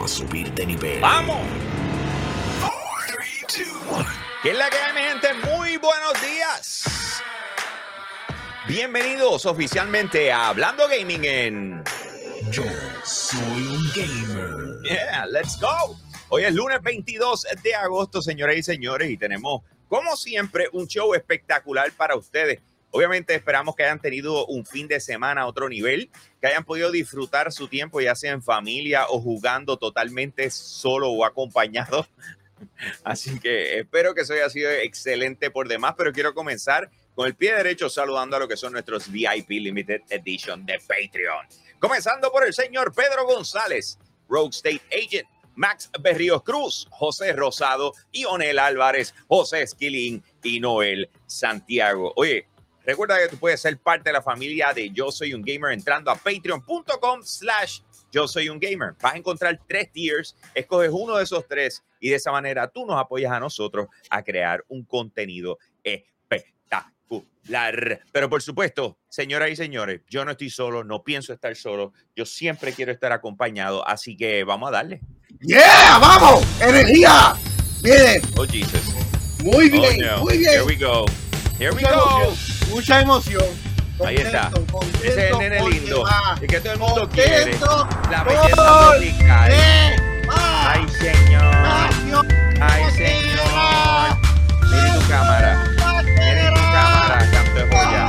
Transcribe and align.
A 0.00 0.08
subir 0.08 0.52
de 0.54 0.66
nivel. 0.66 1.00
¡Vamos! 1.00 1.40
¿Qué 4.42 4.50
es 4.50 4.56
la 4.56 4.70
que 4.70 4.76
hay, 4.76 4.92
mi 4.92 5.00
gente? 5.00 5.28
Muy 5.34 5.76
buenos 5.76 6.12
días. 6.20 7.22
Bienvenidos 8.66 9.46
oficialmente 9.46 10.32
a 10.32 10.48
Hablando 10.48 10.88
Gaming 10.88 11.24
en... 11.24 11.84
Yo 12.50 12.64
soy 13.04 13.40
un 13.40 13.90
gamer. 13.94 14.82
Yeah, 14.82 15.26
let's 15.26 15.58
go. 15.60 15.96
Hoy 16.28 16.44
es 16.44 16.54
lunes 16.54 16.82
22 16.82 17.46
de 17.62 17.74
agosto, 17.74 18.22
señoras 18.22 18.56
y 18.56 18.62
señores, 18.62 19.10
y 19.10 19.16
tenemos, 19.16 19.62
como 19.88 20.16
siempre, 20.16 20.68
un 20.72 20.86
show 20.86 21.14
espectacular 21.14 21.92
para 21.92 22.16
ustedes. 22.16 22.60
Obviamente 22.92 23.34
esperamos 23.34 23.74
que 23.74 23.84
hayan 23.84 24.00
tenido 24.00 24.46
un 24.46 24.66
fin 24.66 24.86
de 24.86 25.00
semana 25.00 25.42
a 25.42 25.46
otro 25.46 25.68
nivel, 25.68 26.10
que 26.40 26.46
hayan 26.46 26.62
podido 26.62 26.90
disfrutar 26.90 27.50
su 27.50 27.66
tiempo, 27.66 28.02
ya 28.02 28.14
sea 28.14 28.32
en 28.32 28.42
familia 28.42 29.06
o 29.08 29.18
jugando 29.18 29.78
totalmente 29.78 30.50
solo 30.50 31.10
o 31.10 31.24
acompañado. 31.24 32.06
Así 33.02 33.40
que 33.40 33.78
espero 33.80 34.14
que 34.14 34.20
eso 34.20 34.34
haya 34.34 34.50
sido 34.50 34.70
excelente 34.70 35.50
por 35.50 35.68
demás, 35.68 35.94
pero 35.96 36.12
quiero 36.12 36.34
comenzar 36.34 36.90
con 37.14 37.26
el 37.26 37.34
pie 37.34 37.54
derecho 37.54 37.88
saludando 37.88 38.36
a 38.36 38.40
lo 38.40 38.46
que 38.46 38.58
son 38.58 38.74
nuestros 38.74 39.10
VIP 39.10 39.48
Limited 39.48 40.02
Edition 40.10 40.64
de 40.66 40.78
Patreon. 40.78 41.46
Comenzando 41.78 42.30
por 42.30 42.46
el 42.46 42.52
señor 42.52 42.92
Pedro 42.94 43.24
González, 43.26 43.98
Rogue 44.28 44.50
State 44.50 44.82
Agent, 44.92 45.28
Max 45.54 45.90
Berríos 46.00 46.42
Cruz, 46.42 46.86
José 46.90 47.32
Rosado, 47.32 47.94
Ionel 48.12 48.58
Álvarez, 48.58 49.14
José 49.28 49.62
Esquilín 49.62 50.22
y 50.42 50.60
Noel 50.60 51.10
Santiago. 51.26 52.12
Oye, 52.16 52.46
recuerda 52.84 53.18
que 53.18 53.28
tú 53.28 53.36
puedes 53.36 53.60
ser 53.60 53.78
parte 53.78 54.10
de 54.10 54.14
la 54.14 54.22
familia 54.22 54.72
de 54.74 54.90
Yo 54.90 55.10
Soy 55.12 55.34
Un 55.34 55.42
Gamer 55.42 55.72
entrando 55.72 56.10
a 56.10 56.14
patreon.com 56.16 57.22
slash 57.22 57.80
Yo 58.10 58.26
Soy 58.28 58.48
Un 58.48 58.58
Gamer. 58.60 58.94
Vas 59.00 59.14
a 59.14 59.16
encontrar 59.16 59.58
tres 59.66 59.90
tiers, 59.92 60.36
escoges 60.54 60.90
uno 60.92 61.16
de 61.16 61.24
esos 61.24 61.46
tres 61.48 61.82
y 62.00 62.10
de 62.10 62.16
esa 62.16 62.30
manera 62.32 62.68
tú 62.68 62.84
nos 62.86 62.98
apoyas 63.00 63.32
a 63.32 63.40
nosotros 63.40 63.88
a 64.10 64.22
crear 64.22 64.64
un 64.68 64.84
contenido 64.84 65.58
espectacular. 65.82 68.00
Pero 68.12 68.28
por 68.30 68.42
supuesto, 68.42 68.98
señoras 69.08 69.50
y 69.50 69.56
señores, 69.56 70.00
yo 70.08 70.24
no 70.24 70.30
estoy 70.32 70.50
solo, 70.50 70.84
no 70.84 71.02
pienso 71.02 71.32
estar 71.32 71.54
solo, 71.56 71.92
yo 72.16 72.24
siempre 72.26 72.72
quiero 72.72 72.92
estar 72.92 73.12
acompañado, 73.12 73.86
así 73.86 74.16
que 74.16 74.44
vamos 74.44 74.68
a 74.68 74.72
darle. 74.72 75.00
¡Yeah! 75.40 75.98
¡Vamos! 76.00 76.44
¡Energía! 76.60 77.34
Bien, 77.82 78.22
Oh, 78.36 78.46
Jesus. 78.46 78.82
muy 79.42 79.66
Oh, 79.66 79.70
bien, 79.72 79.98
no. 79.98 80.18
muy 80.18 80.34
Here 80.34 80.50
bien. 80.52 80.66
we 80.66 80.76
go. 80.76 81.04
Here 81.58 81.72
we 81.72 81.82
go. 81.82 82.32
Mucha 82.72 83.00
emoción. 83.02 83.44
Ahí 84.04 84.16
está. 84.16 84.50
Contento, 84.50 84.80
Ese 85.04 85.26
es 85.26 85.32
el 85.32 85.38
nene 85.38 85.68
lindo. 85.68 86.04
El 86.40 86.48
que 86.48 86.60
todo 86.60 86.72
el 86.72 86.78
mundo 86.78 87.08
quiere. 87.08 87.58
La 88.10 88.24
belleza 88.24 88.62
va. 88.62 88.92
Ay, 90.72 90.88
señor. 90.88 91.54
Ay, 92.60 92.90
señor. 92.92 94.16
Mira 94.70 94.94
tu 94.94 95.08
cámara. 95.08 95.64
Mira 96.04 96.54
tu 96.54 96.60
cámara, 96.60 97.30
canto 97.30 97.54
de 97.54 97.64
joya. 97.66 98.08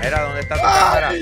Mira, 0.00 0.22
¿dónde 0.24 0.40
está 0.40 0.54
tu 0.56 0.62
cámara? 0.62 1.12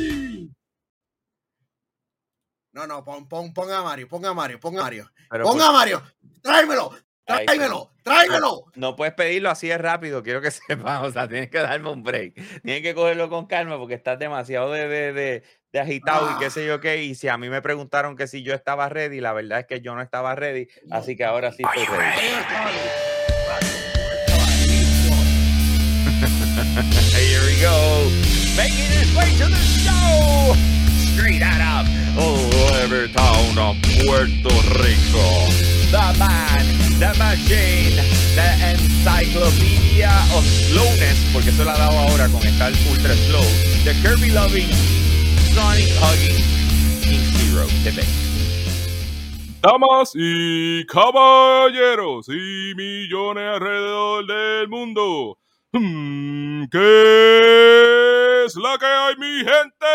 No, 2.73 2.87
no, 2.87 3.05
pon, 3.05 3.29
pon, 3.29 3.53
pon 3.53 3.71
a 3.71 3.83
Mario, 3.83 4.09
pon 4.09 4.25
a 4.25 4.35
Mario, 4.35 4.59
pon 4.59 4.77
a 4.79 4.83
Mario. 4.83 5.11
Pero 5.31 5.45
Pon 5.45 5.55
pues, 5.55 5.65
a 5.65 5.73
Mario. 5.73 6.03
Tráemelo, 6.43 6.91
tráemelo, 7.25 7.91
tráemelo. 8.03 8.65
no 8.75 8.97
puedes 8.97 9.15
pedirlo 9.15 9.51
así 9.51 9.69
de 9.69 9.79
rápido, 9.79 10.23
quiero 10.23 10.41
que 10.41 10.51
sepas. 10.69 11.03
O 11.03 11.11
sea, 11.13 11.29
tienes 11.29 11.51
que 11.51 11.59
darme 11.59 11.91
un 11.91 12.03
break. 12.03 12.35
Tienes 12.63 12.83
que 12.83 12.95
cogerlo 12.95 13.29
con 13.29 13.47
calma 13.47 13.79
porque 13.79 13.95
estás 13.95 14.19
demasiado 14.19 14.71
de, 14.73 14.89
de, 14.89 15.13
de, 15.13 15.43
de 15.73 15.81
agitado 15.81 16.31
y 16.33 16.39
qué 16.39 16.47
Ah. 16.47 16.51
sé 16.51 16.67
yo 16.67 16.81
qué. 16.81 17.03
Y 17.05 17.15
si 17.15 17.29
a 17.29 17.37
mí 17.39 17.49
me 17.49 17.63
preguntaron 17.63 18.17
que 18.17 18.27
si 18.27 18.43
yo 18.43 18.55
estaba 18.55 18.89
ready, 18.89 19.21
la 19.21 19.33
verdad 19.33 19.61
es 19.61 19.67
que 19.67 19.81
yo 19.81 19.95
no 19.95 20.03
estaba 20.03 20.35
ready. 20.35 20.69
Así 20.91 21.17
que 21.17 21.25
ahora 21.25 21.53
sí 21.53 21.63
estoy 21.63 21.87
ready. 21.97 22.19
Here 26.23 27.41
we 27.47 27.61
go. 27.61 28.11
Making 28.57 28.91
his 28.91 29.15
way 29.17 29.31
to 29.39 29.49
the 29.49 29.63
show. 29.81 30.55
Straight 31.15 31.43
out 31.43 31.87
of 32.19 32.53
Levittown, 32.71 33.81
Puerto 34.05 34.51
Rico. 34.83 35.72
The 35.93 36.17
man, 36.19 36.65
the 36.99 37.13
machine, 37.19 38.01
the 38.35 38.49
encyclopedia 38.73 40.09
of 40.35 40.43
slowness, 40.43 41.19
porque 41.35 41.51
eso 41.51 41.65
la 41.67 41.75
ha 41.75 41.79
dado 41.79 41.99
ahora 41.99 42.29
con 42.29 42.41
estar 42.47 42.73
ultra 42.91 43.15
slow. 43.15 43.45
The 43.85 43.93
Kirby 44.01 44.31
loving, 44.31 44.73
Sonic 45.53 45.91
hugging, 46.01 46.41
King 47.03 47.21
Zero. 47.37 47.67
Tepe. 47.85 48.07
Damas 49.61 50.13
y 50.15 50.87
caballeros 50.87 52.27
y 52.31 52.73
millones 52.75 53.45
alrededor 53.45 54.27
del 54.27 54.69
mundo. 54.71 55.37
Hmm, 55.73 56.65
¿Qué 56.71 58.45
es 58.47 58.57
la 58.57 58.79
que 58.79 58.87
hay, 58.87 59.17
mi 59.19 59.39
gente? 59.41 59.87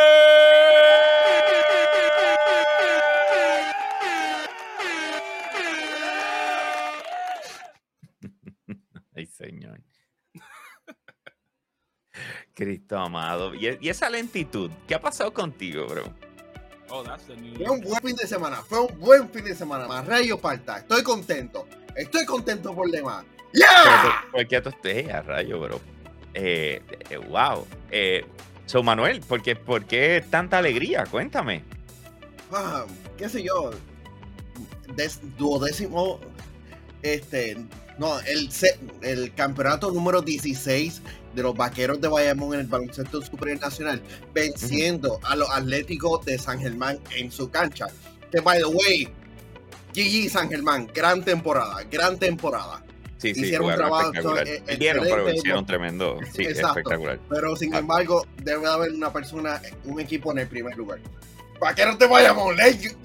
Cristo 12.58 12.98
amado. 12.98 13.54
¿Y, 13.54 13.68
e- 13.68 13.78
y 13.80 13.90
esa 13.90 14.10
lentitud? 14.10 14.72
¿Qué 14.88 14.96
ha 14.96 15.00
pasado 15.02 15.32
contigo, 15.32 15.86
bro? 15.88 16.04
Oh, 16.90 17.04
that's 17.04 17.26
the 17.28 17.36
new. 17.36 17.56
Fue 17.58 17.70
un 17.70 17.82
buen 17.82 18.02
fin 18.02 18.16
de 18.16 18.26
semana, 18.28 18.58
fue 18.64 18.80
un 18.82 19.00
buen 19.00 19.30
fin 19.30 19.46
de 19.46 19.54
semana. 19.56 19.88
Más 19.88 20.06
rayo 20.08 20.38
parta, 20.40 20.78
estoy 20.80 21.04
contento. 21.04 21.68
Estoy 21.96 22.26
contento 22.26 22.74
por 22.74 22.90
demás. 22.90 23.26
Pero 23.52 23.66
¡Yeah! 23.66 24.02
tú- 24.04 24.32
¿Por 24.32 24.48
qué 24.48 24.62
tú 24.62 24.70
estés 24.70 25.10
a 25.14 25.22
rayo, 25.22 25.60
bro? 25.60 25.80
Eh, 26.34 26.82
eh, 27.10 27.18
wow. 27.18 27.66
Eh, 27.92 28.26
so, 28.66 28.82
Manuel, 28.84 29.20
¿por 29.22 29.42
qué, 29.42 29.56
¿por 29.56 29.86
qué 29.86 30.24
tanta 30.30 30.58
alegría? 30.58 31.06
Cuéntame. 31.06 31.64
Ah, 32.52 32.86
qué 33.18 33.28
sé 33.30 33.44
yo, 33.44 33.72
des- 34.96 35.20
duodécimo, 35.38 36.20
este, 37.02 37.58
no, 37.98 38.20
el, 38.22 38.50
el 39.02 39.34
campeonato 39.34 39.92
número 39.92 40.22
16 40.22 41.02
de 41.38 41.44
los 41.44 41.56
vaqueros 41.56 42.02
de 42.02 42.08
Bayamón 42.08 42.56
en 42.56 42.62
el 42.62 42.66
baloncesto 42.68 43.22
superior 43.22 43.62
nacional, 43.62 44.02
venciendo 44.34 45.20
a 45.24 45.36
los 45.36 45.48
atléticos 45.52 46.26
de 46.26 46.40
San 46.40 46.60
Germán 46.60 46.98
en 47.16 47.32
su 47.32 47.50
cancha. 47.52 47.86
Que, 48.32 48.42
by 48.42 48.58
the 48.60 48.66
way, 48.66 49.08
GG 49.94 50.30
San 50.32 50.50
Germán, 50.50 50.88
gran 50.94 51.24
temporada, 51.24 51.84
gran 51.92 52.18
temporada. 52.18 52.84
Sí, 53.20 53.34
sí, 53.36 53.42
Hicieron 53.46 53.70
un 53.70 53.76
trabajo, 53.76 54.12
Perdieron, 54.66 55.04
pero 55.06 55.32
hicieron 55.32 55.66
tremendo. 55.66 56.20
Sí, 56.36 56.44
Exacto. 56.44 56.80
espectacular. 56.80 57.20
Pero 57.30 57.56
sin 57.56 57.74
Ah. 57.74 57.80
embargo, 57.80 58.26
debe 58.44 58.68
haber 58.68 58.92
una 58.92 59.14
persona, 59.14 59.62
un 59.86 60.00
equipo 60.00 60.32
en 60.32 60.40
el 60.40 60.48
primer 60.48 60.76
lugar. 60.76 61.00
Vaqueros 61.60 61.98
de 62.00 62.08
Bayamón, 62.08 62.56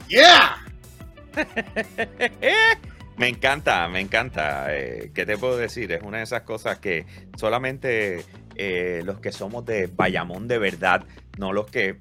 yeah! 0.09 0.57
me 3.23 3.29
encanta, 3.29 3.87
me 3.89 4.01
encanta. 4.01 4.67
Eh, 4.77 5.13
¿Qué 5.15 5.25
te 5.25 5.39
puedo 5.39 5.57
decir? 5.57 5.93
Es 5.93 6.03
una 6.03 6.17
de 6.19 6.25
esas 6.25 6.43
cosas 6.43 6.81
que 6.81 7.07
solamente 7.39 8.25
eh, 8.57 9.03
los 9.05 9.21
que 9.21 9.31
somos 9.31 9.65
de 9.65 9.87
Bayamón 9.87 10.49
de 10.49 10.59
verdad, 10.59 11.05
no 11.39 11.53
los 11.53 11.67
que 11.67 11.97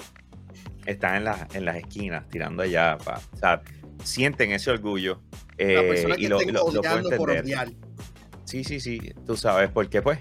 están 0.87 1.17
en, 1.17 1.25
las 1.25 1.53
en 1.53 1.65
las 1.65 1.75
esquinas 1.75 2.27
tirando 2.27 2.63
allá, 2.63 2.97
pa- 2.97 3.21
o 3.33 3.37
sea, 3.37 3.61
sienten 4.03 4.51
ese 4.51 4.71
orgullo. 4.71 5.21
La 5.59 5.65
eh, 5.65 5.87
persona 5.87 6.15
que 6.15 6.23
y 6.23 6.27
lo, 6.27 6.39
lo- 6.41 6.71
lo 6.71 6.81
puedo 6.81 7.15
por 7.17 7.29
entender. 7.29 7.69
Sí, 8.45 8.63
sí, 8.63 8.79
sí, 8.79 9.13
tú 9.27 9.37
sabes, 9.37 9.69
porque 9.69 10.01
pues, 10.01 10.17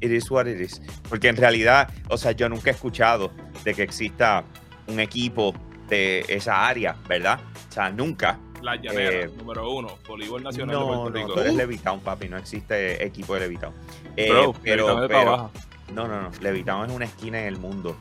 it 0.00 0.10
is 0.10 0.28
what 0.28 0.46
it 0.48 0.60
is. 0.60 0.82
Porque 1.08 1.28
en 1.28 1.36
realidad, 1.36 1.88
o 2.08 2.18
sea, 2.18 2.32
yo 2.32 2.48
nunca 2.48 2.70
he 2.70 2.74
escuchado 2.74 3.32
de 3.62 3.74
que 3.74 3.84
exista 3.84 4.42
un 4.88 4.98
equipo 4.98 5.54
de 5.88 6.24
esa 6.26 6.66
área, 6.66 6.96
¿verdad? 7.08 7.38
O 7.68 7.72
sea, 7.72 7.90
nunca. 7.90 8.40
La 8.62 8.76
llanera, 8.76 9.20
Eh, 9.26 9.30
número 9.38 9.70
uno, 9.70 9.98
voleibol 10.06 10.42
nacional 10.42 10.76
de 10.76 10.80
No, 10.80 10.86
Puerto 10.86 11.10
no, 11.10 11.16
Rico. 11.16 11.32
tú 11.34 11.40
eres 11.40 11.54
Levitown, 11.54 12.00
papi, 12.00 12.28
no 12.28 12.36
existe 12.36 13.04
equipo 13.04 13.34
de 13.34 13.40
Levitown. 13.40 13.72
Eh, 14.16 14.28
Bro, 14.30 14.54
pero, 14.62 15.00
de 15.00 15.08
pero- 15.08 15.50
no, 15.94 16.06
no, 16.06 16.22
no, 16.22 16.30
Levitown 16.40 16.90
es 16.90 16.96
una 16.96 17.04
esquina 17.06 17.40
en 17.40 17.46
el 17.46 17.56
mundo. 17.58 17.96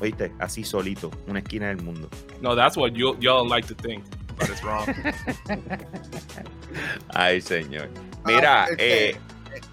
¿Oíste? 0.00 0.32
Así 0.38 0.64
solito, 0.64 1.10
una 1.28 1.38
esquina 1.40 1.68
del 1.68 1.82
mundo. 1.82 2.08
No, 2.40 2.56
that's 2.56 2.76
what 2.76 2.92
you, 2.92 3.16
y'all 3.20 3.48
like 3.48 3.66
to 3.72 3.74
think, 3.80 4.02
but 4.38 4.48
it's 4.48 4.62
wrong. 4.62 4.84
Ay, 7.14 7.40
señor. 7.40 7.88
Mira, 8.24 8.64
Ah, 8.64 8.68
este, 8.70 9.10
eh, 9.10 9.16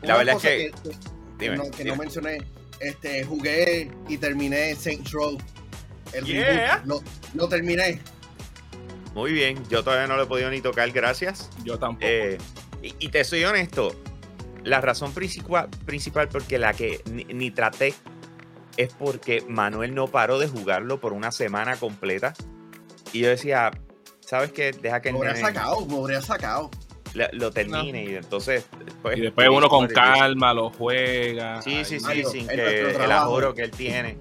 la 0.04 0.18
verdad 0.18 0.36
es 0.36 0.42
que- 0.42 0.72
que, 0.84 0.92
dime, 1.40 1.58
no, 1.58 1.63
que 1.72 1.78
dime. 1.78 1.90
no 1.92 1.96
mencioné, 1.96 2.38
este, 2.80 3.24
jugué 3.24 3.90
y 4.08 4.18
terminé 4.18 4.75
Saints 4.75 5.12
Row. 5.12 5.38
El 6.13 6.25
Yeah. 6.25 6.78
reboot, 6.81 6.86
lo, 6.86 7.02
lo 7.42 7.48
terminé. 7.50 8.00
Muy 9.13 9.31
bien, 9.34 9.63
yo 9.69 9.84
todavía 9.84 10.08
no 10.08 10.16
lo 10.16 10.24
he 10.24 10.28
podido 10.28 10.50
ni 10.50 10.62
tocar, 10.62 10.90
gracias. 10.92 11.50
Yo 11.63 11.78
tampoco. 11.78 12.06
Eh, 12.08 12.38
y, 12.81 12.96
y 13.00 13.10
te 13.10 13.24
soy 13.24 13.44
honesto, 13.44 13.94
la 14.63 14.80
razón 14.81 15.13
principal, 15.13 15.69
principal 15.86 16.28
porque 16.30 16.58
la 16.60 16.74
que 16.74 17.02
ni, 17.12 17.24
ni 17.25 17.52
traté 17.52 17.94
es 18.78 18.94
porque 18.94 19.44
Manuel 19.48 19.94
no 19.94 20.08
paró 20.08 20.40
de 20.40 20.48
jugarlo 20.48 21.00
por 21.00 21.13
una 21.13 21.31
semana 21.31 21.75
completa. 21.75 22.34
Y 23.13 23.19
yo 23.19 23.30
decía, 23.30 23.72
¿sabes 24.22 24.52
qué? 24.54 24.72
Deja 24.72 25.02
que 25.02 25.10
el 25.10 25.19
nene 25.19 25.36
sacado, 25.36 25.86
habría 26.00 26.22
sacado. 26.22 26.72
la- 27.13 27.30
lo 27.34 27.52
termine 27.52 28.06
y 28.06 28.16
entonces 28.16 28.66
pues, 29.02 29.18
Y 29.18 29.22
después 29.22 29.50
uno 29.52 29.68
con 29.68 29.88
calma 29.88 30.54
lo 30.54 30.69
juega. 30.69 31.62
Sí, 31.62 31.84
sí, 31.84 32.00
sí, 32.00 32.06
Mario, 32.06 32.30
sin 32.30 32.50
es 32.50 32.56
que 32.56 32.81
el 32.88 32.94
trabajo. 32.94 33.25
ahorro 33.25 33.54
que 33.54 33.63
él 33.63 33.72
tiene, 33.72 34.18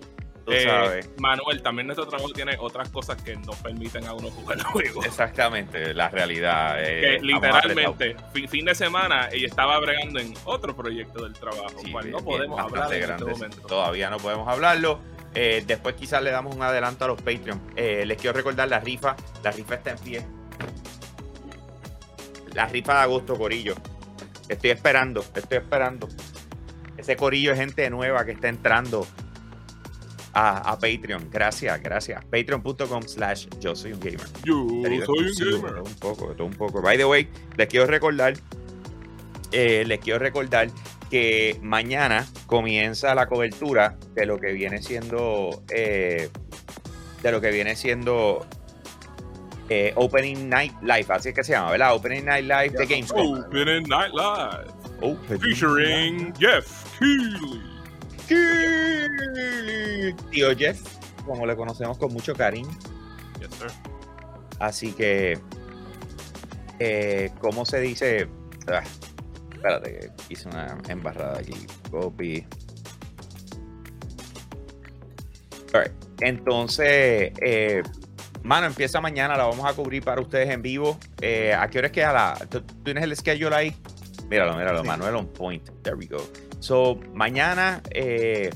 tú 0.50 0.56
Eh, 0.56 0.64
sabes. 0.64 1.10
Manuel, 1.18 1.62
también 1.62 1.86
nuestro 1.86 2.06
trabajo 2.06 2.30
tiene 2.32 2.56
otras 2.58 2.88
cosas 2.90 3.20
que 3.22 3.36
no 3.36 3.52
permiten 3.62 4.06
a 4.06 4.14
uno 4.14 4.30
jugar 4.30 4.58
el 4.58 4.64
juego. 4.64 5.04
Exactamente, 5.04 5.94
la 5.94 6.08
realidad. 6.08 6.76
eh, 6.80 7.18
que 7.18 7.24
literalmente, 7.24 8.16
fin, 8.32 8.48
fin 8.48 8.64
de 8.64 8.74
semana, 8.74 9.28
ella 9.32 9.46
estaba 9.46 9.78
bregando 9.80 10.18
en 10.20 10.34
otro 10.44 10.74
proyecto 10.76 11.22
del 11.24 11.32
trabajo, 11.34 11.78
Sí, 11.84 11.90
cual 11.92 12.04
bien, 12.04 12.16
no 12.16 12.24
podemos 12.24 12.58
hablar 12.60 12.92
en 12.94 13.10
este 13.10 13.24
momento. 13.24 13.60
Todavía 13.66 14.10
no 14.10 14.16
podemos 14.18 14.48
hablarlo. 14.48 15.00
Eh, 15.34 15.62
después 15.66 15.94
quizás 15.94 16.22
le 16.22 16.30
damos 16.32 16.54
un 16.56 16.62
adelanto 16.62 17.04
a 17.04 17.08
los 17.08 17.22
Patreon. 17.22 17.60
Eh, 17.76 18.04
les 18.04 18.20
quiero 18.20 18.36
recordar 18.36 18.68
la 18.68 18.80
rifa. 18.80 19.14
La 19.44 19.52
rifa 19.52 19.74
está 19.76 19.90
en 19.92 19.98
pie. 19.98 20.26
La 22.54 22.66
rifa 22.66 22.94
de 22.94 23.00
agosto, 23.00 23.36
Corillo. 23.38 23.74
Estoy 24.48 24.70
esperando, 24.70 25.20
estoy 25.34 25.58
esperando. 25.58 26.08
Ese 26.96 27.16
Corillo 27.16 27.52
es 27.52 27.58
gente 27.58 27.88
nueva 27.90 28.24
que 28.24 28.32
está 28.32 28.48
entrando 28.48 29.06
a, 30.32 30.72
a 30.72 30.78
Patreon. 30.78 31.28
Gracias, 31.30 31.82
gracias. 31.82 32.24
Patreon.com 32.26 33.02
slash 33.02 33.46
yo 33.60 33.74
soy 33.74 33.92
un 33.92 34.00
gamer. 34.00 34.26
Yo 34.44 34.66
Querido 34.82 35.06
soy 35.06 35.18
un 35.18 35.26
exclusivo, 35.26 35.56
gamer. 35.62 35.74
todo 35.74 35.84
Un 35.84 35.94
poco, 35.94 36.26
todo 36.34 36.46
un 36.46 36.52
poco. 36.54 36.82
By 36.82 36.96
the 36.96 37.04
way, 37.04 37.28
les 37.56 37.68
quiero 37.68 37.86
recordar, 37.86 38.34
eh, 39.52 39.84
les 39.86 39.98
quiero 40.00 40.18
recordar 40.18 40.68
que 41.10 41.58
mañana 41.62 42.26
comienza 42.46 43.14
la 43.14 43.26
cobertura 43.26 43.96
de 44.14 44.26
lo 44.26 44.38
que 44.38 44.52
viene 44.52 44.80
siendo, 44.82 45.62
eh, 45.74 46.28
de 47.22 47.32
lo 47.32 47.40
que 47.40 47.50
viene 47.50 47.74
siendo 47.74 48.46
eh, 49.68 49.92
Opening 49.96 50.48
Night 50.48 50.72
Live, 50.82 51.06
así 51.08 51.30
es 51.30 51.34
que 51.34 51.42
se 51.44 51.52
llama, 51.52 51.72
¿verdad? 51.72 51.94
Opening 51.94 52.24
Night 52.24 52.44
Live 52.44 52.70
de 52.70 52.86
Ya, 52.86 52.94
Gamescom. 52.94 53.40
Opening 53.40 53.88
Night 53.88 54.12
Live, 54.12 54.70
Opening 55.00 55.40
featuring 55.40 56.32
Jeff 56.38 56.84
Keighley. 56.98 57.69
Tío 60.30 60.56
Jeff, 60.56 60.80
como 61.26 61.46
le 61.46 61.56
conocemos 61.56 61.98
con 61.98 62.12
mucho 62.12 62.34
cariño. 62.34 62.70
Yes, 63.40 63.50
sir. 63.58 63.70
Así 64.58 64.92
que, 64.92 65.38
eh, 66.78 67.30
¿cómo 67.40 67.64
se 67.64 67.80
dice? 67.80 68.28
Ah, 68.68 68.82
espérate, 69.52 69.92
que 69.98 70.12
hice 70.34 70.48
una 70.48 70.78
embarrada 70.88 71.38
aquí. 71.38 71.54
Copy. 71.90 72.46
Entonces, 76.20 77.32
eh, 77.40 77.82
mano, 78.42 78.66
empieza 78.66 79.00
mañana, 79.00 79.36
la 79.36 79.44
vamos 79.44 79.64
a 79.64 79.72
cubrir 79.74 80.04
para 80.04 80.20
ustedes 80.20 80.50
en 80.50 80.62
vivo. 80.62 80.98
Eh, 81.20 81.54
¿A 81.54 81.68
qué 81.68 81.78
hora 81.78 81.86
es 81.86 81.92
que 81.92 82.04
a 82.04 82.12
la... 82.12 82.46
¿tú, 82.50 82.60
tú 82.60 82.74
tienes 82.84 83.04
el 83.04 83.16
schedule 83.16 83.54
ahí? 83.54 83.76
Míralo, 84.28 84.56
míralo, 84.56 84.82
Sí. 84.82 84.86
Manuel 84.86 85.16
on 85.16 85.26
point. 85.28 85.68
There 85.82 85.96
we 85.96 86.06
go. 86.06 86.22
So, 86.60 86.98
mañana, 87.14 87.82
eh, 87.90 88.50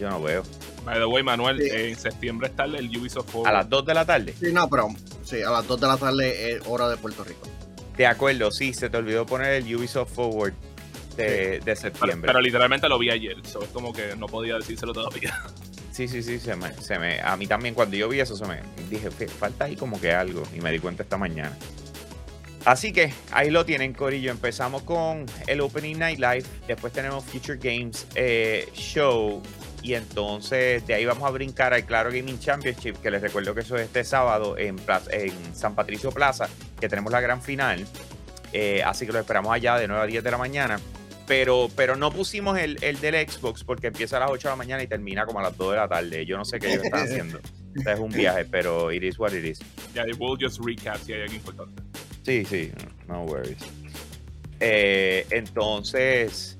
yo 0.00 0.08
no 0.08 0.22
veo. 0.22 0.42
By 0.84 0.98
the 0.98 1.06
way, 1.06 1.22
Manuel, 1.22 1.60
Sí. 1.60 1.68
en 1.72 1.96
septiembre 1.98 2.48
está 2.48 2.64
el 2.64 2.96
Ubisoft 2.96 3.30
Forward. 3.30 3.48
A 3.48 3.52
las 3.58 3.68
2 3.68 3.84
de 3.86 3.94
la 3.94 4.04
tarde. 4.06 4.34
Sí, 4.38 4.52
no, 4.52 4.68
pero 4.70 4.88
sí, 5.24 5.42
a 5.42 5.50
las 5.50 5.66
2 5.66 5.80
de 5.80 5.86
la 5.88 5.96
tarde 5.96 6.52
es 6.52 6.62
hora 6.66 6.88
de 6.88 6.96
Puerto 6.96 7.24
Rico. 7.24 7.48
De 7.96 8.06
acuerdo, 8.06 8.50
sí, 8.52 8.72
se 8.72 8.88
te 8.88 8.96
olvidó 8.96 9.26
poner 9.26 9.52
el 9.54 9.76
Ubisoft 9.76 10.12
Forward 10.14 10.52
de, 11.16 11.58
de 11.60 11.76
septiembre. 11.76 12.26
pero 12.28 12.40
literalmente 12.40 12.88
lo 12.88 12.98
vi 12.98 13.10
ayer, 13.10 13.36
so 13.46 13.62
es 13.62 13.68
como 13.70 13.92
que 13.92 14.14
no 14.16 14.26
podía 14.26 14.54
decírselo 14.56 14.92
todavía. 14.92 15.34
sí, 15.92 16.06
sí, 16.06 16.22
sí, 16.22 16.38
se 16.38 16.54
me, 16.56 16.72
se 16.74 16.98
me, 16.98 17.20
a 17.20 17.36
mí 17.38 17.46
también 17.46 17.74
cuando 17.74 17.96
yo 17.96 18.06
vi 18.08 18.20
eso 18.20 18.36
se 18.36 18.44
me 18.44 18.60
dije, 18.90 19.10
"Fe- 19.10 19.26
falta 19.28 19.64
ahí 19.64 19.76
como 19.76 19.98
que 19.98 20.12
algo 20.12 20.42
y 20.54 20.60
me 20.60 20.70
di 20.70 20.78
cuenta 20.78 21.02
esta 21.04 21.16
mañana. 21.16 21.56
Así 22.66 22.92
que 22.92 23.12
ahí 23.30 23.50
lo 23.50 23.64
tienen, 23.64 23.92
Corillo. 23.94 24.30
Empezamos 24.32 24.82
con 24.82 25.24
el 25.46 25.60
Opening 25.60 25.98
Night 25.98 26.18
Live, 26.18 26.42
después 26.66 26.92
tenemos 26.92 27.24
Future 27.24 27.58
Games 27.62 28.06
eh, 28.16 28.68
Show 28.74 29.40
y 29.82 29.94
entonces 29.94 30.84
de 30.84 30.94
ahí 30.94 31.04
vamos 31.04 31.22
a 31.22 31.30
brincar 31.30 31.72
al 31.72 31.84
Claro 31.84 32.10
Gaming 32.10 32.40
Championship, 32.40 32.96
que 33.00 33.08
les 33.10 33.22
recuerdo 33.22 33.54
que 33.54 33.60
eso 33.60 33.76
es 33.76 33.82
este 33.82 34.02
sábado 34.02 34.58
en, 34.58 34.74
Plaza- 34.76 35.12
en 35.12 35.32
San 35.54 35.76
Patricio 35.76 36.10
Plaza, 36.10 36.48
que 36.80 36.88
tenemos 36.88 37.12
la 37.12 37.20
gran 37.20 37.40
final. 37.40 37.86
Eh, 38.52 38.82
así 38.84 39.06
que 39.06 39.12
lo 39.12 39.20
esperamos 39.20 39.52
allá 39.52 39.76
de 39.78 39.86
9 39.86 40.02
a 40.02 40.06
10 40.06 40.24
de 40.24 40.30
la 40.32 40.38
mañana. 40.38 40.80
Pero, 41.28 41.68
pero 41.76 41.94
no 41.96 42.10
pusimos 42.12 42.56
el, 42.58 42.78
el 42.82 43.00
del 43.00 43.28
Xbox 43.28 43.62
porque 43.64 43.88
empieza 43.88 44.16
a 44.16 44.20
las 44.20 44.30
8 44.30 44.48
de 44.48 44.52
la 44.52 44.56
mañana 44.56 44.82
y 44.82 44.86
termina 44.88 45.24
como 45.26 45.38
a 45.40 45.42
las 45.42 45.56
2 45.56 45.70
de 45.72 45.76
la 45.76 45.88
tarde. 45.88 46.24
Yo 46.26 46.36
no 46.36 46.44
sé 46.44 46.58
qué 46.58 46.72
ellos 46.72 46.84
están 46.84 47.00
haciendo. 47.04 47.40
Sea, 47.82 47.92
es 47.94 48.00
un 48.00 48.10
viaje, 48.10 48.44
pero 48.44 48.90
it 48.92 49.02
is 49.04 49.18
what 49.18 49.32
it 49.32 49.44
is. 49.44 49.60
Ya, 49.94 50.04
we'll 50.18 50.36
just 50.40 50.60
recap 50.64 50.96
si 51.04 51.12
hay 51.12 51.22
algo 51.22 51.34
importante. 51.34 51.82
Sí, 52.26 52.44
sí, 52.44 52.72
no 53.06 53.22
worries. 53.22 53.58
Eh, 54.58 55.24
entonces, 55.30 56.58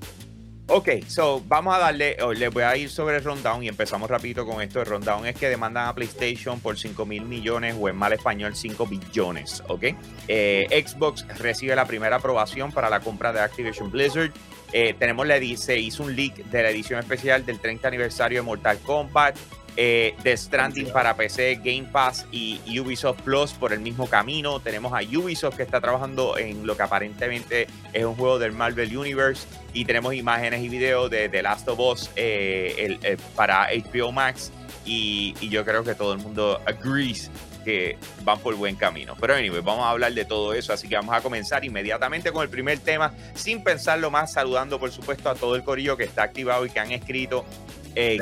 ok, 0.67 0.87
so 1.07 1.43
vamos 1.45 1.75
a 1.75 1.79
darle, 1.79 2.15
oh, 2.21 2.31
les 2.31 2.53
voy 2.53 2.63
a 2.63 2.77
ir 2.77 2.89
sobre 2.89 3.17
el 3.17 3.23
y 3.61 3.67
empezamos 3.67 4.09
rapidito 4.09 4.45
con 4.45 4.61
esto. 4.61 4.79
El 4.79 4.85
rundown 4.85 5.25
es 5.27 5.35
que 5.35 5.49
demandan 5.49 5.89
a 5.89 5.93
PlayStation 5.93 6.61
por 6.61 6.79
5 6.79 7.05
mil 7.05 7.25
millones 7.25 7.75
o 7.77 7.89
en 7.89 7.97
mal 7.97 8.13
español 8.13 8.55
5 8.55 8.87
billones, 8.87 9.61
ok. 9.67 9.83
Eh, 10.29 10.85
Xbox 10.87 11.27
recibe 11.37 11.75
la 11.75 11.83
primera 11.85 12.15
aprobación 12.15 12.71
para 12.71 12.89
la 12.89 13.01
compra 13.01 13.33
de 13.33 13.41
Activision 13.41 13.91
Blizzard. 13.91 14.31
Eh, 14.71 14.95
tenemos 14.97 15.27
la 15.27 15.37
se 15.57 15.77
hizo 15.77 16.03
un 16.03 16.15
leak 16.15 16.45
de 16.45 16.63
la 16.63 16.69
edición 16.69 16.97
especial 17.01 17.45
del 17.45 17.59
30 17.59 17.89
aniversario 17.89 18.39
de 18.39 18.45
Mortal 18.45 18.79
Kombat. 18.79 19.35
Eh, 19.79 20.15
The 20.23 20.35
Stranding 20.35 20.91
para 20.91 21.15
PC, 21.15 21.55
Game 21.63 21.87
Pass 21.91 22.25
y 22.31 22.59
Ubisoft 22.79 23.21
Plus 23.21 23.53
por 23.53 23.73
el 23.73 23.79
mismo 23.79 24.07
camino. 24.07 24.59
Tenemos 24.59 24.91
a 24.91 25.01
Ubisoft 25.17 25.55
que 25.55 25.61
está 25.63 25.79
trabajando 25.79 26.35
en 26.37 26.65
lo 26.65 26.75
que 26.75 26.81
aparentemente 26.81 27.67
es 27.93 28.03
un 28.03 28.15
juego 28.15 28.39
del 28.39 28.53
Marvel 28.53 28.97
Universe. 28.97 29.45
Y 29.73 29.85
tenemos 29.85 30.15
imágenes 30.15 30.61
y 30.63 30.69
videos 30.69 31.11
de 31.11 31.29
The 31.29 31.43
Last 31.43 31.67
of 31.67 31.79
Us 31.79 32.09
eh, 32.15 32.73
el- 32.79 32.99
el- 33.03 33.17
para 33.35 33.67
HBO 33.71 34.11
Max. 34.11 34.51
Y, 34.83 35.35
y 35.41 35.49
yo 35.49 35.63
creo 35.65 35.83
que 35.83 35.93
todo 35.95 36.13
el 36.13 36.19
mundo 36.19 36.59
agrees 36.65 37.29
que 37.67 37.97
van 38.23 38.39
por 38.39 38.55
buen 38.55 38.77
camino. 38.77 39.13
Pero 39.19 39.35
anyway, 39.35 39.59
vamos 39.59 39.83
a 39.83 39.89
hablar 39.89 40.13
de 40.13 40.23
todo 40.23 40.53
eso. 40.53 40.71
Así 40.71 40.87
que 40.87 40.95
vamos 40.95 41.13
a 41.13 41.19
comenzar 41.19 41.65
inmediatamente 41.65 42.31
con 42.31 42.41
el 42.41 42.47
primer 42.47 42.79
tema, 42.79 43.13
sin 43.33 43.61
pensarlo 43.61 44.09
más, 44.09 44.31
saludando 44.31 44.79
por 44.79 44.89
supuesto 44.89 45.29
a 45.29 45.35
todo 45.35 45.53
el 45.57 45.63
corillo 45.63 45.97
que 45.97 46.05
está 46.05 46.23
activado 46.23 46.65
y 46.65 46.69
que 46.69 46.79
han 46.79 46.93
escrito 46.93 47.43
en, 47.93 48.21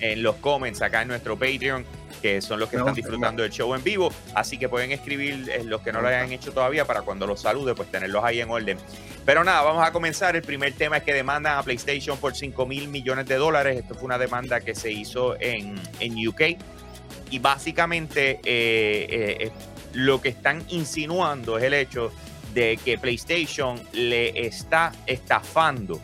en 0.00 0.22
los 0.24 0.34
comments 0.36 0.82
acá 0.82 1.02
en 1.02 1.08
nuestro 1.08 1.38
Patreon, 1.38 1.86
que 2.20 2.42
son 2.42 2.58
los 2.58 2.68
que 2.68 2.78
están 2.78 2.94
disfrutando 2.94 3.44
del 3.44 3.52
show 3.52 3.72
en 3.76 3.84
vivo. 3.84 4.12
Así 4.34 4.58
que 4.58 4.68
pueden 4.68 4.90
escribir 4.90 5.48
eh, 5.48 5.62
los 5.62 5.80
que 5.82 5.92
no 5.92 6.00
lo 6.00 6.08
hayan 6.08 6.32
hecho 6.32 6.50
todavía 6.50 6.84
para 6.84 7.02
cuando 7.02 7.28
los 7.28 7.42
salude, 7.42 7.76
pues 7.76 7.92
tenerlos 7.92 8.24
ahí 8.24 8.40
en 8.40 8.50
orden. 8.50 8.76
Pero 9.24 9.44
nada, 9.44 9.62
vamos 9.62 9.86
a 9.86 9.92
comenzar. 9.92 10.34
El 10.34 10.42
primer 10.42 10.72
tema 10.72 10.96
es 10.96 11.04
que 11.04 11.14
demandan 11.14 11.58
a 11.58 11.62
PlayStation 11.62 12.18
por 12.18 12.34
5 12.34 12.66
mil 12.66 12.88
millones 12.88 13.26
de 13.26 13.36
dólares. 13.36 13.78
Esto 13.78 13.94
fue 13.94 14.06
una 14.06 14.18
demanda 14.18 14.58
que 14.58 14.74
se 14.74 14.90
hizo 14.90 15.40
en, 15.40 15.80
en 16.00 16.26
UK. 16.26 16.58
Y 17.32 17.38
básicamente 17.38 18.32
eh, 18.32 18.40
eh, 18.44 19.36
eh, 19.40 19.50
lo 19.94 20.20
que 20.20 20.28
están 20.28 20.62
insinuando 20.68 21.56
es 21.56 21.64
el 21.64 21.72
hecho 21.72 22.12
de 22.52 22.78
que 22.84 22.98
PlayStation 22.98 23.80
le 23.94 24.46
está 24.46 24.92
estafando 25.06 25.98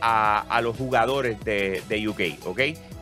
a, 0.00 0.42
a 0.42 0.62
los 0.62 0.76
jugadores 0.76 1.44
de, 1.44 1.82
de 1.88 2.08
UK, 2.08 2.46
¿ok? 2.46 2.60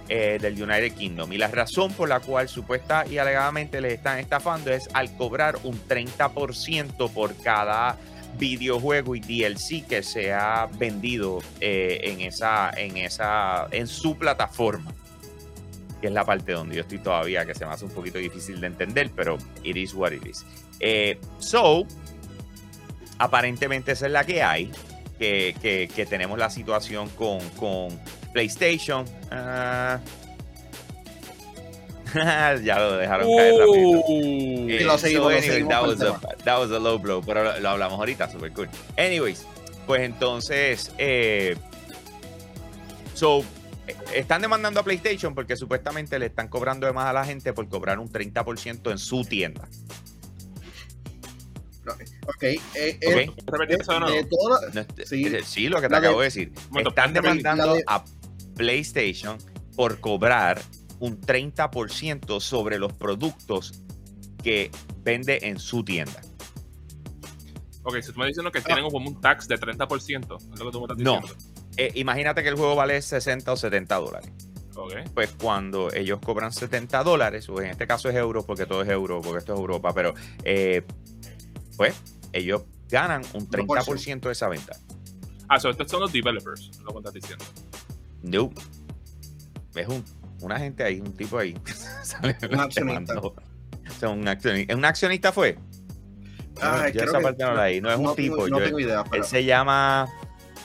Del 0.09 0.55
United 0.55 0.95
Kingdom. 0.95 1.31
Y 1.35 1.37
la 1.37 1.49
razón 1.49 1.93
por 1.93 2.09
la 2.09 2.21
cual 2.21 2.49
supuesta 2.49 3.05
y 3.07 3.19
alegadamente 3.19 3.83
les 3.83 3.93
están 3.93 4.19
estafando 4.19 4.73
es 4.73 4.89
al 4.95 5.15
cobrar 5.15 5.59
un 5.65 5.79
30% 5.87 7.11
por 7.11 7.37
cada 7.37 7.99
videojuego 8.39 9.15
y 9.17 9.21
DLC 9.21 9.87
que 9.87 10.03
se 10.03 10.33
ha 10.33 10.67
vendido 10.79 11.41
en 11.61 12.23
esa, 12.23 12.71
en 12.75 12.97
esa, 12.97 13.69
en 13.71 13.87
su 13.87 14.17
plataforma. 14.17 14.95
Que 16.01 16.07
es 16.09 16.13
la 16.13 16.25
parte 16.25 16.53
donde 16.53 16.77
yo 16.77 16.83
estoy 16.83 16.99
todavía, 16.99 17.45
que 17.45 17.55
se 17.55 17.67
me 17.67 17.73
hace 17.73 17.85
un 17.85 17.91
poquito 17.91 18.19
difícil 18.19 18.61
de 18.61 18.69
entender, 18.69 19.11
pero 19.17 19.37
it 19.65 19.77
is 19.77 19.95
what 19.95 20.13
it 20.13 20.25
is. 20.27 20.45
Eh, 20.81 21.19
so, 21.39 21.85
aparentemente 23.19 23.93
esa 23.93 24.07
es 24.07 24.13
la 24.13 24.25
que 24.25 24.43
hay. 24.43 24.71
Que, 25.19 25.57
que- 25.61 25.89
que 25.93 26.07
tenemos 26.07 26.39
la 26.39 26.49
situación 26.49 27.09
con, 27.11 27.41
con 27.59 27.89
PlayStation. 28.33 29.05
Ah. 29.33 29.99
ya 32.65 32.79
lo 32.79 32.97
dejaron 32.97 33.27
caer 33.37 33.55
rápido. 33.59 33.89
Uh, 34.07 34.69
Eh, 34.71 34.81
lo 34.85 34.97
seguimos, 34.99 35.25
so 35.25 35.31
lo 35.31 35.37
anyway, 35.37 35.43
seguimos 35.51 35.69
that, 35.71 35.83
was 35.83 36.01
a, 36.03 36.21
that 36.45 36.59
was 36.59 36.71
a 36.71 36.79
low 36.79 36.99
blow, 36.99 37.21
pero 37.23 37.43
lo, 37.45 37.59
lo 37.61 37.69
hablamos 37.71 37.99
ahorita, 37.99 38.31
super 38.31 38.53
cool. 38.53 38.69
Anyways, 38.97 39.45
pues 39.87 40.03
entonces, 40.03 40.93
eh, 40.99 41.57
so, 43.15 43.43
están 44.15 44.43
demandando 44.43 44.81
a 44.81 44.83
PlayStation 44.83 45.35
porque 45.35 45.57
supuestamente 45.57 46.19
le 46.19 46.27
están 46.27 46.49
cobrando 46.49 46.87
de 46.87 46.93
más 46.93 47.07
a 47.07 47.13
la 47.13 47.25
gente 47.25 47.53
por 47.53 47.69
cobrar 47.69 47.99
un 47.99 48.09
30% 48.11 48.91
en 48.91 48.99
su 48.99 49.25
tienda. 49.25 49.69
Ok, 52.27 52.43
eh, 52.43 52.61
eh, 52.75 53.29
Ok. 53.31 53.45
¿Repetir 53.47 53.81
eso 53.81 53.93
de 53.93 53.99
No 53.99 54.87
Sí. 55.07 55.27
eh, 55.27 55.41
sí, 55.45 55.69
lo 55.69 55.81
que 55.81 55.87
te 55.89 55.93
La 55.93 55.99
acabo 55.99 56.19
de 56.21 56.27
decir. 56.27 56.53
Momento, 56.69 56.91
Están 56.91 57.15
demandando 57.15 57.75
de- 57.75 57.85
a 57.87 58.05
PlayStation 58.57 59.39
por 59.75 59.99
cobrar 60.01 60.61
un 60.99 61.19
30% 61.21 62.41
sobre 62.41 62.79
los 62.79 62.93
productos 62.93 63.83
que 64.43 64.71
vende 65.03 65.39
en 65.43 65.59
su 65.59 65.83
tienda. 65.83 66.21
Ok, 67.85 68.03
si 68.03 68.13
tú 68.13 68.19
me 68.19 68.27
estás 68.27 68.27
diciendo 68.29 68.53
que 68.53 68.61
tienen 68.61 68.85
como 68.91 69.09
un 69.09 69.21
tax 69.21 69.49
de 69.49 69.57
30%, 69.57 70.37
es 70.37 70.59
lo 70.61 70.67
que 70.67 70.73
tú 70.73 70.81
me 70.81 70.85
estás 70.85 70.99
No. 70.99 71.21
Eh, 71.77 71.93
imagínate 71.95 72.43
que 72.43 72.49
el 72.49 72.57
juego 72.57 72.75
vale 72.75 73.01
60 73.01 73.53
o 73.53 73.57
70 73.57 73.95
dólares. 73.97 74.31
Ok. 74.75 74.95
Pues 75.15 75.31
cuando 75.41 75.93
ellos 75.93 76.19
cobran 76.25 76.53
70 76.53 77.03
dólares, 77.05 77.49
o 77.49 77.61
en 77.61 77.71
este 77.71 77.87
caso 77.87 78.09
es 78.09 78.17
euros, 78.17 78.45
porque 78.45 78.67
todo 78.67 78.83
es 78.83 78.89
euro, 78.89 79.21
porque 79.21 79.39
esto 79.39 79.55
es 79.55 79.59
Europa, 79.61 79.93
pero 79.93 80.15
eh, 80.45 80.85
pues 81.77 81.95
ellos 82.33 82.63
ganan 82.89 83.23
un 83.35 83.49
30% 83.49 84.21
de 84.21 84.33
esa 84.33 84.49
venta. 84.49 84.77
Ah, 85.49 85.59
so 85.59 85.71
estos 85.71 85.91
son 85.91 86.01
los 86.01 86.13
developers, 86.13 86.71
lo 86.85 86.93
que 86.93 86.99
estás 86.99 87.13
diciendo. 87.15 87.45
No. 88.23 88.51
Es 89.75 89.87
un, 89.89 90.05
una 90.43 90.59
gente 90.59 90.83
ahí, 90.85 91.01
un 91.01 91.13
tipo 91.17 91.39
ahí. 91.39 91.57
Sale 92.03 92.37
Un 92.51 92.61
accionista. 92.61 93.19
O 93.19 93.35
sea, 93.99 94.09
un 94.11 94.27
accionista. 94.29 94.75
¿Un 94.77 94.85
accionista 94.85 95.33
fue? 95.33 95.59
Ay, 96.61 96.93
yo 96.93 97.01
creo 97.01 97.05
esa 97.11 97.19
que- 97.19 97.25
parte 97.25 97.45
no 97.45 97.55
la 97.55 97.65
leí. 97.67 97.81
No 97.81 97.91
es 97.91 97.97
un 97.97 98.03
tengo- 98.05 98.15
tipo. 98.15 98.49
no 98.49 98.59
yo- 98.59 98.65
tengo 98.65 98.81
idea, 98.81 99.05
él 99.13 99.25
se 99.25 99.45
llama. 99.45 100.07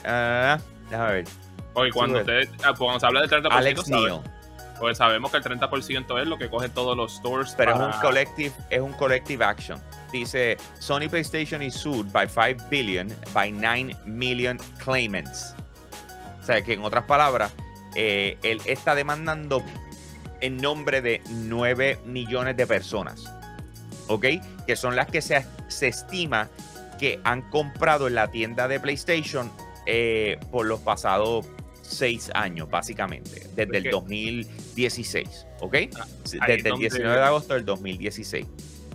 ah, 0.04 0.58
déjame 0.90 1.12
ver. 1.12 1.24
Oye, 1.74 1.90
cuando, 1.90 2.20
usted, 2.20 2.48
ah, 2.64 2.72
cuando 2.76 3.00
se 3.00 3.06
habla 3.06 3.20
del 3.22 3.30
30%, 3.30 3.48
Alex 3.52 3.82
sabe- 3.86 4.02
Neal. 4.06 4.20
pues 4.78 4.98
sabemos 4.98 5.30
que 5.30 5.38
el 5.38 5.42
30% 5.42 6.18
es 6.20 6.26
lo 6.28 6.38
que 6.38 6.48
coge 6.48 6.68
todos 6.68 6.96
los 6.96 7.14
stores. 7.16 7.54
Pero 7.56 7.72
es 7.74 7.80
un 7.80 8.00
collective, 8.00 8.52
es 8.70 8.80
un 8.80 8.92
collective 8.92 9.44
action. 9.44 9.80
Dice 10.12 10.56
Sony 10.78 11.08
PlayStation 11.10 11.62
is 11.62 11.74
sued 11.74 12.06
by 12.12 12.28
5 12.28 12.68
billion 12.70 13.08
by 13.32 13.50
9 13.50 13.96
million 14.04 14.58
claimants. 14.84 15.54
O 16.40 16.44
sea 16.46 16.62
que 16.62 16.74
en 16.74 16.84
otras 16.84 17.04
palabras, 17.04 17.52
eh, 17.96 18.38
él 18.42 18.60
está 18.66 18.94
demandando 18.94 19.62
en 20.40 20.58
nombre 20.58 21.00
de 21.00 21.22
9 21.30 21.98
millones 22.04 22.56
de 22.56 22.66
personas. 22.66 23.24
¿Ok? 24.08 24.26
Que 24.66 24.76
son 24.76 24.94
las 24.94 25.06
que 25.08 25.22
se, 25.22 25.44
se 25.68 25.88
estima 25.88 26.48
que 27.00 27.18
han 27.24 27.42
comprado 27.50 28.06
en 28.06 28.14
la 28.14 28.28
tienda 28.30 28.68
de 28.68 28.78
PlayStation 28.78 29.50
eh, 29.86 30.38
por 30.50 30.66
los 30.66 30.80
pasados 30.80 31.46
6 31.82 32.30
años, 32.34 32.70
básicamente. 32.70 33.42
Desde 33.54 33.62
el 33.62 33.68
Porque- 33.90 33.90
2016. 33.90 35.46
¿Ok? 35.60 35.74
Ah, 35.98 36.06
desde 36.24 36.54
el 36.54 36.62
donde- 36.62 36.88
19 36.88 37.16
de 37.16 37.22
agosto 37.24 37.54
del 37.54 37.64
2016. 37.64 38.46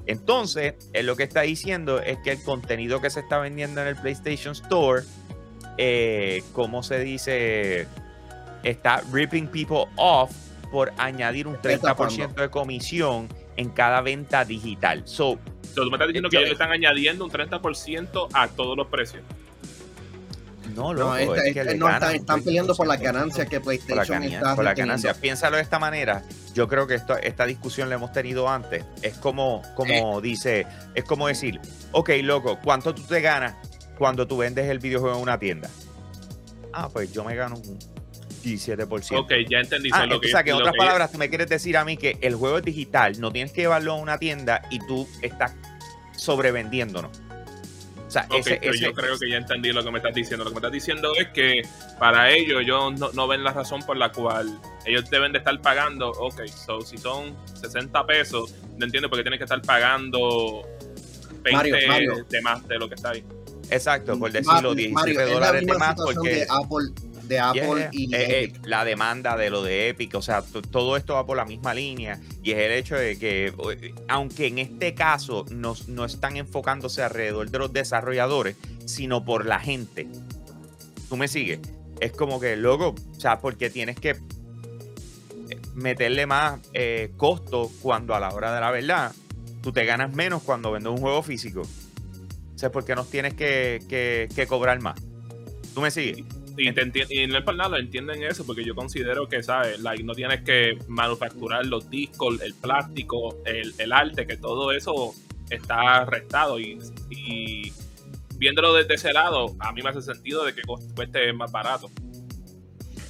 Entonces, 0.06 0.74
él 0.94 1.06
lo 1.06 1.16
que 1.16 1.24
está 1.24 1.42
diciendo 1.42 2.02
es 2.02 2.18
que 2.24 2.32
el 2.32 2.44
contenido 2.44 3.00
que 3.00 3.10
se 3.12 3.20
está 3.20 3.38
vendiendo 3.38 3.82
en 3.82 3.88
el 3.90 3.96
PlayStation 3.96 4.54
Store, 4.54 5.04
eh, 5.78 6.44
¿cómo 6.54 6.82
se 6.82 7.00
dice? 7.00 7.88
Está 8.64 9.04
ripping 9.12 9.48
people 9.48 9.86
off 9.98 10.32
por 10.72 10.92
añadir 10.98 11.48
un 11.48 11.56
30% 11.58 12.42
de 12.42 12.50
comisión 12.50 13.28
en 13.56 13.70
cada 13.70 14.02
venta 14.02 14.46
digital. 14.46 15.04
So, 15.06 15.38
So, 15.76 15.84
tú 15.84 15.92
me 15.92 15.98
estás 15.98 16.08
diciendo 16.08 16.30
que 16.30 16.38
ellos 16.38 16.50
le 16.50 16.54
están 16.54 16.72
añadiendo 16.72 17.24
un 17.24 17.32
30% 17.32 18.28
a 18.34 18.48
todos 18.48 18.76
los 18.76 18.88
precios. 18.88 19.22
No, 20.80 20.94
loco, 20.94 21.10
no, 21.10 21.18
esta- 21.18 21.36
es 21.48 21.54
que 21.54 21.60
esta- 21.60 21.72
le 21.72 21.78
no, 21.78 21.86
ganan 21.86 22.02
están, 22.04 22.16
están 22.16 22.44
peleando 22.44 22.76
por 22.76 22.88
las 22.88 22.98
30%. 23.00 23.04
ganancias 23.04 23.50
que 23.50 23.60
por 23.60 23.74
la, 23.74 23.80
PlayStation 23.80 24.08
ganancia, 24.16 24.38
está 24.40 24.56
por 24.56 24.64
la 24.64 24.70
reteniendo. 24.72 25.02
ganancia. 25.04 25.22
Piénsalo 25.22 25.56
de 25.58 25.62
esta 25.64 25.80
manera. 25.80 26.24
Yo 26.54 26.68
creo 26.68 26.88
que 26.88 26.96
esto, 26.96 27.18
esta 27.18 27.46
discusión 27.46 27.90
la 27.90 27.96
hemos 27.96 28.12
tenido 28.12 28.50
antes. 28.50 28.84
Es 29.02 29.14
como, 29.18 29.62
como 29.76 30.20
dice, 30.22 30.66
es 30.96 31.04
como 31.04 31.28
decir, 31.28 31.60
ok, 31.92 32.10
loco, 32.24 32.60
¿cuánto 32.64 32.94
tú 32.96 33.02
te 33.04 33.22
ganas 33.22 33.56
cuando 33.98 34.26
tú 34.28 34.38
vendes 34.38 34.68
el 34.70 34.80
videojuego 34.80 35.16
en 35.18 35.22
una 35.24 35.38
tienda? 35.38 35.70
Ah, 36.74 36.90
pues 36.92 37.12
yo 37.12 37.24
me 37.24 37.36
gano 37.36 37.56
un 37.58 37.80
17%. 38.44 39.20
Ok, 39.20 39.32
ya 39.50 39.60
entendí. 39.60 39.90
Ah, 39.92 40.06
lo 40.06 40.18
o 40.18 40.24
sea, 40.24 40.44
que 40.44 40.52
en 40.52 40.56
otras 40.58 40.72
que- 40.72 40.78
palabras, 40.78 41.12
tú 41.12 41.18
me 41.18 41.28
quieres 41.30 41.50
decir 41.50 41.76
a 41.78 41.84
mí 41.84 41.98
que 41.98 42.18
el 42.22 42.36
juego 42.36 42.58
es 42.60 42.64
digital, 42.64 43.20
no 43.20 43.32
tienes 43.32 43.52
que 43.52 43.62
llevarlo 43.62 43.94
a 43.94 43.96
una 43.96 44.18
tienda 44.18 44.62
y 44.70 44.80
tú 44.80 45.08
estás 45.22 45.54
sobrevendiéndonos. 46.16 47.12
O 48.10 48.12
sea, 48.12 48.26
Ok, 48.32 48.40
ese, 48.40 48.58
pero 48.60 48.74
ese- 48.74 48.84
yo 48.86 48.94
creo 48.94 49.20
que 49.20 49.30
ya 49.30 49.38
entendí 49.38 49.72
lo 49.72 49.84
que 49.84 49.92
me 49.92 50.00
estás 50.00 50.16
diciendo. 50.16 50.44
Lo 50.44 50.50
que 50.50 50.56
me 50.56 50.60
estás 50.60 50.72
diciendo 50.72 51.12
es 51.16 51.28
que 51.28 51.62
para 52.00 52.32
ellos, 52.32 52.62
ellos 52.62 53.00
no, 53.00 53.12
no 53.14 53.28
ven 53.28 53.44
la 53.44 53.54
razón 53.54 53.84
por 53.84 53.98
la 53.98 54.12
cual 54.12 54.60
ellos 54.86 55.08
deben 55.12 55.32
de 55.32 55.38
estar 55.38 55.62
pagando. 55.62 56.10
Ok, 56.10 56.42
so 56.48 56.82
si 56.82 56.98
son 56.98 57.36
60 57.62 58.06
pesos, 58.08 58.56
no 58.78 58.86
entiendo 58.86 59.10
por 59.10 59.20
qué 59.20 59.24
tienen 59.24 59.38
que 59.38 59.44
estar 59.46 59.62
pagando 59.62 60.64
20 61.44 61.52
Mario, 61.54 61.88
Mario. 61.88 62.26
de 62.28 62.42
más 62.42 62.68
de 62.68 62.80
lo 62.80 62.90
que 62.90 62.96
está 62.96 63.12
ahí. 63.12 63.24
exacto, 63.70 64.18
por 64.18 64.32
decirlo, 64.32 64.70
Ma- 64.70 64.76
17 64.76 64.94
Mario, 64.94 65.12
es 65.22 65.28
la 65.28 65.34
dólares 65.36 65.66
de 65.68 65.74
más 65.78 65.96
porque... 65.96 66.30
de 66.30 66.44
Apple, 66.50 67.09
de 67.30 67.40
Apple 67.40 67.62
Yeah, 67.76 67.90
y 67.94 68.16
eh, 68.16 68.44
eh, 68.44 68.54
la 68.64 68.84
demanda 68.84 69.38
de 69.38 69.50
lo 69.52 69.62
de 69.64 69.90
Epic, 69.90 70.16
o 70.16 70.22
sea, 70.22 70.42
todo 70.42 70.98
esto 70.98 71.14
va 71.14 71.26
por 71.26 71.38
la 71.38 71.46
misma 71.46 71.74
línea 71.76 72.20
y 72.44 72.52
es 72.52 72.58
el 72.58 72.72
hecho 72.72 72.96
de 72.96 73.18
que, 73.20 73.48
eh, 73.48 73.94
aunque 74.08 74.48
en 74.48 74.58
este 74.58 74.96
caso 74.96 75.46
no, 75.52 75.76
no 75.88 76.06
están 76.06 76.38
enfocándose 76.38 77.04
alrededor 77.04 77.50
de 77.52 77.60
los 77.60 77.72
desarrolladores, 77.72 78.56
sino 78.86 79.24
por 79.24 79.46
la 79.46 79.60
gente. 79.60 80.08
¿Tú 81.08 81.18
me 81.18 81.28
sigues? 81.28 81.60
Es 82.00 82.12
como 82.14 82.40
que, 82.40 82.56
luego, 82.58 82.96
o 83.16 83.20
sea, 83.20 83.40
porque 83.40 83.70
tienes 83.70 83.96
que 84.00 84.10
eh, 84.12 84.18
meterle 85.76 86.26
más 86.26 86.60
eh, 86.74 87.12
costo 87.16 87.70
cuando 87.82 88.16
a 88.16 88.20
la 88.20 88.30
hora 88.34 88.54
de 88.54 88.60
la 88.62 88.72
verdad 88.72 89.12
tú 89.62 89.72
te 89.72 89.86
ganas 89.86 90.14
menos 90.14 90.42
cuando 90.44 90.72
vendes 90.72 90.92
un 90.92 90.98
juego 91.00 91.22
físico. 91.22 91.62
O 91.62 92.58
sea, 92.58 92.72
porque 92.72 92.96
nos 92.96 93.10
tienes 93.10 93.36
que, 93.36 93.82
que- 93.88 94.28
que 94.36 94.48
cobrar 94.48 94.82
más. 94.82 95.00
¿Tú 95.76 95.82
me 95.82 95.92
sigues? 95.92 96.26
Y, 96.62 96.72
te 96.74 96.82
enti- 96.86 97.08
y 97.10 97.26
no 97.28 97.38
es 97.38 97.44
por 97.46 97.56
nada, 97.56 97.80
entienden 97.80 98.22
eso, 98.24 98.46
porque 98.46 98.66
yo 98.66 98.76
considero 98.76 99.28
que, 99.30 99.42
¿sabes? 99.44 99.80
Like, 99.80 100.04
no 100.04 100.14
tienes 100.14 100.42
que 100.42 100.78
manufacturar 100.88 101.66
los 101.66 101.90
discos, 101.90 102.42
el 102.42 102.54
plástico, 102.54 103.38
el, 103.46 103.74
el 103.78 103.94
arte, 103.94 104.28
que 104.28 104.36
todo 104.38 104.72
eso 104.74 105.14
está 105.50 106.04
restado. 106.06 106.60
Y, 106.60 106.78
y 107.10 107.72
viéndolo 108.38 108.74
desde 108.74 108.96
ese 108.96 109.14
lado, 109.14 109.56
a 109.60 109.72
mí 109.72 109.82
me 109.82 109.90
hace 109.90 110.02
sentido 110.02 110.44
de 110.44 110.54
que 110.54 110.62
cueste 110.96 111.32
más 111.34 111.52
barato. 111.52 111.90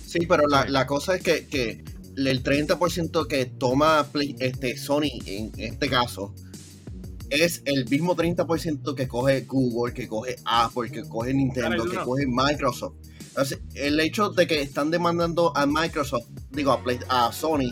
Sí, 0.05 0.25
pero 0.27 0.47
la, 0.47 0.65
la 0.69 0.85
cosa 0.85 1.15
es 1.15 1.23
que, 1.23 1.47
que 1.47 1.83
el 2.17 2.43
30% 2.43 3.27
que 3.27 3.45
toma 3.45 4.05
Play- 4.11 4.35
este, 4.39 4.77
Sony 4.77 5.09
en 5.25 5.51
este 5.57 5.89
caso 5.89 6.33
es 7.29 7.61
el 7.65 7.87
mismo 7.87 8.15
30% 8.15 8.95
que 8.95 9.07
coge 9.07 9.41
Google, 9.41 9.93
que 9.93 10.07
coge 10.07 10.35
Apple, 10.45 10.89
que 10.91 11.03
coge 11.07 11.33
Nintendo, 11.33 11.69
que 11.91 11.97
coge 12.05 12.25
Microsoft. 12.27 12.95
El 13.75 13.99
hecho 13.99 14.29
de 14.29 14.47
que 14.47 14.61
están 14.61 14.91
demandando 14.91 15.55
a 15.55 15.65
Microsoft, 15.65 16.27
digo, 16.51 16.71
a, 16.71 16.83
Play- 16.83 16.99
a 17.09 17.31
Sony, 17.31 17.71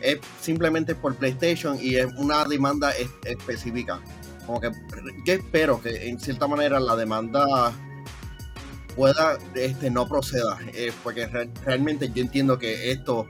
es 0.00 0.18
simplemente 0.40 0.94
por 0.94 1.14
PlayStation 1.16 1.78
y 1.80 1.96
es 1.96 2.06
una 2.16 2.44
demanda 2.44 2.90
es- 2.92 3.10
específica. 3.24 4.00
Como 4.46 4.60
que 4.60 4.70
yo 5.26 5.32
espero 5.34 5.80
que 5.82 6.08
en 6.08 6.18
cierta 6.20 6.46
manera 6.46 6.80
la 6.80 6.96
demanda 6.96 7.72
pueda 8.96 9.38
este 9.54 9.90
no 9.90 10.08
proceda 10.08 10.58
eh, 10.72 10.92
porque 11.04 11.26
re- 11.26 11.50
realmente 11.64 12.10
yo 12.14 12.22
entiendo 12.22 12.58
que 12.58 12.90
esto 12.90 13.26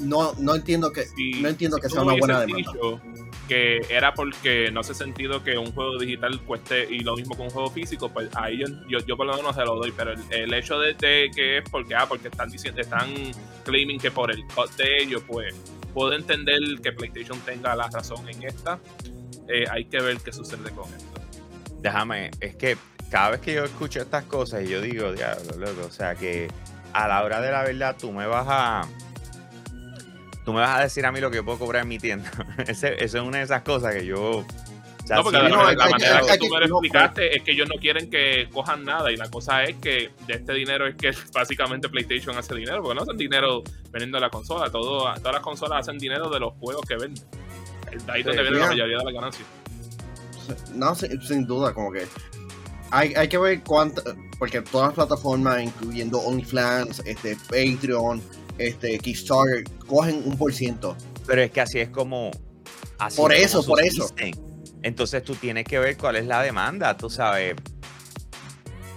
no 0.00 0.32
no 0.38 0.54
entiendo 0.54 0.92
que 0.92 1.04
no 1.42 1.48
entiendo 1.48 1.78
que 1.78 1.88
sea 1.88 2.02
una 2.02 2.12
buena 2.20 2.40
demanda 2.40 2.72
dicho 2.72 3.00
Que 3.48 3.80
era 3.88 4.12
porque 4.12 4.70
no 4.70 4.80
hace 4.80 4.94
sentido 4.94 5.42
que 5.42 5.56
un 5.56 5.72
juego 5.72 5.98
digital 5.98 6.40
cueste 6.42 6.86
y 6.88 7.00
lo 7.00 7.16
mismo 7.16 7.34
con 7.34 7.46
un 7.46 7.50
juego 7.50 7.70
físico, 7.70 8.10
pues 8.10 8.28
ahí 8.36 8.58
yo, 8.58 8.66
yo, 8.88 8.98
yo 9.06 9.16
por 9.16 9.26
lo 9.26 9.34
menos 9.34 9.56
se 9.56 9.64
lo 9.64 9.76
doy, 9.76 9.92
pero 9.96 10.12
el, 10.30 10.52
hecho 10.52 10.78
de, 10.78 10.92
de 10.94 11.30
que 11.34 11.58
es 11.58 11.64
porque, 11.70 11.94
ah, 11.94 12.06
porque 12.06 12.28
están 12.28 12.50
diciendo, 12.50 12.80
están 12.80 13.08
claiming 13.64 13.98
que 13.98 14.10
por 14.10 14.30
el 14.30 14.44
cut 14.54 14.70
de 14.76 15.02
ellos, 15.02 15.22
pues 15.26 15.54
puedo 15.94 16.12
entender 16.12 16.58
que 16.82 16.92
PlayStation 16.92 17.40
tenga 17.40 17.74
la 17.74 17.88
razón 17.88 18.28
en 18.28 18.42
esta. 18.44 18.78
Eh, 19.48 19.64
hay 19.70 19.86
que 19.86 20.00
ver 20.00 20.18
qué 20.18 20.32
sucede 20.32 20.70
con 20.70 20.86
esto. 20.92 21.20
déjame, 21.80 22.30
es 22.40 22.54
que 22.56 22.76
cada 23.10 23.30
vez 23.30 23.40
que 23.40 23.54
yo 23.54 23.64
escucho 23.64 24.00
estas 24.00 24.24
cosas 24.24 24.62
y 24.64 24.68
yo 24.68 24.80
digo, 24.82 25.12
diablo, 25.12 25.56
loco, 25.56 25.86
o 25.86 25.90
sea 25.90 26.14
que 26.14 26.48
a 26.92 27.08
la 27.08 27.22
hora 27.24 27.40
de 27.40 27.50
la 27.50 27.62
verdad 27.62 27.96
tú 27.98 28.12
me 28.12 28.26
vas 28.26 28.46
a 28.48 28.88
tú 30.48 30.54
me 30.54 30.60
vas 30.60 30.78
a 30.78 30.82
decir 30.84 31.04
a 31.04 31.12
mí 31.12 31.20
lo 31.20 31.30
que 31.30 31.42
puedo 31.42 31.58
cobrar 31.58 31.82
en 31.82 31.88
mi 31.88 31.98
tienda. 31.98 32.30
Ese- 32.66 33.04
Eso 33.04 33.18
es 33.18 33.22
una 33.22 33.36
de 33.36 33.44
esas 33.44 33.60
cosas 33.60 33.94
que 33.94 34.06
yo 34.06 34.38
o 34.38 34.46
sea, 35.06 35.16
no, 35.18 35.22
porque 35.24 35.36
sí, 35.38 35.42
la, 35.42 35.48
no, 35.50 35.70
la 35.72 35.84
que- 35.84 35.90
manera 35.90 36.20
que 36.22 36.26
que- 36.32 36.38
tú 36.38 36.48
me 36.48 36.60
lo 36.60 36.64
explicaste 36.66 37.36
es 37.36 37.42
que 37.42 37.50
ellos 37.52 37.68
no 37.68 37.74
quieren 37.78 38.08
que 38.08 38.48
cojan 38.50 38.82
nada 38.82 39.12
y 39.12 39.16
la 39.16 39.28
cosa 39.28 39.62
es 39.64 39.76
que 39.76 40.10
de 40.26 40.34
este 40.34 40.54
dinero 40.54 40.86
es 40.86 40.94
que 40.96 41.10
básicamente 41.34 41.90
PlayStation 41.90 42.34
hace 42.38 42.54
dinero, 42.54 42.80
porque 42.82 42.94
no 42.94 43.02
hacen 43.02 43.18
dinero 43.18 43.62
vendiendo 43.90 44.18
la 44.20 44.30
consola, 44.30 44.70
todo, 44.70 45.00
todas 45.16 45.32
las 45.34 45.42
consolas 45.42 45.80
hacen 45.80 45.98
dinero 45.98 46.30
de 46.30 46.40
los 46.40 46.54
juegos 46.54 46.82
que 46.86 46.96
venden. 46.96 47.22
De 48.06 48.10
ahí 48.12 48.20
es 48.20 48.26
donde 48.26 48.42
Sí, 48.42 48.48
viene 48.48 48.58
la 48.60 48.66
mayoría 48.68 48.98
de 48.98 49.04
la 49.04 49.12
ganancia. 49.12 49.44
no 50.74 50.94
sin, 50.94 51.20
sin 51.20 51.46
duda 51.46 51.74
como 51.74 51.92
que 51.92 52.06
hay, 52.90 53.12
hay 53.14 53.28
que 53.28 53.36
ver 53.36 53.60
cuánto 53.64 54.02
porque 54.38 54.62
todas 54.62 54.88
las 54.88 54.94
plataformas 54.94 55.62
incluyendo 55.62 56.18
OnlyFans 56.20 57.02
este 57.04 57.36
Patreon 57.50 58.22
este 58.58 58.98
Kickstarter 58.98 59.64
cogen 59.86 60.22
un 60.24 60.36
por 60.36 60.52
ciento 60.52 60.96
pero 61.28 61.42
es 61.42 61.50
que 61.50 61.60
así 61.60 61.78
es 61.78 61.90
como 61.90 62.30
así 62.98 63.18
Por 63.18 63.34
es 63.34 63.44
eso, 63.44 63.58
como 63.58 63.68
por 63.74 63.84
eso. 63.84 64.08
Entonces 64.82 65.22
tú 65.22 65.34
tienes 65.34 65.64
que 65.64 65.78
ver 65.78 65.96
cuál 65.98 66.16
es 66.16 66.26
la 66.26 66.42
demanda, 66.42 66.96
tú 66.96 67.10
sabes. 67.10 67.54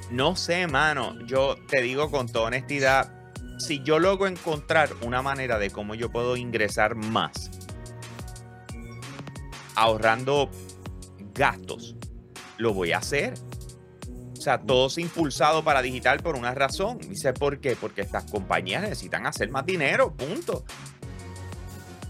No 0.09 0.37
sé, 0.37 0.65
mano. 0.65 1.17
Yo 1.27 1.57
te 1.67 1.81
digo 1.81 2.09
con 2.09 2.29
toda 2.29 2.45
honestidad, 2.45 3.13
si 3.59 3.83
yo 3.83 3.99
logro 3.99 4.27
encontrar 4.27 4.89
una 5.01 5.21
manera 5.21 5.59
de 5.59 5.71
cómo 5.71 5.93
yo 5.93 6.09
puedo 6.09 6.37
ingresar 6.37 6.95
más 6.95 7.51
ahorrando 9.75 10.49
gastos, 11.33 11.97
lo 12.57 12.73
voy 12.73 12.93
a 12.93 12.99
hacer. 12.99 13.33
O 14.41 14.43
sea, 14.43 14.57
todo 14.57 14.87
es 14.87 14.97
impulsado 14.97 15.63
para 15.63 15.83
digital 15.83 16.19
por 16.19 16.35
una 16.35 16.55
razón. 16.55 16.97
Dice, 16.97 17.31
¿por 17.31 17.59
qué? 17.59 17.75
Porque 17.75 18.01
estas 18.01 18.23
compañías 18.23 18.81
necesitan 18.81 19.27
hacer 19.27 19.51
más 19.51 19.67
dinero, 19.67 20.15
punto. 20.15 20.65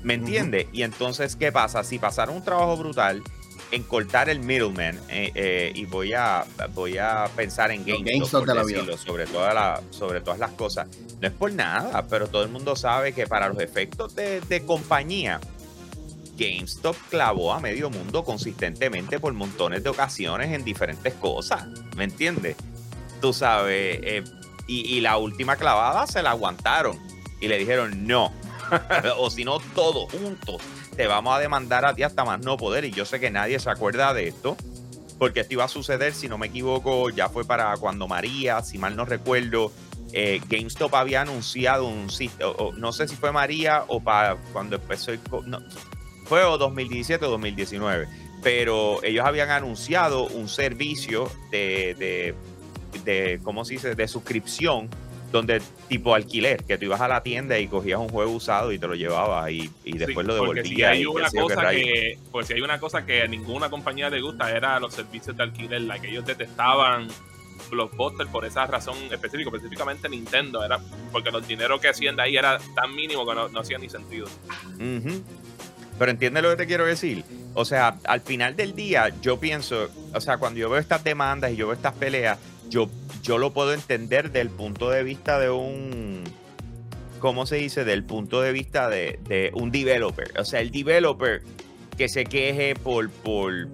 ¿Me 0.02 0.14
entiende? 0.14 0.70
Y 0.72 0.84
entonces, 0.84 1.36
¿qué 1.36 1.52
pasa? 1.52 1.84
Si 1.84 2.00
pasaron 2.00 2.38
un 2.38 2.42
trabajo 2.42 2.78
brutal 2.78 3.22
en 3.72 3.84
cortar 3.84 4.30
el 4.30 4.40
middleman, 4.40 4.98
eh, 5.10 5.34
eh, 5.36 5.72
y 5.76 5.84
voy 5.88 6.14
a, 6.14 6.46
voy 6.74 6.98
a 6.98 7.28
pensar 7.36 7.70
en 7.70 7.84
GameStop, 7.84 8.46
por 8.46 8.66
decirlo, 8.66 8.98
sobre, 8.98 9.26
toda 9.26 9.54
la, 9.54 9.82
sobre 9.90 10.22
todas 10.22 10.40
las 10.40 10.52
cosas. 10.52 10.88
No 11.20 11.28
es 11.28 11.34
por 11.34 11.52
nada, 11.52 12.08
pero 12.08 12.30
todo 12.30 12.44
el 12.44 12.50
mundo 12.50 12.78
sabe 12.78 13.12
que 13.12 13.28
para 13.28 13.50
los 13.50 13.60
efectos 13.60 14.16
de, 14.16 14.40
de 14.40 14.66
compañía, 14.66 15.42
GameStop 16.38 16.96
clavó 17.10 17.54
a 17.54 17.60
medio 17.60 17.90
mundo 17.90 18.24
consistentemente 18.24 19.20
por 19.20 19.34
montones 19.34 19.84
de 19.84 19.90
ocasiones 19.90 20.52
en 20.52 20.64
diferentes 20.64 21.14
cosas. 21.16 21.68
¿Me 21.96 22.06
entiendes? 22.06 22.56
Tú 23.20 23.34
sabes, 23.34 24.00
eh, 24.04 24.24
y, 24.68 25.02
la 25.02 25.18
última 25.18 25.58
clavada 25.58 26.08
se 26.08 26.24
la 26.24 26.32
aguantaron 26.32 26.98
y 27.40 27.48
le 27.48 27.58
dijeron 27.58 28.08
no. 28.08 28.32
o 29.18 29.30
si 29.30 29.44
no, 29.44 29.60
todos 29.76 30.12
juntos 30.12 30.62
te 30.96 31.08
vamos 31.08 31.36
a 31.36 31.40
demandar 31.40 31.86
a 31.86 31.94
ti 31.94 32.04
hasta 32.04 32.24
más 32.24 32.40
no 32.40 32.58
poder. 32.58 32.86
Y 32.86 32.92
yo 32.92 33.06
sé 33.06 33.20
que 33.20 33.32
nadie 33.32 33.60
se 33.60 33.70
acuerda 33.70 34.14
de 34.14 34.28
esto, 34.28 34.56
porque 35.20 35.42
esto 35.42 35.54
iba 35.54 35.66
a 35.66 35.68
suceder, 35.68 36.14
si 36.14 36.30
no 36.30 36.38
me 36.38 36.48
equivoco, 36.48 37.10
ya 37.10 37.30
fue 37.30 37.46
para 37.46 37.76
cuando 37.78 38.08
María, 38.08 38.62
si 38.62 38.78
mal 38.78 38.96
no 38.96 39.06
recuerdo, 39.06 39.72
eh, 40.14 40.42
GameStop 40.48 40.94
había 40.96 41.22
anunciado 41.22 41.88
un 41.88 42.10
sitio, 42.10 42.74
no 42.78 42.92
sé 42.92 43.08
si 43.08 43.16
fue 43.16 43.32
María 43.32 43.86
o 43.88 44.02
para 44.02 44.36
cuando 44.54 44.76
empezó 44.76 45.12
el... 45.12 45.20
fue 46.32 46.46
o 46.46 46.58
2017 46.58 47.26
o 47.26 47.30
2019, 47.32 48.08
pero 48.42 49.04
ellos 49.04 49.26
habían 49.26 49.50
anunciado 49.50 50.28
un 50.28 50.48
servicio 50.48 51.30
de, 51.50 51.94
de, 52.00 52.36
de 53.04 53.42
¿cómo 53.44 53.66
se 53.66 53.74
dice?, 53.74 53.96
de 53.96 54.08
suscripción, 54.08 54.90
donde 55.30 55.62
tipo 55.90 56.16
alquiler, 56.16 56.64
que 56.64 56.78
tú 56.78 56.86
ibas 56.86 57.02
a 57.02 57.10
la 57.10 57.22
tienda 57.22 57.60
y 57.60 57.68
cogías 57.68 58.00
un 58.00 58.08
juego 58.08 58.32
usado 58.32 58.72
y 58.72 58.80
te 58.80 58.88
lo 58.88 58.96
llevabas 58.96 59.52
y, 59.52 59.70
y 59.84 59.98
después 59.98 60.26
Sí, 60.26 60.28
lo 60.30 60.36
devolvías. 60.36 60.68
si 60.70 60.84
hay 60.84 61.06
una 61.06 61.30
cosa 61.30 61.70
que 61.72 62.18
pues 62.32 62.48
si 62.48 62.54
hay 62.54 62.62
una 62.62 62.80
cosa 62.80 63.06
que 63.06 63.24
a 63.24 63.28
ninguna 63.28 63.70
compañía 63.70 64.10
le 64.10 64.22
gusta 64.22 64.50
era 64.56 64.80
los 64.80 64.94
servicios 64.94 65.36
de 65.36 65.44
alquiler 65.44 65.82
la 65.82 66.00
que 66.00 66.12
ellos 66.12 66.26
detestaban 66.26 67.10
Blockbuster 67.70 68.28
por 68.28 68.46
esa 68.46 68.66
razón 68.68 68.96
específica 69.12 69.50
específicamente 69.54 70.08
Nintendo 70.10 70.64
era 70.64 70.80
porque 71.12 71.30
los 71.30 71.46
dineros 71.46 71.80
que 71.82 71.90
hacían 71.90 72.16
de 72.16 72.24
ahí 72.24 72.38
era 72.38 72.58
tan 72.74 72.96
mínimo 72.96 73.26
que 73.28 73.36
no, 73.36 73.50
no 73.50 73.60
hacía 73.60 73.78
ni 73.78 73.90
sentido 73.90 74.28
Ujú. 74.76 75.22
Pero 76.02 76.14
entiende 76.14 76.42
lo 76.42 76.50
que 76.50 76.56
te 76.56 76.66
quiero 76.66 76.88
decir. 76.88 77.24
O 77.54 77.64
sea, 77.64 78.00
al 78.06 78.22
final 78.22 78.56
del 78.56 78.74
día, 78.74 79.14
yo 79.22 79.40
pienso, 79.40 79.88
o 80.16 80.20
sea, 80.20 80.40
cuando 80.40 80.60
yo 80.60 80.68
veo 80.68 80.80
estas 80.80 81.04
demandas 81.04 81.52
y 81.52 81.58
yo 81.58 81.68
veo 81.68 81.76
estas 81.76 81.94
peleas, 81.94 82.40
yo, 82.72 82.90
yo 83.22 83.38
lo 83.38 83.54
puedo 83.54 83.72
entender 83.72 84.32
del 84.32 84.50
punto 84.50 84.90
de 84.90 85.04
vista 85.04 85.38
de 85.38 85.52
un. 85.52 86.24
¿Cómo 87.20 87.46
se 87.46 87.58
dice? 87.58 87.86
Del 87.86 88.04
punto 88.04 88.42
de 88.42 88.52
vista 88.52 88.90
de, 88.90 89.20
de 89.28 89.52
un 89.54 89.70
developer. 89.70 90.32
O 90.40 90.44
sea, 90.44 90.60
el 90.62 90.72
developer 90.72 91.44
que 91.96 92.10
se 92.10 92.24
queje 92.24 92.74
por, 92.74 93.12
por. 93.12 93.68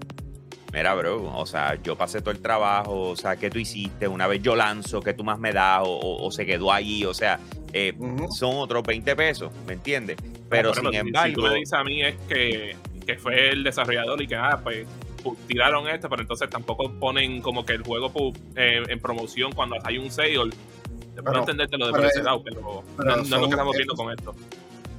Mira, 0.77 0.93
bro, 0.93 1.31
o 1.35 1.45
sea, 1.47 1.73
yo 1.81 1.95
pasé 1.95 2.21
todo 2.21 2.29
el 2.29 2.39
trabajo, 2.39 3.09
o 3.09 3.15
sea, 3.15 3.35
¿qué 3.35 3.49
tú 3.49 3.57
hiciste? 3.57 4.07
Una 4.07 4.27
vez 4.27 4.43
yo 4.43 4.55
lanzo, 4.55 5.01
¿qué 5.01 5.11
tú 5.15 5.23
más 5.23 5.39
me 5.39 5.51
das? 5.51 5.81
O, 5.81 5.89
o- 5.89 6.27
o 6.27 6.31
se 6.31 6.45
quedó 6.45 6.71
allí, 6.71 7.03
o 7.03 7.15
sea, 7.15 7.39
eh, 7.73 7.93
Ujú. 7.97 8.31
son 8.31 8.57
otros 8.57 8.83
20 8.83 9.15
pesos, 9.15 9.51
¿me 9.65 9.73
entiendes? 9.73 10.17
Pero 10.47 10.69
Por 10.69 10.77
ejemplo, 10.77 10.91
sin 10.91 11.01
si- 11.01 11.07
embargo. 11.07 11.29
si 11.29 11.33
tú 11.33 11.41
me 11.41 11.55
dices 11.55 11.73
a 11.73 11.83
mí 11.83 12.03
es 12.03 12.15
que, 12.29 12.75
que 13.07 13.17
fue 13.17 13.49
el 13.49 13.63
desarrollador 13.63 14.21
y 14.21 14.27
que 14.27 14.35
ah 14.35 14.59
pues 14.63 14.85
pu- 15.23 15.35
tiraron 15.47 15.87
esto 15.87 16.09
pero 16.09 16.21
entonces 16.21 16.47
tampoco 16.47 16.91
ponen 16.99 17.41
como 17.41 17.65
que 17.65 17.73
el 17.73 17.81
juego 17.81 18.11
eh, 18.55 18.83
en 18.87 18.99
promoción 18.99 19.53
cuando 19.53 19.77
hay 19.83 19.97
un 19.97 20.11
sale 20.11 20.33
te 20.33 20.35
puedo 20.35 21.23
Pero- 21.23 21.39
entenderte 21.39 21.75
lo 21.79 21.87
de 21.87 21.91
pero 21.93 22.03
por 22.03 22.11
ese 22.11 22.19
es- 22.19 22.25
lado, 22.25 22.43
pero, 22.43 22.83
pero 22.95 23.09
no, 23.09 23.15
no 23.17 23.23
es 23.23 23.29
lo 23.31 23.39
que 23.39 23.49
estamos 23.49 23.73
es- 23.73 23.77
viendo 23.79 23.95
con 23.95 24.11
esto 24.13 24.35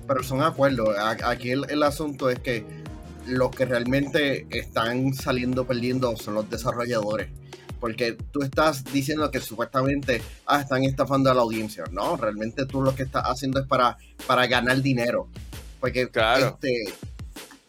pero 0.08 0.22
son 0.22 0.40
acuerdos. 0.40 0.88
Aquí 1.22 1.50
el, 1.50 1.66
el 1.68 1.82
asunto 1.82 2.30
es 2.30 2.38
que 2.38 2.64
los 3.26 3.50
que 3.50 3.64
realmente 3.64 4.46
están 4.50 5.14
saliendo 5.14 5.66
perdiendo 5.66 6.16
son 6.16 6.34
los 6.34 6.48
desarrolladores. 6.50 7.28
Porque 7.80 8.12
tú 8.32 8.42
estás 8.42 8.82
diciendo 8.92 9.30
que 9.30 9.40
supuestamente 9.40 10.20
ah, 10.46 10.60
están 10.60 10.82
estafando 10.82 11.30
a 11.30 11.34
la 11.34 11.42
audiencia. 11.42 11.84
No, 11.92 12.16
realmente 12.16 12.66
tú 12.66 12.82
lo 12.82 12.94
que 12.94 13.04
estás 13.04 13.22
haciendo 13.26 13.60
es 13.60 13.66
para, 13.68 13.96
para 14.26 14.46
ganar 14.48 14.82
dinero. 14.82 15.28
Porque, 15.78 16.08
Claro. 16.08 16.46
este, 16.60 16.92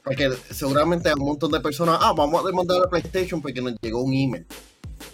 porque 0.04 0.32
seguramente 0.50 1.10
a 1.10 1.14
un 1.14 1.26
montón 1.26 1.52
de 1.52 1.60
personas, 1.60 2.00
ah, 2.02 2.14
vamos 2.18 2.44
a 2.44 2.48
demandar 2.48 2.82
a 2.84 2.90
PlayStation 2.90 3.40
porque 3.40 3.62
nos 3.62 3.76
llegó 3.82 4.02
un 4.02 4.14
email. 4.14 4.48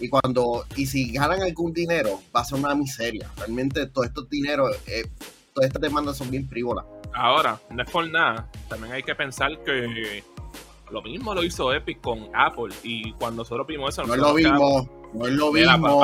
Y 0.00 0.08
cuando, 0.08 0.64
y 0.76 0.86
si 0.86 1.12
ganan 1.12 1.42
algún 1.42 1.72
dinero, 1.74 2.22
va 2.34 2.40
a 2.40 2.44
ser 2.46 2.58
una 2.58 2.74
miseria. 2.74 3.30
Realmente 3.36 3.86
todos 3.86 4.06
estos 4.08 4.28
dineros, 4.30 4.74
eh, 4.86 5.04
todas 5.52 5.68
estas 5.68 5.82
demandas 5.82 6.16
son 6.16 6.30
bien 6.30 6.48
frívolas. 6.48 6.86
Ahora, 7.14 7.58
no 7.70 7.82
es 7.82 7.90
por 7.90 8.08
nada, 8.10 8.48
también 8.68 8.92
hay 8.92 9.02
que 9.02 9.14
pensar 9.14 9.50
que 9.64 10.22
lo 10.90 11.02
mismo 11.02 11.34
lo 11.34 11.42
hizo 11.42 11.72
Epic 11.72 12.00
con 12.00 12.28
Apple 12.34 12.74
y 12.82 13.12
cuando 13.14 13.42
nosotros 13.42 13.66
vimos 13.66 13.90
eso, 13.94 14.04
No 14.06 14.14
es 14.14 14.20
lo 14.20 14.34
mismo, 14.34 14.88
no 15.14 15.26
es 15.26 15.32
lo 15.32 15.52
"Mira, 15.52 15.76
mismo. 15.76 16.00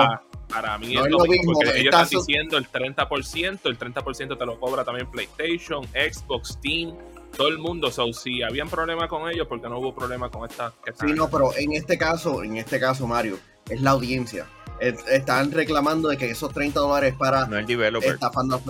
para 0.49 0.77
mí 0.79 0.95
No 0.95 1.01
es 1.01 1.07
es 1.07 1.13
lo 1.13 1.19
mismo, 1.21 1.33
mismo, 1.33 1.53
porque 1.55 1.81
ellos 1.81 1.95
están 1.95 2.09
diciendo 2.09 2.59
el 2.59 2.67
30%, 2.69 3.69
el 3.69 3.79
30% 3.79 4.37
te 4.39 4.47
lo 4.47 4.59
cobra 4.59 4.85
también 4.85 5.11
PlayStation, 5.11 5.85
Xbox, 5.93 6.49
Steam, 6.51 6.95
todo 7.37 7.49
el 7.49 7.59
mundo. 7.59 7.91
So, 7.91 8.13
si 8.13 8.43
habían 8.43 8.69
problemas 8.69 9.09
con 9.09 9.31
ellos, 9.31 9.47
porque 9.49 9.69
no 9.69 9.79
hubo 9.79 9.95
problema 9.95 10.31
con 10.31 10.49
esta 10.51 10.73
que 10.85 10.93
Sí, 10.93 11.13
no, 11.15 11.29
pero 11.31 11.51
en 11.57 11.73
este 11.73 11.97
caso, 11.97 12.43
en 12.43 12.57
este 12.57 12.79
caso, 12.81 13.07
Mario, 13.07 13.39
es 13.71 13.81
la 13.81 13.91
audiencia. 13.93 14.47
Es- 14.81 15.07
Están 15.09 15.53
reclamando 15.53 16.09
de 16.09 16.17
que 16.17 16.29
esos 16.31 16.53
30 16.53 16.81
dólares 16.81 17.15
para 17.17 17.47
No 17.47 17.57
el 17.57 17.67
developer. 17.67 18.15
estafando 18.15 18.57
a. 18.57 18.61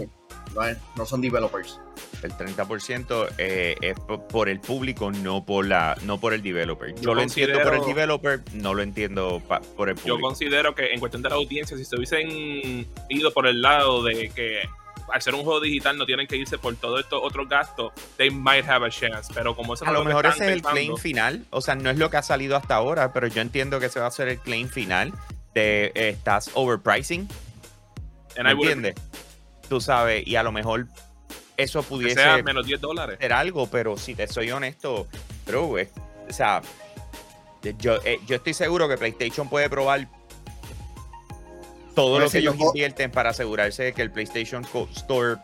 no, 0.54 0.62
es- 0.64 0.78
no 0.96 1.06
son 1.06 1.20
developers. 1.20 1.80
El 2.22 2.32
30% 2.32 3.28
eh, 3.38 3.74
es 3.80 3.98
po- 3.98 4.26
por 4.28 4.48
el 4.48 4.60
público, 4.60 5.10
no 5.10 5.44
por 5.44 5.66
la, 5.66 5.96
no 6.02 6.18
por 6.20 6.32
el 6.34 6.42
developer. 6.42 6.94
Yo, 6.94 7.00
Yo 7.02 7.14
lo 7.14 7.22
entiendo 7.22 7.60
por 7.62 7.74
el 7.74 7.80
developer, 7.84 8.40
no 8.52 8.74
lo 8.74 8.82
entiendo 8.82 9.42
pa- 9.46 9.60
por 9.60 9.88
el 9.88 9.96
Yo 9.96 10.02
público. 10.02 10.20
considero 10.20 10.74
que 10.74 10.92
en 10.92 11.00
cuestión 11.00 11.22
de 11.22 11.28
la 11.30 11.34
audiencia, 11.36 11.76
si 11.76 11.84
se 11.84 11.96
hubiesen 11.96 12.86
ido 13.08 13.32
por 13.32 13.46
el 13.46 13.60
lado 13.62 14.02
de 14.02 14.30
que 14.30 14.60
al 15.12 15.20
ser 15.20 15.34
un 15.34 15.42
juego 15.42 15.60
digital 15.60 15.98
no 15.98 16.06
tienen 16.06 16.26
que 16.26 16.36
irse 16.36 16.56
por 16.58 16.74
todos 16.76 17.00
estos 17.00 17.20
otros 17.22 17.46
gastos, 17.48 17.92
they 18.16 18.30
might 18.30 18.64
have 18.66 18.86
a 18.86 18.90
chance. 18.90 19.30
Pero 19.34 19.54
como 19.54 19.74
eso 19.74 19.84
A 19.84 19.88
no 19.88 19.94
lo 19.94 20.00
que 20.02 20.06
mejor 20.08 20.26
ese 20.26 20.36
es 20.36 20.40
el 20.42 20.62
pensando, 20.62 20.70
claim 20.74 20.96
final. 20.96 21.44
O 21.50 21.60
sea, 21.60 21.74
no 21.74 21.90
es 21.90 21.98
lo 21.98 22.08
que 22.08 22.16
ha 22.16 22.22
salido 22.22 22.56
hasta 22.56 22.76
ahora, 22.76 23.12
pero 23.12 23.26
yo 23.26 23.42
entiendo 23.42 23.78
que 23.80 23.86
ese 23.86 24.00
va 24.00 24.06
a 24.06 24.10
ser 24.10 24.28
el 24.28 24.38
claim 24.38 24.68
final 24.68 25.12
de 25.54 25.86
eh, 25.94 26.08
estás 26.10 26.50
overpricing. 26.54 27.28
¿Me 28.42 28.50
entiendes? 28.52 28.94
Tú 29.68 29.80
sabes, 29.80 30.26
y 30.26 30.36
a 30.36 30.42
lo 30.42 30.52
mejor 30.52 30.86
eso 31.56 31.82
pudiese 31.82 32.16
sea 32.16 32.42
menos 32.42 32.66
10 32.66 32.80
dólares. 32.80 33.18
hacer 33.20 33.32
algo, 33.32 33.66
pero 33.68 33.96
si 33.96 34.14
te 34.14 34.26
soy 34.26 34.50
honesto, 34.50 35.06
bro, 35.46 35.78
es- 35.78 35.90
o 36.28 36.32
sea, 36.32 36.62
yo, 37.78 37.96
eh, 38.04 38.18
yo 38.26 38.36
estoy 38.36 38.54
seguro 38.54 38.88
que 38.88 38.96
PlayStation 38.96 39.48
puede 39.48 39.68
probar 39.70 40.08
todo 41.94 42.14
Pero 42.14 42.24
lo 42.24 42.30
si 42.30 42.32
que 42.32 42.38
ellos 42.40 42.56
invierten 42.58 43.10
para 43.10 43.30
asegurarse 43.30 43.82
de 43.84 43.92
que 43.92 44.02
el 44.02 44.10
PlayStation 44.10 44.64
Store 44.96 45.40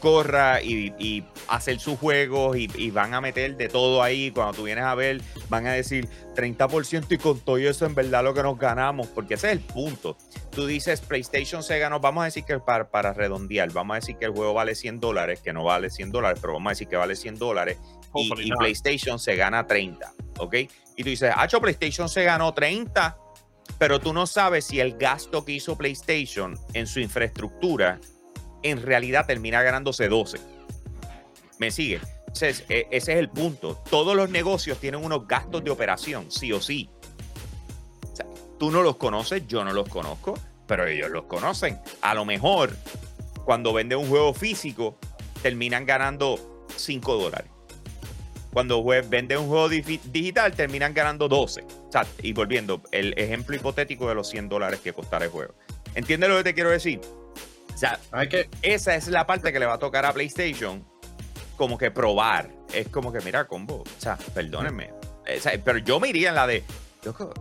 corra 0.00 0.62
y, 0.62 0.92
y 0.98 1.24
hacer 1.48 1.80
sus 1.80 1.98
juegos 1.98 2.56
y, 2.56 2.70
y 2.76 2.90
van 2.92 3.14
a 3.14 3.20
meter 3.20 3.56
de 3.56 3.68
todo 3.68 4.00
ahí. 4.02 4.30
Cuando 4.30 4.52
tú 4.54 4.62
vienes 4.64 4.84
a 4.84 4.94
ver, 4.94 5.20
van 5.48 5.66
a 5.66 5.72
decir 5.72 6.08
30% 6.36 7.06
y 7.10 7.18
con 7.18 7.40
todo 7.40 7.56
eso 7.58 7.84
en 7.84 7.96
verdad 7.96 8.22
lo 8.22 8.32
que 8.32 8.42
nos 8.44 8.56
ganamos, 8.56 9.08
porque 9.08 9.34
ese 9.34 9.48
es 9.48 9.52
el 9.54 9.60
punto. 9.60 10.16
Tú 10.58 10.66
dices 10.66 11.00
PlayStation 11.00 11.62
se 11.62 11.78
ganó, 11.78 12.00
vamos 12.00 12.22
a 12.22 12.24
decir 12.24 12.42
que 12.42 12.58
para, 12.58 12.90
para 12.90 13.12
redondear, 13.12 13.70
vamos 13.70 13.94
a 13.94 14.00
decir 14.00 14.16
que 14.16 14.24
el 14.24 14.32
juego 14.32 14.54
vale 14.54 14.74
100 14.74 14.98
dólares, 14.98 15.40
que 15.40 15.52
no 15.52 15.62
vale 15.62 15.88
100 15.88 16.10
dólares, 16.10 16.40
pero 16.40 16.54
vamos 16.54 16.66
a 16.66 16.70
decir 16.70 16.88
que 16.88 16.96
vale 16.96 17.14
100 17.14 17.36
dólares 17.36 17.78
y. 18.16 18.50
PlayStation 18.50 19.20
se 19.20 19.36
gana 19.36 19.68
30, 19.68 20.12
¿ok? 20.38 20.54
Y 20.96 21.04
tú 21.04 21.10
dices, 21.10 21.32
hacho, 21.36 21.60
PlayStation 21.60 22.08
se 22.08 22.24
ganó 22.24 22.52
30, 22.54 23.16
pero 23.78 24.00
tú 24.00 24.12
no 24.12 24.26
sabes 24.26 24.64
si 24.64 24.80
el 24.80 24.98
gasto 24.98 25.44
que 25.44 25.52
hizo 25.52 25.78
PlayStation 25.78 26.58
en 26.72 26.88
su 26.88 26.98
infraestructura 26.98 28.00
en 28.64 28.82
realidad 28.82 29.26
termina 29.26 29.62
ganándose 29.62 30.08
12. 30.08 30.40
¿Me 31.60 31.70
sigue? 31.70 32.00
Entonces, 32.26 32.64
e- 32.68 32.88
ese 32.90 33.12
es 33.12 33.18
el 33.20 33.28
punto. 33.28 33.80
Todos 33.88 34.16
los 34.16 34.28
negocios 34.28 34.78
tienen 34.78 35.04
unos 35.04 35.24
gastos 35.28 35.62
de 35.62 35.70
operación, 35.70 36.32
sí 36.32 36.52
o 36.52 36.60
sí. 36.60 36.90
Tú 38.58 38.72
no 38.72 38.82
los 38.82 38.96
conoces, 38.96 39.46
yo 39.46 39.62
no 39.62 39.72
los 39.72 39.88
conozco, 39.88 40.34
pero 40.68 40.86
ellos 40.86 41.10
los 41.10 41.24
conocen. 41.24 41.80
A 42.02 42.14
lo 42.14 42.24
mejor, 42.24 42.76
cuando 43.44 43.72
venden 43.72 43.98
un 43.98 44.08
juego 44.08 44.32
físico, 44.32 44.96
terminan 45.42 45.84
ganando 45.84 46.64
5 46.76 47.16
dólares. 47.16 47.50
Cuando 48.52 48.84
venden 48.84 49.38
un 49.38 49.48
juego 49.48 49.68
digital, 49.68 50.52
terminan 50.52 50.94
ganando 50.94 51.28
12. 51.28 51.62
O 51.62 51.92
sea, 51.92 52.06
y 52.22 52.32
volviendo, 52.32 52.82
el 52.92 53.14
ejemplo 53.18 53.56
hipotético 53.56 54.08
de 54.08 54.14
los 54.14 54.28
100 54.28 54.48
dólares 54.48 54.80
que 54.80 54.92
costará 54.92 55.24
el 55.24 55.30
juego. 55.30 55.54
¿Entiendes 55.94 56.28
lo 56.28 56.36
que 56.36 56.44
te 56.44 56.54
quiero 56.54 56.70
decir? 56.70 57.00
O 57.74 57.78
sea, 57.78 57.98
que, 58.28 58.48
esa 58.62 58.94
es 58.94 59.08
la 59.08 59.26
parte 59.26 59.52
que 59.52 59.58
le 59.58 59.66
va 59.66 59.74
a 59.74 59.78
tocar 59.78 60.04
a 60.04 60.12
PlayStation 60.12 60.84
como 61.56 61.78
que 61.78 61.90
probar. 61.90 62.50
Es 62.72 62.88
como 62.88 63.12
que, 63.12 63.20
mira, 63.20 63.46
combo, 63.46 63.82
o 63.82 64.00
sea, 64.00 64.16
perdónenme. 64.34 64.90
o 64.92 65.40
sea, 65.40 65.52
pero 65.64 65.78
yo 65.78 66.00
me 66.00 66.08
iría 66.08 66.30
en 66.30 66.34
la 66.34 66.46
de, 66.46 66.64
loco, 67.04 67.32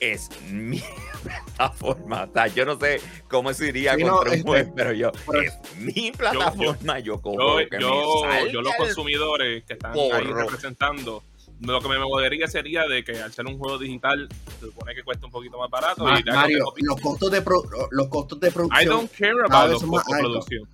es 0.00 0.28
mi 0.50 0.82
plataforma. 1.56 2.24
O 2.24 2.32
sea, 2.32 2.46
yo 2.48 2.64
no 2.64 2.78
sé 2.78 3.00
cómo 3.28 3.52
se 3.52 3.68
iría 3.68 3.94
Sí, 3.94 4.04
no, 4.04 4.12
contra 4.16 4.30
un 4.32 4.36
este, 4.38 4.48
juez, 4.48 4.68
pero 4.74 4.92
yo, 4.92 5.12
pero- 5.26 5.42
es 5.42 5.54
mi 5.78 6.12
plataforma, 6.12 6.98
yo, 6.98 7.20
Yo, 7.22 7.32
lo 7.36 7.56
que 7.68 7.76
me 7.76 8.52
yo, 8.52 8.60
los 8.62 8.74
consumidores 8.76 9.64
que 9.64 9.72
están 9.74 9.92
ahí 9.92 10.22
representando, 10.24 11.22
lo 11.60 11.80
que 11.80 11.88
me 11.88 11.98
movería 11.98 12.46
sería 12.48 12.86
de 12.86 13.02
que 13.02 13.18
al 13.20 13.32
ser 13.32 13.46
un 13.46 13.58
juego 13.58 13.78
digital, 13.78 14.28
se 14.60 14.66
supone 14.66 14.94
que 14.94 15.02
cuesta 15.02 15.26
un 15.26 15.32
poquito 15.32 15.58
más 15.58 15.70
barato. 15.70 16.04
Ma- 16.04 16.20
y 16.20 16.24
ya 16.24 16.34
Mario, 16.34 16.64
los 16.76 17.00
costos 17.00 17.30
de 17.30 17.40
pro- 17.42 17.62
los 17.90 18.08
costos 18.08 18.38
de 18.40 18.48
I 18.48 18.50
producción 18.50 18.88
don't 18.88 19.10
care 19.12 19.32
about 19.48 19.70
los 19.72 19.82
costos 19.82 20.14
de 20.16 20.20
producción. 20.22 20.68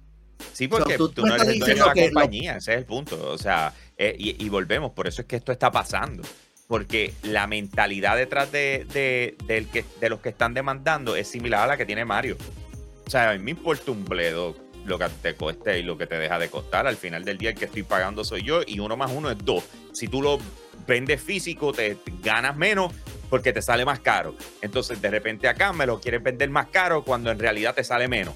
Sí, 0.53 0.67
porque 0.67 0.97
tú- 0.97 1.09
tú, 1.09 1.23
tú 1.23 1.27
no 1.27 1.35
eres 1.37 1.47
de 1.47 1.53
diciendo 1.55 1.87
la 1.87 1.95
lo- 1.95 2.03
compañía, 2.03 2.57
ese 2.57 2.73
es 2.73 2.79
el 2.79 2.85
punto. 2.85 3.31
O 3.31 3.39
sea, 3.39 3.73
eh, 3.97 4.17
y, 4.19 4.45
y 4.45 4.49
volvemos, 4.49 4.91
por 4.91 5.07
eso 5.07 5.23
es 5.23 5.29
que 5.29 5.37
esto 5.37 5.53
está 5.53 5.71
pasando. 5.71 6.25
Porque 6.73 7.13
la 7.23 7.47
mentalidad 7.47 8.17
detrás 8.17 8.51
de, 8.51 8.87
de, 8.95 9.67
que, 9.71 9.85
de 10.01 10.09
los 10.09 10.21
que 10.21 10.31
están 10.31 10.55
demandando 10.55 11.17
es 11.17 11.29
similar 11.29 11.65
a 11.65 11.67
la 11.67 11.77
que 11.77 11.85
tiene 11.85 12.07
Mario. 12.07 12.39
O 13.07 13.11
sea, 13.11 13.29
a 13.29 13.35
mí 13.35 13.41
me 13.41 13.51
importa 13.51 13.91
un 13.91 14.07
bledo 14.07 14.57
lo 14.87 14.99
que 14.99 15.05
te 15.21 15.35
cueste 15.35 15.81
y 15.81 15.83
lo 15.83 15.99
que 15.99 16.07
te 16.07 16.17
deja 16.17 16.39
de 16.39 16.49
costar. 16.49 16.87
Al 16.87 16.97
final 16.97 17.27
del 17.27 17.37
día, 17.37 17.51
el 17.51 17.57
que 17.57 17.67
estoy 17.67 17.83
pagando 17.83 18.25
soy 18.25 18.43
yo 18.43 18.63
y 18.67 18.81
uno 18.81 18.97
más 18.97 19.11
uno 19.13 19.31
es 19.31 19.37
dos. 19.45 19.65
Si 19.93 20.09
tú 20.09 20.23
lo 20.23 20.39
vendes 20.87 21.21
físico, 21.21 21.75
te 21.75 21.99
ganas 22.23 22.57
menos 22.57 22.91
porque 23.29 23.53
te 23.53 23.61
sale 23.61 23.85
más 23.85 24.01
caro. 24.01 24.35
Entonces, 24.63 25.03
de 25.03 25.11
repente 25.11 25.49
acá 25.49 25.75
me 25.75 25.85
lo 25.85 26.01
quieres 26.01 26.23
vender 26.23 26.49
más 26.49 26.69
caro 26.69 27.05
cuando 27.05 27.31
en 27.31 27.39
realidad 27.39 27.75
te 27.75 27.85
sale 27.85 28.09
menos. 28.09 28.33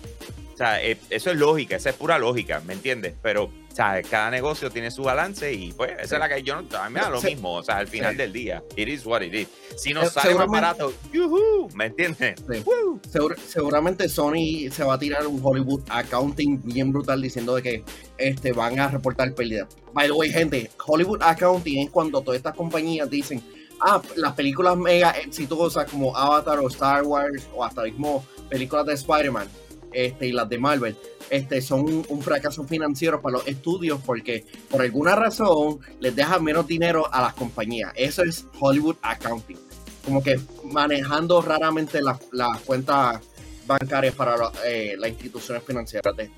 O 0.56 0.58
sea, 0.58 0.82
eh, 0.82 0.96
eso 1.10 1.30
es 1.30 1.36
lógica, 1.36 1.76
esa 1.76 1.90
es 1.90 1.96
pura 1.96 2.18
lógica, 2.18 2.62
¿me 2.66 2.72
entiendes? 2.72 3.12
Pero, 3.22 3.44
o 3.44 3.74
sea, 3.74 4.00
cada 4.02 4.30
negocio 4.30 4.70
tiene 4.70 4.90
su 4.90 5.02
balance 5.02 5.52
y 5.52 5.74
pues 5.74 5.90
esa 6.00 6.16
es 6.16 6.18
la 6.18 6.30
que 6.30 6.42
yo 6.42 6.62
no, 6.62 6.78
a 6.78 6.88
mí 6.88 6.94
me 6.94 7.00
da 7.02 7.10
lo 7.10 7.20
Se- 7.20 7.26
mismo, 7.28 7.56
o 7.56 7.62
sea, 7.62 7.76
al 7.76 7.88
final 7.88 8.12
sí. 8.12 8.16
del 8.16 8.32
día, 8.32 8.62
it 8.74 8.88
is 8.88 9.04
what 9.04 9.20
it 9.20 9.34
is. 9.34 9.48
Si 9.76 9.92
nos 9.92 10.06
Eh, 10.06 10.10
sale 10.14 10.34
más 10.34 10.46
barato, 10.48 10.94
yuhu, 11.12 11.68
¿me 11.74 11.84
entiendes? 11.84 12.36
Sí. 12.50 12.64
Segur- 13.12 13.36
seguramente 13.36 14.08
Sony 14.08 14.70
se 14.72 14.82
va 14.82 14.94
a 14.94 14.98
tirar 14.98 15.26
un 15.26 15.38
Hollywood 15.44 15.82
accounting 15.90 16.62
bien 16.64 16.90
brutal 16.90 17.20
diciendo 17.20 17.54
de 17.54 17.62
que 17.62 17.84
este 18.16 18.52
van 18.52 18.80
a 18.80 18.88
reportar 18.88 19.34
pérdidas. 19.34 19.68
By 19.92 20.06
the 20.06 20.12
way, 20.14 20.30
gente, 20.32 20.70
Hollywood 20.86 21.20
accounting 21.22 21.80
es 21.84 21.90
cuando 21.90 22.22
todas 22.22 22.38
estas 22.38 22.54
compañías 22.54 23.10
dicen, 23.10 23.42
ah, 23.82 24.00
las 24.14 24.32
películas 24.32 24.74
mega 24.78 25.10
exitosas 25.10 25.90
como 25.90 26.16
Avatar 26.16 26.60
o 26.60 26.68
Star 26.68 27.02
Wars 27.04 27.46
o 27.54 27.62
hasta 27.62 27.82
mismo 27.82 28.24
películas 28.48 28.86
de 28.86 28.94
Spider-Man 28.94 29.48
este, 29.96 30.26
y 30.28 30.32
las 30.32 30.48
de 30.48 30.58
Marvel, 30.58 30.96
este, 31.30 31.60
son 31.60 32.04
un, 32.08 32.22
fracaso 32.22 32.64
financiero 32.64 33.20
para 33.20 33.38
los 33.38 33.46
estudios 33.48 34.00
porque 34.04 34.44
por 34.70 34.82
alguna 34.82 35.16
razón 35.16 35.80
les 36.00 36.14
dejan 36.14 36.44
menos 36.44 36.66
dinero 36.66 37.12
a 37.12 37.22
las 37.22 37.34
compañías. 37.34 37.92
Eso 37.96 38.22
es 38.22 38.46
Hollywood 38.60 38.96
accounting 39.02 39.58
como 40.04 40.22
que 40.22 40.38
manejando 40.62 41.42
raramente 41.42 42.00
las 42.00 42.20
las 42.30 42.60
cuentas 42.60 43.20
bancarias 43.66 44.14
para 44.14 44.36
la- 44.36 44.52
eh, 44.64 44.94
las 44.96 45.10
instituciones 45.10 45.64
financieras. 45.64 46.16
De, 46.16 46.30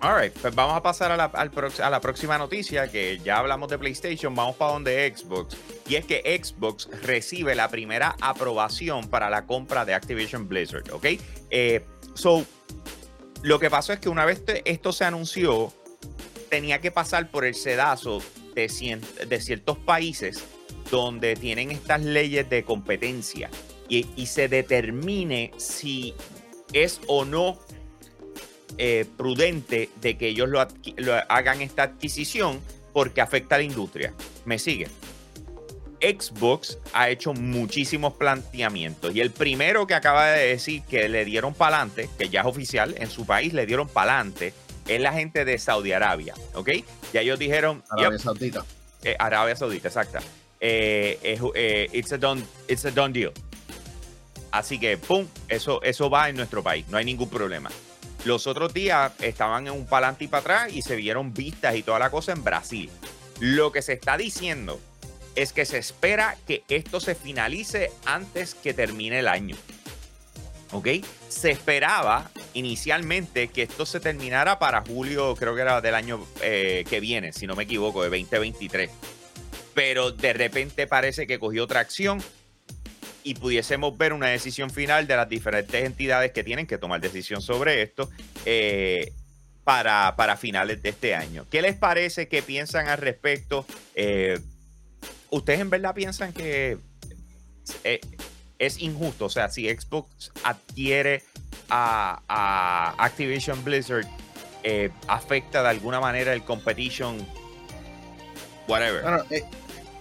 All 0.00 0.16
right, 0.16 0.32
pues 0.32 0.54
vamos 0.54 0.76
a 0.76 0.82
pasar 0.82 1.10
a 1.10 1.16
la, 1.16 1.24
a 1.24 1.90
la 1.90 2.00
próxima 2.00 2.38
noticia, 2.38 2.88
que 2.88 3.18
ya 3.24 3.38
hablamos 3.38 3.68
de 3.68 3.78
PlayStation, 3.78 4.32
vamos 4.32 4.54
para 4.54 4.74
donde 4.74 5.12
Xbox. 5.12 5.56
Y 5.88 5.96
es 5.96 6.06
que 6.06 6.40
Xbox 6.40 6.88
recibe 7.02 7.56
la 7.56 7.68
primera 7.68 8.14
aprobación 8.20 9.08
para 9.08 9.28
la 9.28 9.44
compra 9.44 9.84
de 9.84 9.94
Activision 9.94 10.46
Blizzard, 10.46 10.88
¿ok? 10.92 11.04
Eh, 11.50 11.84
so, 12.18 12.44
lo 13.42 13.58
que 13.58 13.70
pasó 13.70 13.92
es 13.92 14.00
que 14.00 14.08
una 14.08 14.24
vez 14.24 14.42
esto 14.64 14.92
se 14.92 15.04
anunció, 15.04 15.72
tenía 16.50 16.80
que 16.80 16.90
pasar 16.90 17.30
por 17.30 17.44
el 17.44 17.54
sedazo 17.54 18.20
de, 18.54 18.66
cien- 18.66 19.00
de 19.00 19.40
ciertos 19.40 19.78
países 19.78 20.42
donde 20.90 21.36
tienen 21.36 21.70
estas 21.70 22.02
leyes 22.02 22.48
de 22.50 22.64
competencia 22.64 23.50
y, 23.88 24.06
y 24.16 24.26
se 24.26 24.48
determine 24.48 25.52
si 25.58 26.14
es 26.72 27.00
o 27.06 27.24
no 27.24 27.58
eh, 28.78 29.04
prudente 29.16 29.90
de 30.00 30.16
que 30.16 30.28
ellos 30.28 30.48
lo, 30.48 30.66
lo 30.96 31.14
hagan 31.28 31.62
esta 31.62 31.82
adquisición 31.84 32.60
porque 32.92 33.20
afecta 33.20 33.54
a 33.56 33.58
la 33.58 33.64
industria. 33.64 34.14
¿Me 34.44 34.58
sigue? 34.58 34.88
Xbox 36.00 36.78
ha 36.92 37.08
hecho 37.10 37.32
muchísimos 37.34 38.14
planteamientos 38.14 39.14
y 39.14 39.20
el 39.20 39.30
primero 39.30 39.86
que 39.86 39.94
acaba 39.94 40.26
de 40.28 40.46
decir 40.48 40.82
que 40.82 41.08
le 41.08 41.24
dieron 41.24 41.54
para 41.54 41.76
adelante, 41.76 42.08
que 42.18 42.28
ya 42.28 42.40
es 42.40 42.46
oficial, 42.46 42.94
en 42.98 43.10
su 43.10 43.26
país 43.26 43.52
le 43.52 43.66
dieron 43.66 43.88
para 43.88 44.12
adelante, 44.14 44.54
es 44.86 45.00
la 45.00 45.12
gente 45.12 45.44
de 45.44 45.58
Saudi 45.58 45.92
Arabia, 45.92 46.34
¿ok? 46.54 46.70
Ya 47.12 47.20
ellos 47.20 47.38
dijeron, 47.38 47.82
Arabia 47.90 48.10
"Yep, 48.16 48.20
Saudita. 48.20 48.64
eh, 49.02 49.16
Arabia 49.18 49.56
Saudita, 49.56 49.88
exacta. 49.88 50.20
Eh, 50.60 51.18
eh, 51.54 51.88
it's, 51.92 52.12
a 52.12 52.18
done, 52.18 52.42
it's 52.68 52.84
a 52.84 52.90
done 52.90 53.12
deal. 53.12 53.32
Así 54.50 54.78
que, 54.78 54.96
¡pum! 54.96 55.26
Eso, 55.48 55.82
eso 55.82 56.08
va 56.08 56.28
en 56.28 56.36
nuestro 56.36 56.62
país, 56.62 56.86
no 56.88 56.96
hay 56.96 57.04
ningún 57.04 57.28
problema. 57.28 57.70
Los 58.24 58.46
otros 58.46 58.72
días 58.74 59.12
estaban 59.20 59.66
en 59.66 59.72
un 59.74 59.86
palante 59.86 60.24
y 60.24 60.28
para 60.28 60.40
atrás 60.40 60.72
y 60.72 60.82
se 60.82 60.96
vieron 60.96 61.32
vistas 61.34 61.76
y 61.76 61.82
toda 61.82 61.98
la 61.98 62.10
cosa 62.10 62.32
en 62.32 62.42
Brasil. 62.42 62.90
Lo 63.40 63.70
que 63.72 63.82
se 63.82 63.92
está 63.92 64.16
diciendo 64.16 64.80
es 65.38 65.52
que 65.52 65.64
se 65.64 65.78
espera 65.78 66.36
que 66.48 66.64
esto 66.68 66.98
se 66.98 67.14
finalice 67.14 67.92
antes 68.04 68.56
que 68.56 68.74
termine 68.74 69.20
el 69.20 69.28
año. 69.28 69.54
¿Ok? 70.72 70.88
Se 71.28 71.52
esperaba 71.52 72.28
inicialmente 72.54 73.46
que 73.46 73.62
esto 73.62 73.86
se 73.86 74.00
terminara 74.00 74.58
para 74.58 74.82
julio, 74.82 75.36
creo 75.36 75.54
que 75.54 75.60
era 75.60 75.80
del 75.80 75.94
año 75.94 76.26
eh, 76.42 76.84
que 76.90 76.98
viene, 76.98 77.32
si 77.32 77.46
no 77.46 77.54
me 77.54 77.62
equivoco, 77.62 78.02
de 78.02 78.08
2023. 78.08 78.90
Pero 79.74 80.10
de 80.10 80.32
repente 80.32 80.88
parece 80.88 81.28
que 81.28 81.38
cogió 81.38 81.68
tracción 81.68 82.20
y 83.22 83.34
pudiésemos 83.34 83.96
ver 83.96 84.12
una 84.12 84.26
decisión 84.26 84.70
final 84.70 85.06
de 85.06 85.14
las 85.14 85.28
diferentes 85.28 85.84
entidades 85.84 86.32
que 86.32 86.42
tienen 86.42 86.66
que 86.66 86.78
tomar 86.78 87.00
decisión 87.00 87.42
sobre 87.42 87.82
esto 87.82 88.10
eh, 88.44 89.12
para, 89.62 90.16
para 90.16 90.36
finales 90.36 90.82
de 90.82 90.88
este 90.88 91.14
año. 91.14 91.46
¿Qué 91.48 91.62
les 91.62 91.76
parece? 91.76 92.26
¿Qué 92.26 92.42
piensan 92.42 92.88
al 92.88 92.98
respecto? 92.98 93.64
Eh, 93.94 94.40
¿Ustedes 95.30 95.60
en 95.60 95.70
verdad 95.70 95.94
piensan 95.94 96.32
que 96.32 96.78
eh, 97.84 98.00
es 98.58 98.80
injusto? 98.80 99.26
O 99.26 99.28
sea, 99.28 99.48
si 99.48 99.68
Xbox 99.68 100.32
adquiere 100.44 101.22
a, 101.68 102.94
Activision 102.98 103.62
Blizzard, 103.62 104.06
eh, 104.62 104.90
afecta 105.06 105.62
de 105.62 105.68
alguna 105.68 106.00
manera 106.00 106.32
el 106.32 106.42
competition, 106.44 107.18
whatever. 108.66 109.02
Bueno, 109.02 109.24
eh, 109.30 109.44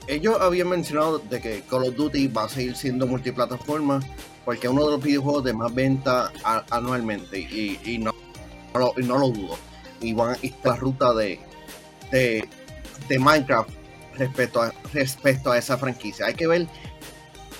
ellos 0.07 0.37
habían 0.39 0.69
mencionado 0.69 1.19
de 1.19 1.41
que 1.41 1.61
Call 1.69 1.83
of 1.83 1.95
Duty 1.95 2.27
va 2.27 2.45
a 2.45 2.49
seguir 2.49 2.75
siendo 2.75 3.05
multiplataforma 3.05 3.99
porque 4.45 4.67
es 4.67 4.73
uno 4.73 4.85
de 4.85 4.91
los 4.91 5.03
videojuegos 5.03 5.43
de 5.43 5.53
más 5.53 5.75
venta 5.75 6.31
anualmente 6.69 7.37
y, 7.39 7.97
no, 7.97 8.13
no 8.73 8.79
lo, 8.79 8.93
no 8.95 9.17
lo 9.17 9.29
dudo. 9.29 9.57
Y 9.99 10.13
van 10.13 10.35
a 10.35 10.37
ir 10.41 10.53
la 10.63 10.77
ruta 10.77 11.13
de, 11.13 11.37
de 12.11 13.19
Minecraft 13.19 13.76
respecto 14.17 14.61
a, 14.61 14.73
respecto 14.93 15.51
a 15.51 15.57
esa 15.57 15.77
franquicia. 15.77 16.25
Hay 16.25 16.33
que 16.33 16.47
ver 16.47 16.67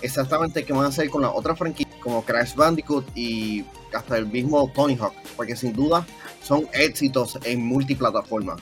exactamente 0.01 0.63
qué 0.63 0.73
van 0.73 0.85
a 0.85 0.87
hacer 0.89 1.09
con 1.09 1.21
las 1.21 1.31
otras 1.33 1.57
franquicias 1.57 1.95
como 1.99 2.23
Crash 2.23 2.55
Bandicoot 2.55 3.05
y 3.15 3.65
hasta 3.93 4.17
el 4.17 4.27
mismo 4.27 4.71
Tony 4.73 4.95
Hawk, 4.95 5.13
porque 5.35 5.55
sin 5.55 5.73
duda 5.73 6.05
son 6.43 6.67
éxitos 6.73 7.37
en 7.43 7.65
multiplataforma. 7.65 8.55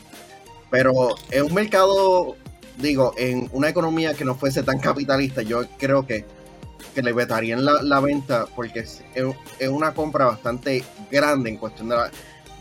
Pero 0.70 1.16
en 1.32 1.44
un 1.44 1.54
mercado, 1.54 2.36
digo, 2.78 3.14
en 3.18 3.50
una 3.52 3.70
economía 3.70 4.14
que 4.14 4.26
no 4.26 4.36
fuese 4.36 4.64
tan 4.64 4.80
capitalista, 4.80 5.42
yo 5.42 5.68
creo 5.78 6.06
que, 6.06 6.26
que 6.94 7.02
le 7.02 7.14
vetarían 7.14 7.64
la, 7.64 7.84
la 7.84 8.00
venta 8.00 8.46
porque 8.56 8.80
es, 8.80 9.04
es 9.60 9.70
una 9.70 9.94
compra 9.94 10.26
bastante 10.26 10.84
grande 11.12 11.50
en 11.50 11.58
cuestión 11.58 11.90
de 11.90 11.96
la, 11.96 12.12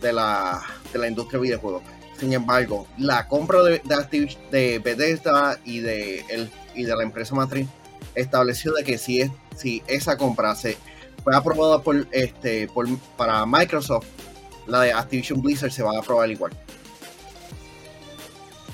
de 0.00 0.12
la, 0.12 0.62
de 0.92 0.98
la 0.98 1.08
industria 1.08 1.38
de 1.38 1.44
videojuegos. 1.44 1.82
Sin 2.18 2.32
embargo, 2.32 2.86
la 2.96 3.26
compra 3.28 3.62
de, 3.62 3.80
de, 3.84 4.36
de 4.50 4.78
Bethesda 4.78 5.58
y 5.64 5.80
de, 5.80 6.24
el, 6.28 6.50
y 6.74 6.84
de 6.84 6.96
la 6.96 7.02
empresa 7.02 7.34
matriz 7.34 7.68
estableció 8.14 8.72
de 8.72 8.84
que 8.84 8.98
si, 8.98 9.20
es, 9.20 9.30
si 9.56 9.82
esa 9.86 10.16
compra 10.16 10.54
se 10.54 10.76
fue 11.22 11.34
aprobada 11.34 11.82
por, 11.82 12.06
este, 12.12 12.68
por, 12.68 12.86
para 13.16 13.44
Microsoft, 13.46 14.06
la 14.66 14.82
de 14.82 14.92
Activision 14.92 15.42
Blizzard 15.42 15.72
se 15.72 15.82
va 15.82 15.96
a 15.96 15.98
aprobar 15.98 16.30
igual. 16.30 16.52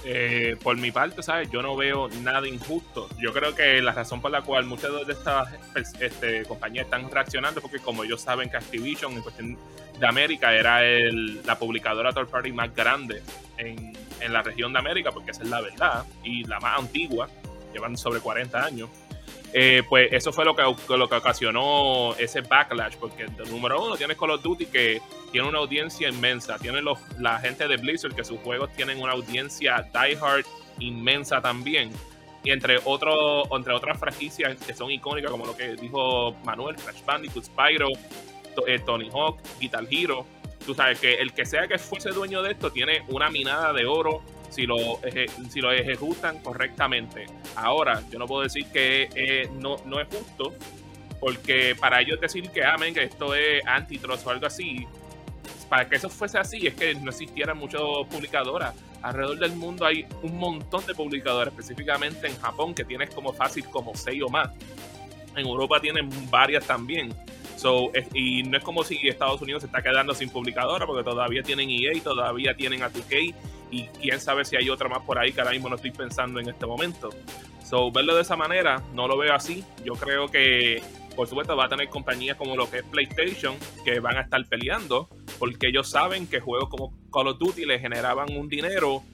Eh, 0.04 0.56
por 0.62 0.76
mi 0.78 0.90
parte, 0.90 1.22
¿sabes? 1.22 1.50
Yo 1.50 1.60
no 1.60 1.76
veo 1.76 2.08
nada 2.22 2.48
injusto. 2.48 3.08
Yo 3.18 3.32
creo 3.32 3.54
que 3.54 3.82
la 3.82 3.92
razón 3.92 4.20
por 4.20 4.30
la 4.30 4.42
cual 4.42 4.64
muchas 4.64 4.90
de 5.06 5.12
estas 5.12 5.48
pues, 5.72 5.92
este, 6.00 6.44
compañías 6.44 6.86
están 6.86 7.10
reaccionando 7.10 7.60
porque 7.60 7.78
como 7.80 8.04
ellos 8.04 8.22
saben 8.22 8.48
que 8.48 8.56
Activision 8.56 9.12
en 9.12 9.20
cuestión 9.20 9.58
de 9.98 10.06
América 10.06 10.54
era 10.54 10.82
el, 10.84 11.44
la 11.44 11.58
publicadora 11.58 12.12
third 12.12 12.28
party 12.28 12.52
más 12.52 12.74
grande 12.74 13.22
en, 13.58 13.92
en 14.20 14.32
la 14.32 14.42
región 14.42 14.72
de 14.72 14.78
América, 14.78 15.12
porque 15.12 15.32
esa 15.32 15.42
es 15.42 15.50
la 15.50 15.60
verdad, 15.60 16.04
y 16.24 16.44
la 16.44 16.58
más 16.60 16.78
antigua, 16.78 17.28
llevan 17.72 17.96
sobre 17.96 18.20
40 18.20 18.64
años. 18.64 18.88
Eh, 19.52 19.82
pues 19.88 20.12
eso 20.12 20.32
fue 20.32 20.44
lo 20.44 20.54
que, 20.54 20.62
lo 20.62 21.08
que 21.08 21.14
ocasionó 21.16 22.14
ese 22.16 22.40
backlash, 22.40 22.94
porque 22.96 23.26
número 23.48 23.84
uno 23.84 23.96
tienes 23.96 24.16
Call 24.16 24.30
of 24.30 24.42
Duty 24.42 24.66
que 24.66 25.02
tiene 25.32 25.48
una 25.48 25.58
audiencia 25.58 26.08
inmensa, 26.08 26.56
tiene 26.58 26.80
los, 26.80 27.00
la 27.18 27.40
gente 27.40 27.66
de 27.66 27.76
Blizzard 27.76 28.14
que 28.14 28.24
sus 28.24 28.38
juegos 28.40 28.70
tienen 28.74 29.02
una 29.02 29.12
audiencia 29.12 29.84
diehard 29.92 30.44
inmensa 30.78 31.40
también, 31.40 31.90
y 32.42 32.50
entre, 32.52 32.78
otro, 32.84 33.44
entre 33.54 33.74
otras 33.74 33.98
franquicias 33.98 34.56
que 34.64 34.72
son 34.72 34.90
icónicas, 34.90 35.30
como 35.30 35.44
lo 35.44 35.56
que 35.56 35.74
dijo 35.74 36.32
Manuel, 36.44 36.76
Crash 36.76 37.04
Bandicoot, 37.04 37.44
Spyro, 37.44 37.88
eh, 38.66 38.78
Tony 38.84 39.10
Hawk, 39.12 39.38
Guitar 39.60 39.84
Hero. 39.90 40.26
Tú 40.64 40.74
sabes 40.74 41.00
que 41.00 41.14
el 41.14 41.32
que 41.32 41.44
sea 41.44 41.66
que 41.68 41.78
fuese 41.78 42.10
dueño 42.10 42.42
de 42.42 42.52
esto 42.52 42.70
tiene 42.70 43.02
una 43.08 43.30
minada 43.30 43.72
de 43.72 43.86
oro 43.86 44.22
si 44.50 44.66
lo, 44.66 45.00
si 45.48 45.60
lo 45.60 45.72
ejecutan 45.72 46.40
correctamente. 46.40 47.26
Ahora, 47.56 48.02
yo 48.10 48.18
no 48.18 48.26
puedo 48.26 48.42
decir 48.42 48.66
que 48.66 49.08
eh, 49.14 49.48
no, 49.58 49.76
no 49.86 50.00
es 50.00 50.08
justo, 50.08 50.54
porque 51.18 51.74
para 51.78 52.00
ellos 52.00 52.20
decir 52.20 52.50
que 52.50 52.64
amen, 52.64 52.92
que 52.92 53.04
esto 53.04 53.34
es 53.34 53.64
antitrust 53.66 54.26
o 54.26 54.30
algo 54.30 54.46
así, 54.46 54.86
para 55.68 55.88
que 55.88 55.96
eso 55.96 56.08
fuese 56.08 56.38
así 56.38 56.66
es 56.66 56.74
que 56.74 56.94
no 56.94 57.10
existieran 57.10 57.56
muchas 57.56 57.80
publicadoras. 58.10 58.74
Alrededor 59.02 59.38
del 59.38 59.52
mundo 59.52 59.86
hay 59.86 60.04
un 60.22 60.36
montón 60.36 60.84
de 60.84 60.94
publicadoras, 60.94 61.54
específicamente 61.54 62.26
en 62.26 62.36
Japón, 62.38 62.74
que 62.74 62.84
tienes 62.84 63.10
como 63.10 63.32
fácil 63.32 63.64
como 63.66 63.94
6 63.94 64.22
o 64.24 64.28
más. 64.28 64.50
En 65.36 65.46
Europa 65.46 65.80
tienen 65.80 66.10
varias 66.28 66.66
también. 66.66 67.14
So, 67.56 67.92
y 68.14 68.42
no 68.42 68.58
es 68.58 68.64
como 68.64 68.82
si 68.82 69.06
Estados 69.06 69.40
Unidos 69.42 69.62
se 69.62 69.66
está 69.66 69.80
quedando 69.80 70.14
sin 70.14 70.30
publicadora, 70.30 70.86
porque 70.86 71.04
todavía 71.04 71.42
tienen 71.42 71.70
EA, 71.70 71.92
todavía 72.02 72.54
tienen 72.54 72.82
a 72.82 72.90
2K, 72.90 73.34
y 73.70 73.86
quién 73.86 74.20
sabe 74.20 74.44
si 74.44 74.56
hay 74.56 74.68
otra 74.68 74.88
más 74.88 75.02
por 75.02 75.18
ahí 75.18 75.32
que 75.32 75.40
ahora 75.40 75.52
mismo 75.52 75.68
no 75.68 75.76
estoy 75.76 75.90
pensando 75.90 76.40
en 76.40 76.48
este 76.48 76.66
momento. 76.66 77.10
So, 77.64 77.92
verlo 77.92 78.16
de 78.16 78.22
esa 78.22 78.36
manera, 78.36 78.82
no 78.94 79.06
lo 79.06 79.16
veo 79.16 79.32
así. 79.32 79.64
Yo 79.84 79.94
creo 79.94 80.28
que, 80.28 80.82
por 81.14 81.28
supuesto, 81.28 81.56
va 81.56 81.66
a 81.66 81.68
tener 81.68 81.88
compañías 81.88 82.36
como 82.36 82.56
lo 82.56 82.68
que 82.68 82.78
es 82.78 82.84
PlayStation, 82.84 83.56
que 83.84 84.00
van 84.00 84.16
a 84.16 84.22
estar 84.22 84.44
peleando, 84.46 85.08
porque 85.38 85.68
ellos 85.68 85.88
saben 85.88 86.26
que 86.26 86.40
juegos 86.40 86.68
como 86.68 86.92
Call 87.12 87.28
of 87.28 87.38
Duty 87.38 87.66
le 87.66 87.78
generaban 87.78 88.36
un 88.36 88.48
dinero 88.48 89.04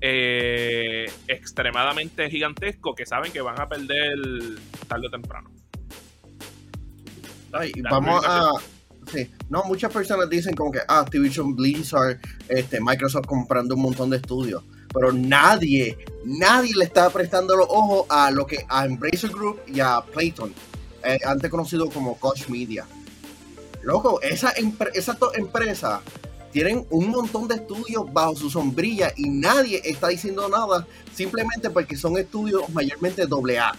eh, 0.00 1.10
extremadamente 1.28 2.30
gigantesco, 2.30 2.94
que 2.94 3.04
saben 3.04 3.32
que 3.32 3.40
van 3.42 3.60
a 3.60 3.68
perder 3.68 4.18
tarde 4.88 5.08
o 5.08 5.10
temprano. 5.10 5.50
Ay, 7.52 7.72
vamos 7.82 8.24
a. 8.26 8.50
no, 9.48 9.64
muchas 9.64 9.92
personas 9.92 10.28
dicen 10.28 10.54
como 10.54 10.72
que 10.72 10.80
ah, 10.88 11.00
Activision 11.00 11.54
Blizzard, 11.54 12.18
este, 12.48 12.80
Microsoft 12.80 13.26
comprando 13.26 13.74
un 13.74 13.82
montón 13.82 14.10
de 14.10 14.16
estudios, 14.16 14.62
pero 14.92 15.12
nadie, 15.12 15.98
nadie 16.24 16.74
le 16.76 16.84
está 16.84 17.10
prestando 17.10 17.56
los 17.56 17.66
ojos 17.68 18.06
a 18.08 18.30
lo 18.30 18.46
que 18.46 18.64
a 18.68 18.84
Embracer 18.84 19.30
Group 19.30 19.60
y 19.66 19.80
a 19.80 20.00
Playton, 20.00 20.52
eh, 21.04 21.18
antes 21.24 21.50
conocido 21.50 21.88
como 21.90 22.16
Koch 22.18 22.48
Media. 22.48 22.86
Loco, 23.82 24.20
esa 24.20 24.52
esas 24.94 25.18
dos 25.18 25.36
empresas 25.36 26.00
tienen 26.50 26.86
un 26.90 27.10
montón 27.10 27.46
de 27.46 27.56
estudios 27.56 28.12
bajo 28.12 28.34
su 28.34 28.50
sombrilla 28.50 29.12
y 29.14 29.28
nadie 29.28 29.80
está 29.84 30.08
diciendo 30.08 30.48
nada 30.48 30.86
simplemente 31.14 31.70
porque 31.70 31.96
son 31.96 32.16
estudios 32.16 32.68
mayormente 32.70 33.22
AA. 33.22 33.76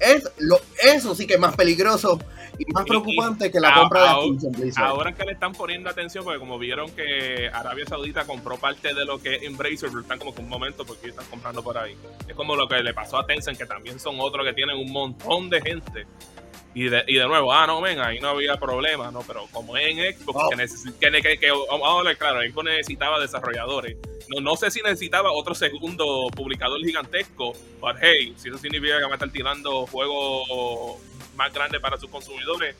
Es 0.00 0.30
lo, 0.38 0.58
eso 0.82 1.14
sí 1.14 1.26
que 1.26 1.34
es 1.34 1.40
más 1.40 1.56
peligroso 1.56 2.18
y 2.58 2.64
más 2.72 2.84
preocupante 2.86 3.46
y 3.46 3.50
que 3.50 3.60
la 3.60 3.68
a- 3.70 3.74
compra 3.80 4.02
de 4.02 4.08
Activision 4.08 4.52
Blizzard. 4.52 4.84
Ahora 4.86 5.14
que 5.14 5.24
le 5.24 5.32
están 5.32 5.52
poniendo 5.52 5.90
atención, 5.90 6.24
porque 6.24 6.38
como 6.38 6.58
vieron 6.58 6.90
que 6.92 7.48
Arabia 7.52 7.84
Saudita 7.86 8.24
compró 8.24 8.56
parte 8.56 8.94
de 8.94 9.04
lo 9.04 9.20
que 9.20 9.36
es 9.36 9.42
Embracer, 9.42 9.88
pero 9.90 10.00
están 10.00 10.18
como 10.18 10.34
que 10.34 10.40
un 10.40 10.48
momento 10.48 10.84
porque 10.86 11.08
están 11.08 11.26
comprando 11.26 11.62
por 11.62 11.76
ahí. 11.78 11.96
Es 12.28 12.34
como 12.34 12.56
lo 12.56 12.66
que 12.68 12.76
le 12.82 12.94
pasó 12.94 13.18
a 13.18 13.26
Tencent, 13.26 13.58
que 13.58 13.66
también 13.66 13.98
son 14.00 14.16
otros 14.20 14.44
que 14.46 14.52
tienen 14.54 14.76
un 14.76 14.90
montón 14.90 15.50
de 15.50 15.60
gente. 15.60 16.06
Y 16.78 16.90
de, 16.90 17.04
y 17.06 17.14
de 17.14 17.26
nuevo, 17.26 17.54
ah, 17.54 17.66
no, 17.66 17.80
ven, 17.80 17.98
ahí 18.00 18.20
no 18.20 18.28
había 18.28 18.58
problema, 18.58 19.10
¿no? 19.10 19.20
Pero 19.22 19.46
como 19.50 19.78
es 19.78 19.96
en 19.96 19.96
Xbox, 20.14 20.38
Oh. 20.44 20.50
que, 20.50 20.56
necesi- 20.56 20.92
que, 20.98 21.10
que, 21.22 21.38
que- 21.38 21.50
vamos 21.50 21.88
a 21.88 21.98
hablar 21.98 22.18
claro, 22.18 22.40
Xbox 22.42 22.64
necesitaba 22.66 23.18
desarrolladores. 23.18 23.96
No, 24.28 24.42
no 24.42 24.56
sé 24.56 24.70
si 24.70 24.82
necesitaba 24.82 25.32
otro 25.32 25.54
segundo 25.54 26.26
publicador 26.36 26.78
gigantesco, 26.84 27.54
pero 27.80 27.98
hey, 28.02 28.34
si 28.36 28.50
eso 28.50 28.58
significa 28.58 28.98
que 28.98 29.04
va 29.04 29.10
a 29.12 29.14
estar 29.14 29.30
tirando 29.30 29.86
juegos 29.86 30.98
más 31.34 31.50
grandes 31.50 31.80
para 31.80 31.96
sus 31.96 32.10
consumidores, 32.10 32.76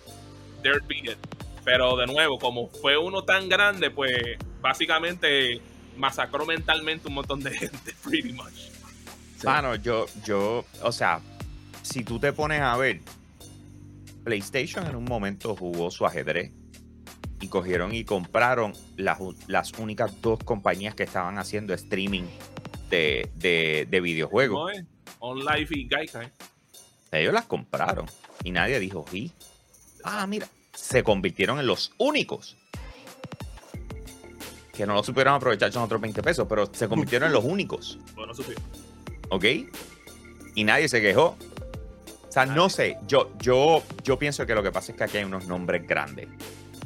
there 0.62 0.80
be 0.86 0.98
it. 0.98 1.16
Pero 1.64 1.96
de 1.96 2.06
nuevo, 2.06 2.38
como 2.38 2.68
fue 2.68 2.98
uno 2.98 3.24
tan 3.24 3.48
grande, 3.48 3.90
pues 3.90 4.14
básicamente 4.60 5.60
masacró 5.96 6.44
mentalmente 6.44 7.08
un 7.08 7.14
montón 7.14 7.40
de 7.42 7.50
gente, 7.58 7.94
pretty 8.04 8.34
much. 8.34 8.52
Sí. 9.38 9.46
Mano, 9.46 9.74
yo, 9.76 10.04
yo, 10.24 10.66
o 10.82 10.92
sea, 10.92 11.20
si 11.82 12.04
tú 12.04 12.18
te 12.20 12.32
pones 12.34 12.60
a 12.60 12.76
ver, 12.76 13.00
PlayStation 14.26 14.84
en 14.88 14.96
un 14.96 15.04
momento 15.04 15.54
jugó 15.54 15.88
su 15.88 16.04
ajedrez 16.04 16.50
y 17.40 17.46
cogieron 17.46 17.94
y 17.94 18.04
compraron 18.04 18.72
las, 18.96 19.20
las 19.46 19.72
únicas 19.78 20.20
dos 20.20 20.40
compañías 20.42 20.96
que 20.96 21.04
estaban 21.04 21.38
haciendo 21.38 21.72
streaming 21.74 22.24
de, 22.90 23.30
de, 23.36 23.86
de 23.88 24.00
videojuegos. 24.00 24.58
¿Cómo 24.58 24.70
es? 24.70 24.84
On 25.20 25.38
Life 25.38 25.72
y 25.78 25.86
Gaikai. 25.86 26.32
Ellos 27.12 27.32
las 27.32 27.44
compraron 27.44 28.06
y 28.42 28.50
nadie 28.50 28.80
dijo, 28.80 29.04
¿y? 29.12 29.30
Ah, 30.02 30.26
mira, 30.26 30.48
se 30.74 31.04
convirtieron 31.04 31.60
en 31.60 31.68
los 31.68 31.92
únicos 31.98 32.56
que 34.72 34.86
no 34.86 34.94
lo 34.94 35.04
supieron 35.04 35.34
aprovechar 35.34 35.72
son 35.72 35.84
otros 35.84 36.00
20 36.00 36.22
pesos, 36.22 36.46
pero 36.48 36.68
se 36.74 36.88
convirtieron 36.88 37.28
en 37.28 37.32
los 37.32 37.44
únicos. 37.46 38.00
Bueno, 38.16 38.34
supieron. 38.34 38.62
¿ok? 39.30 39.44
Y 40.56 40.64
nadie 40.64 40.88
se 40.88 41.00
quejó. 41.00 41.36
O 42.36 42.38
sea, 42.38 42.44
no 42.44 42.68
sé, 42.68 42.98
yo, 43.08 43.32
yo, 43.40 43.82
yo 44.04 44.18
pienso 44.18 44.44
que 44.44 44.54
lo 44.54 44.62
que 44.62 44.70
pasa 44.70 44.92
es 44.92 44.98
que 44.98 45.04
aquí 45.04 45.16
hay 45.16 45.24
unos 45.24 45.46
nombres 45.46 45.88
grandes, 45.88 46.28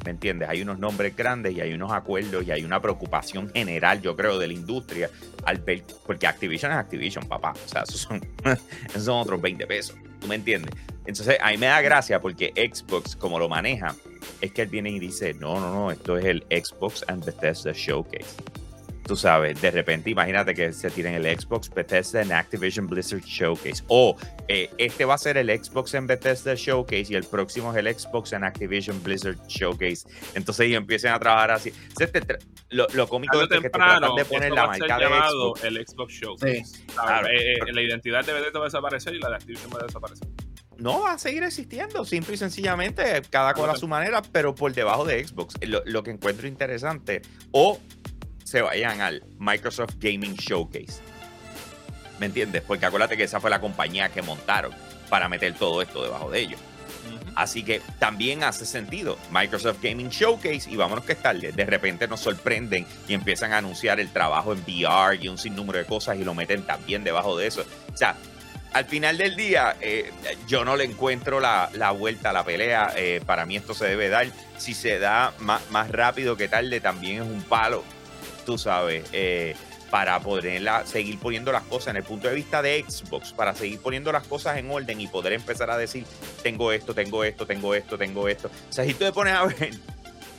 ¿me 0.05 0.11
entiendes? 0.11 0.47
Hay 0.47 0.61
unos 0.61 0.79
nombres 0.79 1.13
grandes 1.13 1.53
y 1.53 1.59
hay 1.59 1.73
unos 1.73 1.91
acuerdos 1.91 2.47
y 2.47 2.51
hay 2.51 2.63
una 2.63 2.81
preocupación 2.81 3.49
general, 3.49 4.01
yo 4.01 4.15
creo, 4.15 4.39
de 4.39 4.47
la 4.47 4.53
industria 4.53 5.09
al 5.43 5.57
ver, 5.57 5.83
porque 6.05 6.25
Activision 6.25 6.71
es 6.71 6.77
Activision, 6.77 7.25
papá. 7.27 7.51
O 7.65 7.67
sea, 7.67 7.81
esos 7.81 7.99
son, 7.99 8.25
esos 8.87 9.03
son 9.03 9.19
otros 9.19 9.41
20 9.41 9.67
pesos, 9.67 9.97
¿tú 10.21 10.27
me 10.27 10.35
entiendes? 10.35 10.73
Entonces, 11.05 11.37
a 11.41 11.51
mí 11.51 11.57
me 11.57 11.65
da 11.65 11.81
gracia 11.81 12.21
porque 12.21 12.53
Xbox, 12.55 13.17
como 13.17 13.37
lo 13.37 13.49
maneja, 13.49 13.93
es 14.39 14.53
que 14.53 14.61
él 14.61 14.69
viene 14.69 14.89
y 14.91 14.99
dice, 14.99 15.33
no, 15.33 15.59
no, 15.59 15.73
no, 15.73 15.91
esto 15.91 16.17
es 16.17 16.23
el 16.23 16.45
Xbox 16.49 17.03
and 17.09 17.25
Bethesda 17.25 17.73
Showcase 17.73 18.60
tú 19.11 19.17
sabes, 19.17 19.61
de 19.61 19.71
repente 19.71 20.09
imagínate 20.09 20.53
que 20.53 20.71
se 20.71 20.89
tiren 20.89 21.15
el 21.15 21.25
Xbox 21.37 21.69
Bethesda 21.69 22.21
en 22.21 22.31
Activision 22.31 22.87
Blizzard 22.87 23.19
Showcase. 23.19 23.83
O 23.89 24.15
eh, 24.47 24.69
este 24.77 25.03
va 25.03 25.15
a 25.15 25.17
ser 25.17 25.35
el 25.35 25.49
Xbox 25.49 25.95
en 25.95 26.07
Bethesda 26.07 26.53
Showcase 26.55 27.07
y 27.09 27.15
el 27.15 27.25
próximo 27.25 27.71
es 27.73 27.77
el 27.85 27.93
Xbox 27.93 28.31
en 28.31 28.45
Activision 28.45 29.03
Blizzard 29.03 29.35
Showcase. 29.49 30.07
Entonces 30.33 30.67
ellos 30.67 30.77
empiezan 30.77 31.13
a 31.13 31.19
trabajar 31.19 31.51
así. 31.51 31.73
Te 31.97 32.09
tra- 32.09 32.39
lo, 32.69 32.87
lo 32.93 33.09
cómico 33.09 33.35
es 33.41 33.49
que 33.49 33.55
te 33.55 33.61
temprano, 33.63 33.99
tratan 33.99 34.15
de 34.15 34.23
poner 34.23 34.51
la 34.53 34.67
marca 34.67 34.97
de 34.97 35.05
Xbox. 35.07 35.63
el 35.65 35.85
Xbox 35.85 36.13
Show. 36.13 36.37
Sí. 36.37 36.61
Claro. 36.95 37.27
Eh, 37.27 37.55
eh, 37.55 37.73
la 37.73 37.81
identidad 37.81 38.25
de 38.25 38.31
Bethesda 38.31 38.59
va 38.59 38.65
a 38.65 38.69
desaparecer 38.69 39.13
y 39.13 39.19
la 39.19 39.27
de 39.31 39.35
Activision 39.35 39.71
va 39.73 39.79
a 39.81 39.87
desaparecer. 39.87 40.25
No 40.77 41.01
va 41.01 41.11
a 41.13 41.17
seguir 41.19 41.43
existiendo, 41.43 42.05
simple 42.05 42.35
y 42.35 42.37
sencillamente, 42.37 43.21
cada 43.29 43.53
cual 43.53 43.71
a 43.71 43.75
su 43.75 43.89
manera, 43.89 44.21
pero 44.31 44.55
por 44.55 44.73
debajo 44.73 45.03
de 45.05 45.27
Xbox. 45.27 45.55
Lo, 45.67 45.83
lo 45.85 46.01
que 46.01 46.11
encuentro 46.11 46.47
interesante, 46.47 47.21
o 47.51 47.77
se 48.51 48.61
vayan 48.61 48.99
al 48.99 49.23
Microsoft 49.39 49.95
Gaming 49.97 50.35
Showcase. 50.35 51.01
¿Me 52.19 52.25
entiendes? 52.25 52.61
Porque 52.67 52.85
acuérdate 52.85 53.15
que 53.15 53.23
esa 53.23 53.39
fue 53.39 53.49
la 53.49 53.61
compañía 53.61 54.09
que 54.09 54.21
montaron 54.21 54.73
para 55.09 55.29
meter 55.29 55.53
todo 55.53 55.81
esto 55.81 56.03
debajo 56.03 56.29
de 56.29 56.41
ellos. 56.41 56.59
Así 57.33 57.63
que 57.63 57.81
también 57.97 58.43
hace 58.43 58.65
sentido. 58.65 59.17
Microsoft 59.31 59.81
Gaming 59.81 60.09
Showcase 60.09 60.69
y 60.69 60.75
vámonos 60.75 61.05
que 61.05 61.13
es 61.13 61.21
tarde. 61.21 61.53
De 61.53 61.65
repente 61.65 62.09
nos 62.09 62.19
sorprenden 62.19 62.85
y 63.07 63.13
empiezan 63.13 63.53
a 63.53 63.59
anunciar 63.59 64.01
el 64.01 64.11
trabajo 64.11 64.51
en 64.51 64.59
VR 64.63 65.15
y 65.15 65.29
un 65.29 65.37
sinnúmero 65.37 65.79
de 65.79 65.85
cosas 65.85 66.17
y 66.17 66.25
lo 66.25 66.33
meten 66.33 66.63
también 66.63 67.05
debajo 67.05 67.37
de 67.37 67.47
eso. 67.47 67.63
O 67.93 67.95
sea, 67.95 68.17
al 68.73 68.83
final 68.83 69.17
del 69.17 69.37
día, 69.37 69.77
eh, 69.79 70.11
yo 70.45 70.65
no 70.65 70.75
le 70.75 70.83
encuentro 70.83 71.39
la, 71.39 71.69
la 71.73 71.91
vuelta 71.91 72.31
a 72.31 72.33
la 72.33 72.43
pelea. 72.43 72.91
Eh, 72.97 73.21
para 73.25 73.45
mí 73.45 73.55
esto 73.55 73.73
se 73.73 73.85
debe 73.85 74.09
dar. 74.09 74.27
Si 74.57 74.73
se 74.73 74.99
da 74.99 75.33
más, 75.39 75.71
más 75.71 75.89
rápido 75.89 76.35
que 76.35 76.49
tarde, 76.49 76.81
también 76.81 77.21
es 77.21 77.27
un 77.27 77.41
palo, 77.43 77.85
tú 78.51 78.57
sabes, 78.57 79.05
eh, 79.13 79.55
para 79.89 80.19
poderla, 80.19 80.85
seguir 80.85 81.17
poniendo 81.19 81.53
las 81.53 81.63
cosas 81.63 81.91
en 81.91 81.97
el 81.97 82.03
punto 82.03 82.27
de 82.27 82.35
vista 82.35 82.61
de 82.61 82.83
Xbox, 82.85 83.31
para 83.31 83.55
seguir 83.55 83.79
poniendo 83.79 84.11
las 84.11 84.23
cosas 84.27 84.57
en 84.57 84.69
orden 84.69 84.99
y 84.99 85.07
poder 85.07 85.31
empezar 85.31 85.69
a 85.71 85.77
decir, 85.77 86.05
tengo 86.43 86.73
esto, 86.73 86.93
tengo 86.93 87.23
esto, 87.23 87.45
tengo 87.45 87.73
esto, 87.73 87.97
tengo 87.97 88.27
esto. 88.27 88.49
O 88.69 88.73
sea, 88.73 88.83
si 88.83 88.93
tú 88.93 89.05
te 89.05 89.13
pones 89.13 89.35
a 89.35 89.45
ver, 89.45 89.71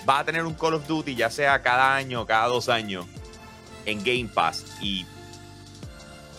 vas 0.04 0.20
a 0.20 0.24
tener 0.26 0.44
un 0.44 0.52
Call 0.52 0.74
of 0.74 0.86
Duty, 0.86 1.14
ya 1.14 1.30
sea 1.30 1.62
cada 1.62 1.94
año, 1.94 2.26
cada 2.26 2.48
dos 2.48 2.68
años, 2.68 3.06
en 3.86 4.04
Game 4.04 4.28
Pass 4.32 4.66
y 4.82 5.06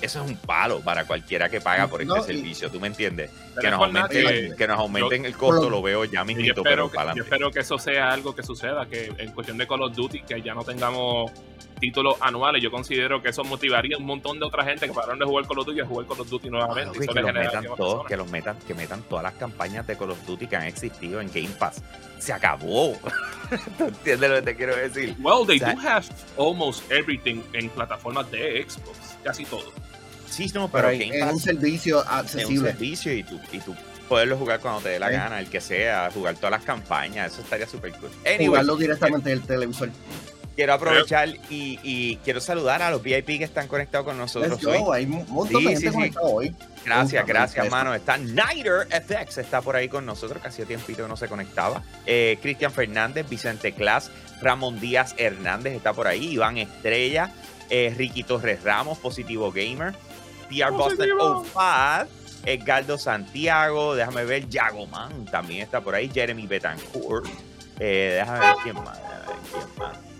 eso 0.03 0.23
es 0.23 0.29
un 0.29 0.37
palo 0.37 0.79
para 0.81 1.05
cualquiera 1.05 1.49
que 1.49 1.61
paga 1.61 1.87
por 1.87 2.01
este 2.01 2.19
y- 2.19 2.23
servicio, 2.23 2.69
¿tú 2.69 2.79
me 2.79 2.87
entiendes? 2.87 3.31
Que 3.59 3.69
nos, 3.69 3.79
aumenten, 3.81 4.27
que- 4.27 4.55
que 4.57 4.67
nos 4.67 4.79
aumenten 4.79 5.25
el 5.25 5.35
costo, 5.37 5.69
lo 5.69 5.81
veo 5.81 6.05
ya 6.05 6.19
yo 6.21 6.25
mismito, 6.25 6.61
espero, 6.61 6.63
pero 6.63 6.89
que, 6.91 6.95
para 6.95 7.13
yo 7.15 7.23
espero 7.23 7.51
que 7.51 7.59
eso 7.59 7.77
sea 7.77 8.11
algo 8.11 8.35
que 8.35 8.43
suceda, 8.43 8.85
que 8.87 9.11
en 9.17 9.31
cuestión 9.31 9.57
de 9.57 9.67
Call 9.67 9.81
of 9.83 9.95
Duty, 9.95 10.23
que 10.23 10.41
ya 10.41 10.53
no 10.53 10.63
tengamos 10.63 11.31
títulos 11.79 12.15
anuales, 12.21 12.63
yo 12.63 12.71
considero 12.71 13.21
que 13.21 13.29
eso 13.29 13.43
motivaría 13.43 13.97
a 13.97 13.99
un 13.99 14.05
montón 14.05 14.39
de 14.39 14.45
otra 14.45 14.63
gente 14.63 14.87
que 14.87 14.93
pararon 14.93 15.19
de 15.19 15.25
jugar 15.25 15.45
Call 15.47 15.59
of 15.59 15.65
Duty 15.67 15.79
a 15.81 15.85
jugar 15.85 16.07
Call 16.07 16.21
of 16.21 16.29
Duty 16.29 16.49
nuevamente. 16.49 16.97
Eso 17.03 17.13
que 17.13 17.21
los 17.21 17.33
metan 17.33 17.65
todos, 17.75 18.05
que 18.07 18.17
los 18.17 18.31
metan, 18.31 18.57
que 18.65 18.73
metan 18.73 19.01
todas 19.03 19.23
las 19.23 19.33
campañas 19.33 19.85
de 19.85 19.97
Call 19.97 20.11
of 20.11 20.25
Duty 20.25 20.47
que 20.47 20.55
han 20.55 20.63
existido 20.63 21.19
en 21.21 21.27
Game 21.27 21.49
Pass. 21.59 21.83
Se 22.19 22.31
acabó. 22.33 22.93
¿Tú 23.77 23.83
entiendes 23.85 24.29
lo 24.29 24.35
que 24.37 24.41
te 24.43 24.55
quiero 24.55 24.75
decir? 24.75 25.15
Well, 25.19 25.45
they 25.45 25.57
O 25.57 25.59
sea- 25.59 25.73
do 25.73 25.79
have 25.81 26.05
almost 26.37 26.89
everything 26.91 27.41
en 27.53 27.69
plataformas 27.69 28.31
de 28.31 28.65
Xbox, 28.67 28.97
casi 29.23 29.43
todo. 29.45 29.71
Sí, 30.33 30.51
no, 30.53 30.69
pero 30.71 30.87
pero 30.89 30.99
Game 30.99 31.17
en 31.19 31.29
un 31.29 31.39
servicio 31.39 31.99
es 32.01 32.07
un 32.07 32.13
accesible. 32.13 32.71
servicio 32.71 33.13
y 33.13 33.23
tú, 33.23 33.39
y 33.51 33.59
tú 33.59 33.75
poderlo 34.09 34.37
jugar 34.37 34.59
cuando 34.59 34.81
te 34.81 34.89
dé 34.89 34.99
la 34.99 35.07
Sí. 35.09 35.13
gana, 35.13 35.39
el 35.39 35.47
que 35.49 35.61
sea, 35.61 36.09
jugar 36.13 36.35
todas 36.35 36.51
las 36.51 36.63
campañas, 36.63 37.31
eso 37.33 37.41
estaría 37.41 37.67
súper 37.67 37.91
cool. 37.93 38.09
Anyway, 38.25 38.47
Jugarlo 38.47 38.75
directamente 38.75 39.29
del 39.29 39.41
televisor. 39.41 39.89
quiero 40.55 40.73
aprovechar 40.73 41.29
y, 41.49 41.79
y 41.83 42.17
quiero 42.23 42.39
saludar 42.39 42.81
a 42.83 42.91
los 42.91 43.01
VIP 43.01 43.37
que 43.39 43.43
están 43.43 43.67
conectados 43.67 44.05
con 44.05 44.17
nosotros 44.17 44.51
Let's 44.61 44.65
hoy. 44.65 44.77
go, 44.79 44.93
Hay 44.93 45.05
un 45.05 45.25
montón 45.29 45.61
Sí, 45.61 45.67
de 45.67 45.71
gente 45.71 45.87
sí, 45.87 45.93
conectada 45.93 46.27
hoy. 46.27 46.55
Gracias, 46.85 47.25
gracias, 47.25 47.55
pensé 47.63 47.69
mano. 47.71 47.93
Está 47.95 48.17
Nighter 48.17 48.87
FX, 48.91 49.37
está 49.39 49.61
por 49.61 49.75
ahí 49.75 49.87
con 49.87 50.05
nosotros, 50.05 50.41
que 50.41 50.49
hacía 50.49 50.65
tiempito 50.65 51.01
que 51.03 51.09
no 51.09 51.15
se 51.17 51.27
conectaba. 51.27 51.81
Eh, 52.05 52.37
Cristian 52.41 52.71
Fernández, 52.73 53.27
Vicente 53.29 53.71
Clas, 53.71 54.11
Ramón 54.41 54.79
Díaz 54.79 55.15
Hernández 55.17 55.73
está 55.73 55.93
por 55.93 56.07
ahí, 56.07 56.33
Iván 56.33 56.57
Estrella, 56.57 57.31
eh, 57.69 57.93
Ricky 57.97 58.23
Torres 58.23 58.61
Ramos, 58.63 58.97
Positivo 58.99 59.51
Gamer, 59.51 59.93
PR 60.59 60.71
Boston 60.71 60.97
Positivo. 60.97 61.45
05, 61.45 62.07
Edgardo 62.45 62.97
Santiago, 62.97 63.95
déjame 63.95 64.25
ver, 64.25 64.49
Yagoman 64.49 65.25
también 65.25 65.61
está 65.61 65.81
por 65.81 65.95
ahí, 65.95 66.09
Jeremy 66.13 66.45
Betancourt, 66.45 67.25
eh, 67.79 68.17
déjame 68.19 68.39
ver 68.39 68.55
quién 68.63 68.75
más, 68.83 68.99
déjame 69.01 69.25
ver 69.25 69.35
quién 69.51 69.67
más. 69.77 70.13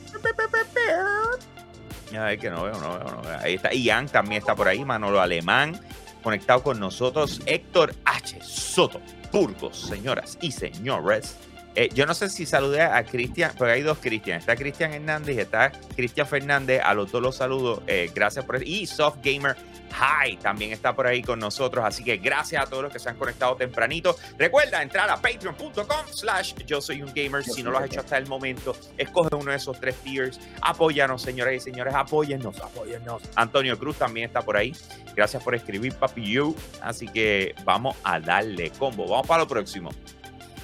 A 2.16 2.26
ver 2.26 2.38
que 2.38 2.50
no 2.50 2.64
veo, 2.64 2.74
no 2.80 3.00
veo, 3.00 3.12
no 3.16 3.22
veo. 3.22 3.40
Ahí 3.40 3.56
está. 3.56 3.74
Ian 3.74 4.08
también 4.08 4.40
está 4.40 4.56
por 4.56 4.68
ahí. 4.68 4.86
Manolo 4.86 5.20
Alemán 5.20 5.80
conectado 6.22 6.64
con 6.64 6.80
nosotros. 6.80 7.42
Héctor 7.46 7.96
H. 8.06 8.40
Soto. 8.42 9.02
Burgos, 9.32 9.78
señoras 9.78 10.38
y 10.42 10.52
señores. 10.52 11.38
Eh, 11.76 11.90
yo 11.94 12.06
no 12.06 12.14
sé 12.14 12.30
si 12.30 12.46
saludé 12.46 12.84
a 12.84 13.04
Cristian, 13.04 13.52
porque 13.58 13.74
hay 13.74 13.82
dos 13.82 13.98
Cristian. 13.98 14.38
Está 14.38 14.56
Cristian 14.56 14.94
Hernández 14.94 15.36
y 15.36 15.40
está 15.40 15.72
Cristian 15.96 16.28
Fernández. 16.28 16.82
A 16.84 16.94
los 16.94 17.12
dos 17.12 17.22
los 17.22 17.36
saludo. 17.36 17.82
Eh, 17.88 18.12
gracias 18.14 18.46
por 18.46 18.58
eso. 18.58 18.66
Y 18.66 18.86
Soft 18.86 19.18
Gamer 19.24 19.56
High 19.94 20.38
también 20.38 20.72
está 20.72 20.96
por 20.96 21.08
ahí 21.08 21.22
con 21.22 21.40
nosotros. 21.40 21.86
Así 21.86 22.04
que 22.04 22.18
gracias 22.18 22.64
a 22.64 22.66
todos 22.66 22.84
los 22.84 22.92
que 22.92 23.00
se 23.00 23.10
han 23.10 23.16
conectado 23.16 23.56
tempranito. 23.56 24.16
Recuerda 24.38 24.82
entrar 24.82 25.10
a 25.10 25.18
patreon.com 25.18 26.08
slash 26.12 26.56
yo 26.66 26.82
soy 26.82 27.02
un 27.02 27.14
gamer. 27.14 27.44
Si 27.44 27.64
no 27.64 27.72
lo 27.72 27.78
has 27.78 27.86
hecho 27.86 28.00
hasta 28.00 28.18
el 28.18 28.28
momento, 28.28 28.76
escoge 28.98 29.36
uno 29.36 29.52
de 29.52 29.58
esos 29.58 29.80
tres 29.80 29.96
tiers. 29.98 30.40
Apóyanos, 30.62 31.22
señoras 31.22 31.54
y 31.54 31.60
señores. 31.60 31.94
Apóyennos, 31.94 32.60
apóyennos. 32.60 33.22
Antonio 33.36 33.78
Cruz 33.78 33.98
también 33.98 34.28
está 34.28 34.42
por 34.42 34.58
ahí. 34.58 34.74
Gracias 35.16 35.44
por 35.44 35.56
escribir, 35.56 35.94
papi 35.96 36.24
you. 36.24 36.56
Así 36.82 37.08
que 37.08 37.56
vamos 37.64 37.96
a 38.04 38.20
darle 38.20 38.72
combo. 38.72 39.08
Vamos 39.08 39.28
para 39.28 39.44
lo 39.44 39.48
próximo. 39.48 39.90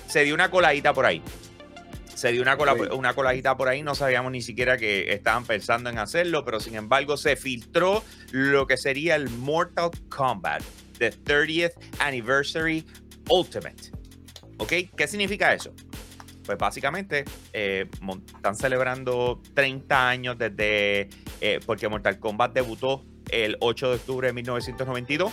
Se 0.08 0.24
dio 0.24 0.34
una 0.34 0.50
coladita 0.50 0.94
por 0.94 1.06
ahí. 1.06 1.22
Se 2.20 2.32
dio 2.34 2.42
una, 2.42 2.58
cola- 2.58 2.74
Sí. 2.76 2.82
una 2.94 3.14
coladita 3.14 3.56
por 3.56 3.70
ahí. 3.70 3.82
No 3.82 3.96
sabíamos 3.96 4.32
ni 4.34 4.42
siquiera 4.42 4.78
que 4.78 5.14
estaban 5.14 5.46
pensando 5.46 5.90
en 5.90 5.98
hacerlo, 6.00 6.44
pero 6.44 6.60
sin 6.60 6.76
embargo 6.76 7.16
se 7.16 7.38
filtró 7.38 8.04
lo 8.32 8.68
que 8.68 8.76
sería 8.76 9.16
el 9.16 9.30
Mortal 9.30 9.92
Kombat 10.10 10.62
The 10.98 11.12
30th 11.14 11.72
Anniversary 12.00 12.86
Ultimate. 13.30 13.92
¿Ok? 14.58 14.74
¿Qué 14.98 15.08
significa 15.08 15.54
eso? 15.54 15.74
Pues 16.46 16.58
básicamente 16.58 17.24
eh, 17.54 17.86
están 18.36 18.56
celebrando 18.58 19.42
30 19.54 20.10
años 20.10 20.38
desde. 20.38 21.08
eh, 21.40 21.60
porque 21.66 21.88
Mortal 21.88 22.20
Kombat 22.20 22.52
debutó 22.54 23.06
el 23.32 23.56
8 23.62 23.90
de 23.92 23.96
octubre 23.96 24.28
de 24.28 24.34
1992. 24.34 25.32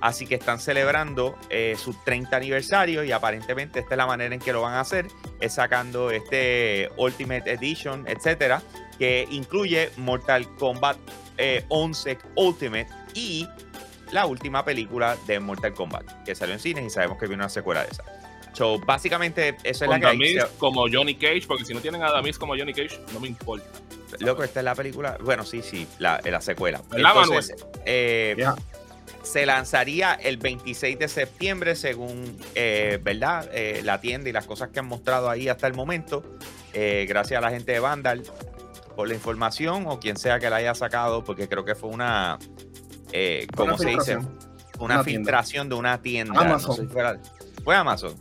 Así 0.00 0.26
que 0.26 0.34
están 0.36 0.58
celebrando 0.58 1.36
eh, 1.50 1.76
su 1.78 1.92
30 1.92 2.36
aniversario 2.36 3.04
y 3.04 3.12
aparentemente 3.12 3.80
esta 3.80 3.94
es 3.94 3.98
la 3.98 4.06
manera 4.06 4.34
en 4.34 4.40
que 4.40 4.52
lo 4.52 4.62
van 4.62 4.74
a 4.74 4.80
hacer, 4.80 5.08
es 5.40 5.54
sacando 5.54 6.10
este 6.10 6.90
Ultimate 6.96 7.52
Edition, 7.52 8.06
etcétera, 8.08 8.62
que 8.98 9.26
incluye 9.30 9.90
Mortal 9.98 10.48
Kombat 10.56 10.96
eh, 11.36 11.64
11 11.68 12.18
Ultimate 12.36 12.88
y 13.14 13.46
la 14.12 14.26
última 14.26 14.64
película 14.64 15.16
de 15.26 15.38
Mortal 15.38 15.74
Kombat, 15.74 16.24
que 16.24 16.34
salió 16.34 16.54
en 16.54 16.60
cines 16.60 16.84
y 16.84 16.90
sabemos 16.90 17.18
que 17.18 17.26
viene 17.26 17.42
una 17.42 17.48
secuela 17.48 17.82
de 17.82 17.90
esa. 17.90 18.04
So, 18.52 18.80
básicamente, 18.80 19.56
eso 19.62 19.84
es 19.84 19.90
la 19.90 19.94
Con 19.94 20.00
que 20.00 20.06
hay. 20.06 20.34
Damis 20.34 20.44
como 20.58 20.86
Johnny 20.90 21.14
Cage, 21.14 21.44
porque 21.46 21.64
si 21.64 21.72
no 21.72 21.80
tienen 21.80 22.02
a 22.02 22.10
Damis 22.10 22.38
como 22.38 22.56
Johnny 22.56 22.74
Cage, 22.74 23.00
no 23.12 23.20
me 23.20 23.28
importa. 23.28 23.66
Loco, 24.18 24.42
esta 24.42 24.60
es 24.60 24.64
la 24.64 24.74
película. 24.74 25.16
Bueno, 25.22 25.44
sí, 25.44 25.62
sí, 25.62 25.86
la, 25.98 26.20
la 26.24 26.40
secuela. 26.40 26.82
¿Verdad, 26.90 27.12
Entonces, 27.16 27.64
eh, 27.86 28.34
Ya. 28.36 28.56
Se 29.22 29.46
lanzaría 29.46 30.14
el 30.14 30.36
26 30.38 30.98
de 30.98 31.08
septiembre, 31.08 31.76
según, 31.76 32.36
eh, 32.54 32.98
¿verdad? 33.02 33.48
Eh, 33.52 33.80
la 33.84 34.00
tienda 34.00 34.28
y 34.28 34.32
las 34.32 34.46
cosas 34.46 34.68
que 34.70 34.80
han 34.80 34.86
mostrado 34.86 35.28
ahí 35.30 35.48
hasta 35.48 35.66
el 35.66 35.74
momento. 35.74 36.22
Eh, 36.72 37.06
gracias 37.08 37.38
a 37.38 37.40
la 37.40 37.50
gente 37.50 37.72
de 37.72 37.80
Vandal 37.80 38.22
por 38.96 39.08
la 39.08 39.14
información 39.14 39.84
o 39.86 39.98
quien 40.00 40.16
sea 40.16 40.38
que 40.38 40.48
la 40.50 40.56
haya 40.56 40.74
sacado, 40.74 41.24
porque 41.24 41.48
creo 41.48 41.64
que 41.64 41.74
fue 41.74 41.90
una, 41.90 42.38
eh, 43.12 43.46
¿cómo 43.56 43.74
Una 43.74 43.78
se 43.78 43.84
dice? 43.86 43.96
filtración. 44.16 44.38
Una, 44.78 45.04
tienda. 45.04 45.04
filtración 45.04 45.68
de 45.68 45.74
una 45.74 46.00
tienda. 46.02 46.40
Amazon. 46.40 46.68
No 46.70 46.74
sé 46.76 46.82
si 46.82 46.88
fuera- 46.88 47.20
fue 47.64 47.76
Amazon. 47.76 48.14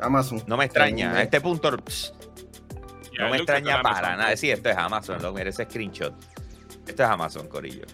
Amazon. 0.00 0.42
No 0.46 0.56
me 0.56 0.64
extraña. 0.64 1.12
A 1.12 1.22
este 1.22 1.40
punto, 1.40 1.70
psh, 1.84 2.12
Ya, 3.12 3.24
no 3.24 3.30
me 3.30 3.36
extraña 3.38 3.80
para 3.82 4.16
nada. 4.16 4.36
Sí, 4.36 4.50
esto 4.50 4.68
es 4.70 4.76
Amazon, 4.76 5.20
loco. 5.22 5.36
Mira 5.38 5.50
ese 5.50 5.64
screenshot. 5.64 6.14
Esto 6.86 7.02
es 7.02 7.08
Amazon, 7.08 7.48
Corillo. 7.48 7.84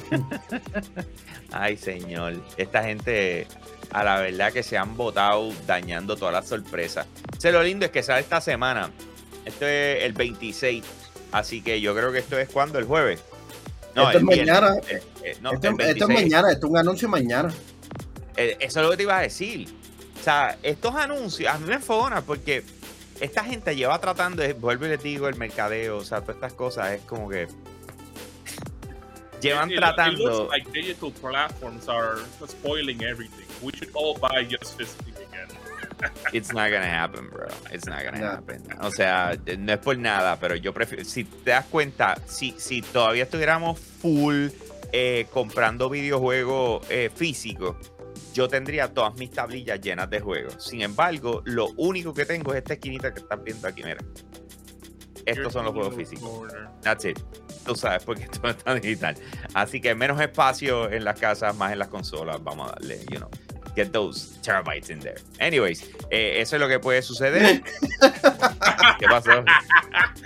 Ay, 1.52 1.76
señor. 1.76 2.34
Esta 2.56 2.82
gente, 2.82 3.46
a 3.90 4.04
la 4.04 4.20
verdad 4.20 4.52
que 4.52 4.62
se 4.62 4.78
han 4.78 4.96
votado 4.96 5.52
dañando 5.66 6.16
todas 6.16 6.34
las 6.34 6.48
sorpresas. 6.48 7.06
Sé 7.38 7.52
lo 7.52 7.62
lindo 7.62 7.86
es 7.86 7.90
que 7.90 8.02
sale 8.02 8.20
esta 8.20 8.40
semana. 8.40 8.90
Esto 9.44 9.66
es 9.66 10.04
el 10.04 10.12
26. 10.12 10.84
Así 11.32 11.62
que 11.62 11.80
yo 11.80 11.94
creo 11.94 12.12
que 12.12 12.18
esto 12.18 12.38
es 12.38 12.48
cuando, 12.48 12.78
el 12.78 12.84
jueves. 12.84 13.20
Esto 13.94 14.10
es 14.10 14.22
mañana. 14.22 14.76
Eh, 14.88 15.02
eh, 15.22 15.36
no, 15.40 15.52
esto, 15.52 15.68
es 15.68 15.76
26. 15.76 16.08
mañana, 16.08 16.52
esto 16.52 16.66
es 16.66 16.70
un 16.70 16.78
anuncio 16.78 17.08
mañana. 17.08 17.52
Eh, 18.36 18.56
eso 18.60 18.80
es 18.80 18.84
lo 18.84 18.90
que 18.90 18.96
te 18.96 19.02
iba 19.02 19.18
a 19.18 19.22
decir. 19.22 19.68
O 20.18 20.22
sea, 20.22 20.56
estos 20.62 20.94
anuncios 20.94 21.52
a 21.52 21.58
mí 21.58 21.66
me 21.66 21.74
enfogona 21.74 22.22
porque 22.22 22.64
esta 23.20 23.44
gente 23.44 23.76
lleva 23.76 24.00
tratando, 24.00 24.42
de, 24.42 24.52
vuelvo 24.52 24.86
y 24.86 24.90
les 24.90 25.02
digo, 25.02 25.28
el 25.28 25.36
mercadeo, 25.36 25.98
o 25.98 26.04
sea, 26.04 26.20
todas 26.20 26.36
estas 26.36 26.52
cosas 26.54 26.92
es 26.92 27.02
como 27.02 27.28
que 27.28 27.48
llevan 29.42 29.68
It- 29.70 29.72
it- 29.72 29.78
It 29.78 29.80
tratando. 29.84 30.18
looks 30.24 30.52
like 30.52 30.70
digital 30.72 31.10
platforms 31.12 31.88
are 31.88 32.18
spoiling 32.46 33.02
everything. 33.02 33.46
We 33.62 33.72
should 33.76 33.90
all 33.94 34.16
buy 34.18 34.44
just 34.48 34.76
physically 34.78 35.12
again. 35.24 35.48
It's 36.32 36.52
not 36.52 36.70
gonna 36.70 36.86
happen, 36.88 37.28
bro. 37.30 37.46
It's 37.70 37.86
not 37.86 38.02
gonna 38.04 38.18
No. 38.18 38.26
happen. 38.32 38.62
O 38.80 38.90
sea, 38.90 39.36
no 39.58 39.72
es 39.72 39.78
por 39.78 39.96
nada, 39.98 40.36
pero 40.40 40.56
yo 40.56 40.72
prefiero. 40.72 41.04
Si 41.04 41.24
te 41.24 41.50
das 41.50 41.66
cuenta, 41.66 42.16
si, 42.26 42.54
si 42.58 42.82
todavía 42.82 43.24
estuviéramos 43.24 43.78
full 43.78 44.48
eh, 44.92 45.26
comprando 45.32 45.88
videojuegos 45.88 46.84
eh, 46.90 47.08
físicos, 47.14 47.76
yo 48.34 48.48
tendría 48.48 48.92
todas 48.92 49.14
mis 49.14 49.30
tablillas 49.30 49.80
llenas 49.80 50.10
de 50.10 50.20
juegos. 50.20 50.56
Sin 50.64 50.82
embargo, 50.82 51.42
lo 51.44 51.68
único 51.76 52.12
que 52.12 52.24
tengo 52.26 52.52
es 52.52 52.58
esta 52.58 52.74
esquinita 52.74 53.12
que 53.14 53.20
estás 53.20 53.42
viendo 53.44 53.68
aquí, 53.68 53.82
mira. 53.84 53.98
Estos 55.26 55.52
son 55.52 55.64
los 55.64 55.74
juegos 55.74 55.94
físicos. 55.94 56.52
That's 56.82 57.04
it. 57.04 57.18
Tú 57.64 57.74
sabes, 57.74 58.04
porque 58.04 58.22
esto 58.32 58.48
está 58.48 58.74
digital. 58.74 59.14
Así 59.54 59.80
que 59.80 59.94
menos 59.94 60.20
espacio 60.20 60.90
en 60.90 61.04
las 61.04 61.18
casas, 61.18 61.56
más 61.56 61.72
en 61.72 61.78
las 61.78 61.88
consolas. 61.88 62.42
Vamos 62.42 62.70
a 62.70 62.74
darle, 62.74 63.00
you 63.10 63.18
know, 63.18 63.30
get 63.76 63.90
those 63.92 64.38
terabytes 64.42 64.90
in 64.90 65.00
there. 65.00 65.20
Anyways, 65.38 65.90
eh, 66.10 66.40
eso 66.40 66.56
es 66.56 66.60
lo 66.60 66.68
que 66.68 66.78
puede 66.78 67.02
suceder. 67.02 67.62
¿Qué 68.98 69.06
pasó? 69.06 69.44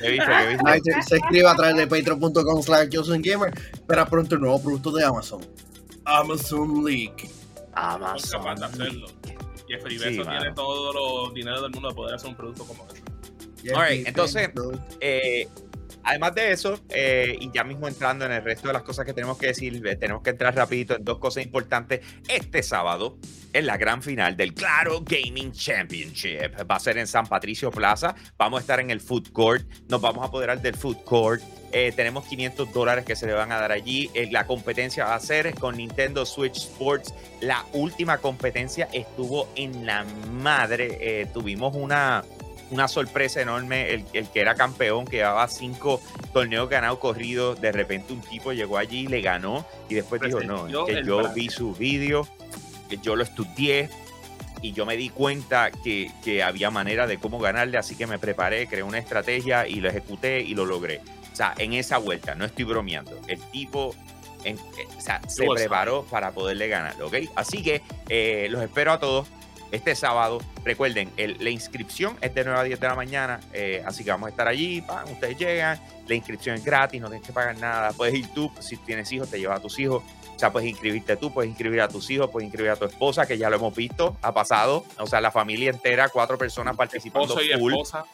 ¿Qué 0.01 0.11
viste? 0.11 0.27
¿Qué 0.27 0.73
viste? 0.73 0.93
Se, 0.93 1.03
se 1.03 1.17
escribe 1.17 1.49
a 1.49 1.55
través 1.55 1.77
de 1.77 1.87
patreon.com 1.87 2.63
slash 2.63 2.89
gamer. 2.89 3.53
Espera 3.73 4.07
pronto 4.07 4.35
el 4.35 4.41
nuevo 4.41 4.63
producto 4.63 4.93
de 4.93 5.05
Amazon. 5.05 5.41
Amazon 6.05 6.85
Leak. 6.85 7.29
Son 7.77 8.43
capaces 8.43 8.61
de 8.61 8.67
hacerlo. 8.67 9.07
Jeffrey 9.69 9.99
Bezos 9.99 10.29
tiene 10.29 10.53
todo 10.55 10.93
los 10.93 11.35
dinero 11.35 11.61
del 11.61 11.73
mundo 11.73 11.89
de 11.89 11.95
poder 11.95 12.15
hacer 12.15 12.31
un 12.31 12.37
producto 12.37 12.65
como 12.65 12.87
ese. 12.87 13.03
Alright, 13.75 14.07
entonces- 14.07 14.51
Eh, 15.01 15.49
además 16.03 16.35
de 16.35 16.53
eso, 16.53 16.81
eh, 16.91 17.37
y 17.41 17.51
ya 17.53 17.65
mismo 17.65 17.89
entrando 17.89 18.25
en 18.25 18.33
el 18.33 18.43
resto 18.45 18.69
de 18.69 18.75
las 18.75 18.83
cosas 18.83 19.05
que 19.05 19.13
tenemos 19.13 19.39
que 19.39 19.49
decir, 19.49 19.83
tenemos 19.99 20.23
que 20.23 20.31
entrar 20.31 20.55
rapidito 20.55 20.97
en 20.97 21.05
dos 21.05 21.19
cosas 21.19 21.45
importantes. 21.45 22.01
Este 22.29 22.63
sábado 22.63 23.19
es 23.53 23.65
la 23.65 23.77
gran 23.77 24.03
final 24.03 24.37
del 24.37 24.53
Claro 24.55 25.01
Gaming 25.03 25.53
Championship. 25.53 26.53
Va 26.71 26.77
a 26.77 26.81
ser 26.81 26.99
en 26.99 27.07
San 27.07 27.27
Patricio 27.27 27.71
Plaza. 27.71 28.15
Vamos 28.37 28.59
a 28.59 28.61
estar 28.61 28.81
en 28.81 28.91
el 28.91 29.01
Food 29.01 29.31
Court. 29.33 29.67
Nos 29.89 30.01
vamos 30.01 30.23
a 30.23 30.27
apoderar 30.29 30.61
del 30.61 30.75
Food 30.77 31.03
Court. 31.05 31.43
Eh, 31.73 31.93
tenemos 31.97 32.25
500 32.27 32.73
dólares 32.73 33.05
que 33.05 33.17
se 33.17 33.27
le 33.27 33.33
van 33.33 33.51
a 33.53 33.61
dar 33.61 33.73
allí. 33.73 34.11
Eh, 34.15 34.29
la 34.31 34.47
competencia 34.47 35.05
va 35.07 35.15
a 35.15 35.21
ser 35.21 35.55
con 35.55 35.77
Nintendo 35.77 36.25
Switch 36.25 36.57
Sports. 36.57 37.13
La 37.41 37.65
última 37.73 38.19
competencia 38.19 38.89
estuvo 38.93 39.49
en 39.57 39.85
la 39.87 40.05
madre. 40.31 40.99
Eh, 41.01 41.27
tuvimos 41.35 41.75
una, 41.75 42.25
una 42.71 42.89
sorpresa 42.89 43.41
enorme. 43.41 43.93
El, 43.95 44.05
el 44.13 44.29
que 44.29 44.41
era 44.41 44.55
campeón, 44.55 45.05
que 45.07 45.19
llevaba 45.19 45.47
cinco 45.49 46.01
torneos 46.33 46.69
ganados 46.69 46.99
corridos, 46.99 47.61
de 47.61 47.73
repente 47.73 48.13
un 48.13 48.21
tipo 48.21 48.53
llegó 48.53 48.79
allí, 48.79 49.07
le 49.07 49.21
ganó 49.21 49.67
y 49.89 49.95
después 49.95 50.21
dijo, 50.21 50.41
no, 50.41 50.67
que 50.87 51.05
yo 51.05 51.19
brazo". 51.19 51.35
vi 51.35 51.49
su 51.49 51.75
vídeo, 51.75 52.27
que 52.89 52.99
yo 52.99 53.17
lo 53.17 53.23
estudié 53.23 53.89
y 54.63 54.73
yo 54.73 54.87
me 54.87 54.97
di 54.97 55.11
cuenta 55.11 55.71
que, 55.71 56.11
que 56.25 56.43
había 56.43 56.71
manera 56.71 57.07
de 57.07 57.19
cómo 57.19 57.39
ganarle, 57.39 57.79
así 57.79 57.95
que 57.95 58.07
me 58.07 58.19
preparé, 58.19 58.67
creé 58.67 58.83
una 58.83 58.99
estrategia 58.99 59.69
y 59.69 59.77
lo 59.81 59.89
ejecuté 59.89 60.41
y 60.41 60.55
lo 60.55 60.65
logré. 60.65 61.01
O 61.33 61.37
sea, 61.37 61.53
en 61.59 61.75
esa 61.75 61.99
vuelta, 61.99 62.35
no 62.35 62.47
estoy 62.47 62.65
bromeando. 62.65 63.21
El 63.29 63.39
tipo 63.51 63.95
en- 64.45 64.57
eh, 64.57 64.87
o 64.97 65.01
sea, 65.01 65.21
se 65.29 65.47
preparó 65.47 66.05
para 66.05 66.31
poderle 66.33 66.69
ganar, 66.69 67.01
¿ok? 67.03 67.17
Así 67.35 67.63
que 67.63 67.83
eh, 68.09 68.47
los 68.51 68.63
espero 68.63 68.93
a 68.93 68.99
todos 69.01 69.29
este 69.73 69.95
sábado. 69.95 70.39
Recuerden, 70.65 71.11
el- 71.17 71.37
la 71.41 71.51
inscripción 71.51 72.17
es 72.21 72.35
de 72.35 72.45
9 72.45 72.59
a 72.61 72.63
10 72.65 72.81
de 72.81 72.87
la 72.89 72.95
mañana, 72.95 73.41
eh, 73.53 73.83
así 73.87 74.05
que 74.05 74.11
vamos 74.11 74.29
a 74.29 74.31
estar 74.31 74.49
allí, 74.49 74.81
pan, 74.81 75.05
ustedes 75.11 75.37
llegan, 75.39 75.81
la 76.07 76.15
inscripción 76.15 76.57
es 76.57 76.65
gratis, 76.65 77.01
no 77.01 77.09
tienes 77.09 77.27
que 77.27 77.33
pagar 77.33 77.57
nada, 77.59 77.93
puedes 77.93 78.15
ir 78.15 78.29
tú, 78.35 78.51
si 78.61 78.77
tienes 78.77 79.11
hijos, 79.13 79.29
te 79.31 79.39
llevas 79.39 79.59
a 79.59 79.63
tus 79.63 79.79
hijos, 79.79 80.03
o 80.35 80.39
sea, 80.39 80.53
puedes 80.53 80.69
inscribirte 80.69 81.17
tú, 81.17 81.33
puedes 81.33 81.49
inscribir 81.49 81.81
a 81.81 81.89
tus 81.89 82.09
hijos, 82.11 82.31
puedes 82.31 82.47
inscribir 82.47 82.71
a 82.71 82.77
tu 82.77 82.85
esposa, 82.85 83.27
que 83.27 83.39
ya 83.39 83.49
lo 83.51 83.57
hemos 83.57 83.75
visto, 83.75 84.17
ha 84.23 84.33
pasado, 84.35 84.85
o 84.99 85.07
sea, 85.07 85.21
la 85.21 85.31
familia 85.31 85.71
entera, 85.71 86.09
cuatro 86.11 86.37
personas 86.39 86.77
participando 86.77 87.29
Esposo 87.39 87.43
y 87.45 87.59
full. 87.59 87.73
esposa. 87.73 88.05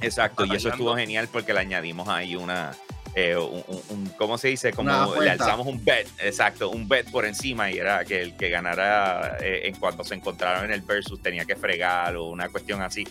Exacto, 0.00 0.44
y 0.46 0.56
eso 0.56 0.68
estuvo 0.70 0.96
genial 0.96 1.28
porque 1.30 1.52
le 1.52 1.60
añadimos 1.60 2.08
ahí 2.08 2.34
una, 2.34 2.72
eh, 3.14 3.36
un, 3.36 3.62
un- 3.90 4.06
¿cómo 4.16 4.38
se 4.38 4.48
dice? 4.48 4.72
Como 4.72 5.14
le 5.20 5.30
alzamos 5.30 5.66
un 5.66 5.84
bet, 5.84 6.08
exacto, 6.18 6.70
un 6.70 6.88
bet 6.88 7.10
por 7.10 7.26
encima 7.26 7.70
y 7.70 7.76
era 7.78 8.04
que 8.04 8.22
el 8.22 8.36
que 8.36 8.48
ganara 8.48 9.36
eh, 9.40 9.62
en 9.64 9.74
cuanto 9.74 10.02
se 10.04 10.14
encontraron 10.14 10.64
en 10.64 10.72
el 10.72 10.80
versus 10.80 11.20
tenía 11.20 11.44
que 11.44 11.54
fregar 11.56 12.16
o 12.16 12.26
una 12.26 12.48
cuestión 12.48 12.80
así, 12.80 13.06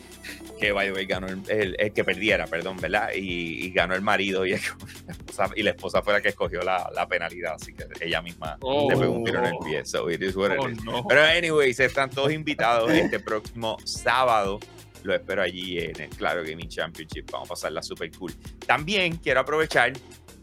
que 0.60 0.72
by 0.72 0.88
the 0.88 0.94
way, 0.94 1.06
ganó 1.06 1.28
el, 1.28 1.42
el- 1.50 1.76
el 1.80 1.94
que 1.94 2.04
perdiera, 2.04 2.48
perdón, 2.48 2.78
¿verdad? 2.78 3.10
Y, 3.16 3.66
y 3.66 3.72
ganó 3.72 3.94
el 3.94 4.02
marido 4.02 4.46
y, 4.46 4.54
el- 4.54 4.62
la 5.08 5.12
esposa, 5.14 5.50
y 5.56 5.64
la 5.64 5.70
esposa 5.72 6.02
fue 6.02 6.14
la 6.14 6.22
que 6.22 6.30
escogió 6.30 6.62
la, 6.64 6.90
la 6.96 7.08
penalidad, 7.08 7.56
así 7.56 7.74
que 7.74 7.86
ella 8.00 8.22
misma 8.22 8.58
Oh. 8.62 8.90
le 8.90 8.98
pegó 8.98 9.12
un 9.14 9.24
tiro 9.24 9.40
en 9.40 9.46
el 9.46 9.58
pie, 9.64 9.86
so 9.86 10.10
it 10.10 10.22
is 10.22 10.36
what 10.36 10.52
it 10.52 10.58
Oh, 10.60 10.68
is. 10.70 10.84
no. 10.84 11.06
Pero 11.08 11.24
anyways, 11.24 11.80
están 11.80 12.10
todos 12.10 12.32
invitados 12.32 12.92
este 12.92 13.20
próximo 13.20 13.78
sábado. 13.86 14.60
Lo 15.04 15.14
espero 15.14 15.42
allí 15.42 15.80
en 15.80 16.00
el 16.00 16.10
Claro 16.10 16.44
Gaming 16.44 16.70
Championship. 16.70 17.30
Vamos 17.32 17.50
a 17.50 17.54
pasarla 17.54 17.82
super 17.82 18.12
cool. 18.18 18.34
También 18.66 19.18
quiero 19.18 19.40
aprovechar 19.40 19.94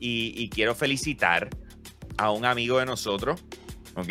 y, 0.01 0.49
quiero 0.51 0.75
felicitar 0.75 1.49
a 2.17 2.31
un 2.31 2.45
amigo 2.45 2.79
de 2.79 2.87
nosotros, 2.87 3.45
¿ok? 3.95 4.11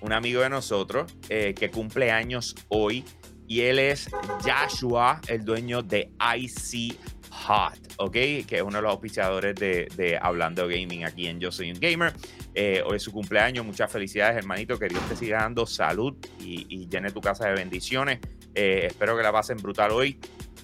Un 0.00 0.12
amigo 0.12 0.42
de 0.42 0.50
nosotros 0.50 1.12
eh, 1.28 1.54
que 1.54 1.70
cumple 1.70 2.10
años 2.10 2.54
hoy 2.68 3.04
y 3.48 3.60
él 3.60 3.78
es 3.78 4.10
Joshua, 4.42 5.20
el 5.28 5.44
dueño 5.44 5.82
de 5.82 6.10
IC 6.36 6.98
Hot, 7.30 7.78
¿ok? 7.98 8.12
Que 8.12 8.56
es 8.56 8.62
uno 8.62 8.76
de 8.76 8.82
los 8.82 8.92
auspiciadores 8.92 9.54
de, 9.54 9.88
de 9.96 10.18
Hablando 10.20 10.66
Gaming 10.66 11.04
aquí 11.04 11.26
en 11.26 11.38
Yo 11.38 11.52
Soy 11.52 11.70
un 11.70 11.78
Gamer. 11.78 12.12
Eh, 12.54 12.82
hoy 12.84 12.96
es 12.96 13.02
su 13.02 13.12
cumpleaños, 13.12 13.64
muchas 13.64 13.92
felicidades, 13.92 14.36
hermanito. 14.36 14.78
Que 14.78 14.88
Dios 14.88 15.06
te 15.08 15.16
siga 15.16 15.42
dando 15.42 15.66
salud 15.66 16.14
y, 16.40 16.66
y 16.68 16.88
llene 16.88 17.10
tu 17.10 17.20
casa 17.20 17.46
de 17.46 17.54
bendiciones. 17.54 18.20
Eh, 18.58 18.86
espero 18.86 19.14
que 19.16 19.22
la 19.22 19.30
pasen 19.30 19.58
brutal 19.58 19.90
hoy. 19.92 20.18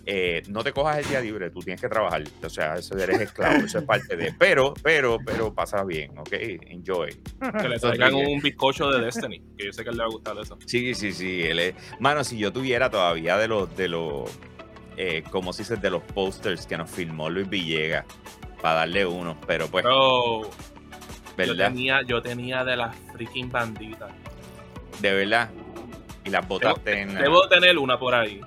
Eh, 0.05 0.43
no 0.49 0.65
te 0.65 0.73
cojas 0.73 0.99
el 0.99 1.09
día 1.09 1.21
libre, 1.21 1.51
tú 1.51 1.61
tienes 1.61 1.81
que 1.81 1.89
trabajar. 1.89 2.25
O 2.43 2.49
sea, 2.49 2.77
eso 2.77 2.97
eres 2.97 3.21
esclavo, 3.21 3.67
eso 3.67 3.79
es 3.79 3.85
parte 3.85 4.17
de. 4.17 4.33
Pero, 4.39 4.73
pero, 4.83 5.19
pero 5.25 5.55
pasa 5.55 5.85
bien, 5.85 6.19
¿ok? 6.19 6.33
Enjoy. 6.33 7.15
Que 7.61 7.69
le 7.69 7.79
traigan 7.79 8.15
un 8.15 8.41
bizcocho 8.41 8.91
de 8.91 9.05
Destiny, 9.05 9.43
que 9.57 9.67
yo 9.67 9.73
sé 9.73 9.85
que 9.85 9.91
a 9.91 9.93
él 9.93 9.99
le 9.99 10.05
va 10.05 10.09
a 10.09 10.13
gustar 10.13 10.37
eso. 10.43 10.59
Sí, 10.67 10.95
sí, 10.95 11.13
sí. 11.13 11.43
Él 11.43 11.59
es... 11.59 11.75
Mano, 12.01 12.25
si 12.25 12.39
yo 12.39 12.51
tuviera 12.51 12.91
todavía 12.91 13.37
de 13.37 13.47
los, 13.47 13.77
de 13.77 13.89
los, 13.89 14.31
eh, 14.97 15.23
como 15.31 15.53
se 15.53 15.63
dice, 15.63 15.77
de 15.77 15.91
los 15.91 16.03
posters 16.03 16.67
que 16.67 16.79
nos 16.79 16.91
filmó 16.91 17.29
Luis 17.29 17.49
Villegas, 17.49 18.07
para 18.63 18.77
darle 18.77 19.05
uno, 19.05 19.37
pero 19.47 19.67
pues, 19.69 19.85
Bro, 19.85 20.43
yo 20.45 20.51
¿verdad? 21.37 21.69
tenía, 21.69 22.03
yo 22.03 22.23
tenía 22.23 22.65
de 22.65 22.77
las 22.77 22.97
freaking 23.13 23.51
banditas. 23.51 24.11
De 25.01 25.13
verdad. 25.13 25.51
Y 26.25 26.31
las 26.31 26.47
botaste 26.47 27.01
en. 27.01 27.15
la- 27.15 27.23
Debo 27.23 27.49
tener 27.49 27.79
una 27.79 27.99
por 27.99 28.15
ahí. 28.15 28.41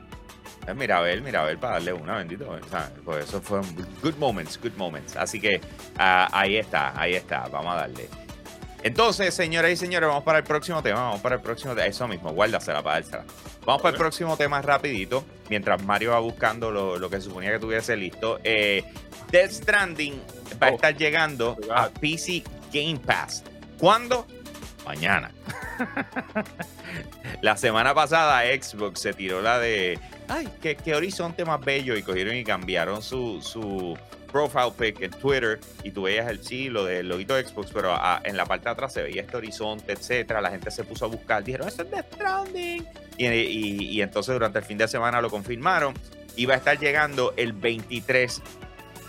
Mira 0.76 0.98
a 0.98 1.02
ver, 1.02 1.22
mira 1.22 1.42
a 1.42 1.46
ver 1.46 1.60
para 1.60 1.74
darle 1.74 1.94
una, 1.94 2.16
bendito. 2.18 2.50
O 2.50 2.70
sea, 2.70 2.92
pues 3.04 3.26
eso 3.28 3.40
fue 3.42 3.60
un 3.60 3.76
good 4.02 4.16
moments, 4.16 4.60
good 4.60 4.74
moments. 4.78 5.16
Así 5.16 5.40
que 5.40 5.62
ah, 5.98 6.28
ahí 6.32 6.58
está, 6.58 7.00
ahí 7.00 7.14
está. 7.14 7.48
Vamos 7.50 7.74
a 7.74 7.82
darle. 7.82 8.10
Entonces, 8.82 9.34
señoras 9.34 9.72
y 9.72 9.76
señores, 9.78 10.08
vamos 10.10 10.24
para 10.24 10.40
el 10.40 10.44
próximo 10.44 10.82
tema. 10.82 11.02
Vamos 11.02 11.22
para 11.22 11.36
el 11.36 11.42
próximo 11.42 11.74
tema. 11.74 11.86
Eso 11.88 12.08
mismo, 12.08 12.32
guárdasela 12.32 12.82
para 12.84 12.96
dársela. 13.02 13.26
Vamos 13.66 13.82
para 13.82 13.94
el 13.94 14.00
próximo 14.00 14.38
tema 14.38 14.62
rapidito. 14.62 15.24
Mientras 15.50 15.84
Mario 15.84 16.12
va 16.12 16.20
buscando 16.20 16.72
lo, 16.72 16.98
lo 16.98 17.10
que 17.10 17.20
suponía 17.22 17.52
que 17.52 17.60
tuviese 17.60 17.96
listo. 17.98 18.40
Eh, 18.44 18.84
Death 19.32 19.52
Stranding 19.52 20.22
va 20.62 20.68
a 20.68 20.72
Oh, 20.72 20.76
estar 20.76 20.96
llegando 20.96 21.58
a. 21.72 21.90
PC 21.90 22.44
Game 22.74 23.00
Pass. 23.06 23.44
¿Cuándo? 23.80 24.26
Mañana. 24.86 25.32
la 27.42 27.58
semana 27.58 27.94
pasada 27.94 28.42
Xbox 28.44 29.00
se 29.02 29.14
tiró 29.14 29.42
la 29.42 29.60
de 29.60 30.00
ay, 30.28 30.48
qué, 30.62 30.78
horizonte 30.96 31.44
más 31.46 31.60
bello 31.62 31.96
y 31.98 32.04
cogieron 32.04 32.36
y 32.36 32.44
cambiaron 32.44 33.02
su, 33.02 33.42
su 33.42 33.98
profile 34.32 34.72
pic 34.78 35.02
en 35.02 35.12
Twitter 35.12 35.60
y 35.84 35.92
tú 35.92 36.04
veías 36.04 36.30
el 36.30 36.44
sí, 36.44 36.70
lo 36.70 36.86
del 36.86 37.08
loguito 37.10 37.36
de 37.36 37.46
Xbox, 37.48 37.72
pero 37.74 37.94
ah, 37.94 38.22
en 38.24 38.38
la 38.38 38.46
parte 38.46 38.66
de 38.66 38.72
atrás 38.72 38.94
se 38.94 39.02
veía 39.04 39.22
este 39.22 39.38
horizonte, 39.38 39.94
etcétera, 39.94 40.42
la 40.42 40.52
gente 40.52 40.70
se 40.72 40.84
puso 40.84 41.06
a 41.06 41.08
buscar, 41.08 41.44
dijeron, 41.44 41.68
eso 41.68 41.82
es 41.84 41.92
Death 41.92 42.14
Stranding 42.14 42.86
y, 43.18 43.26
y- 43.28 43.90
y 43.92 44.02
entonces 44.02 44.34
durante 44.34 44.60
el 44.60 44.66
fin 44.66 44.78
de 44.78 44.88
semana 44.88 45.22
lo 45.22 45.30
confirmaron. 45.30 45.94
Va 46.50 46.54
a 46.54 46.58
estar 46.58 46.78
llegando 46.78 47.34
el 47.38 47.54
23 47.54 48.42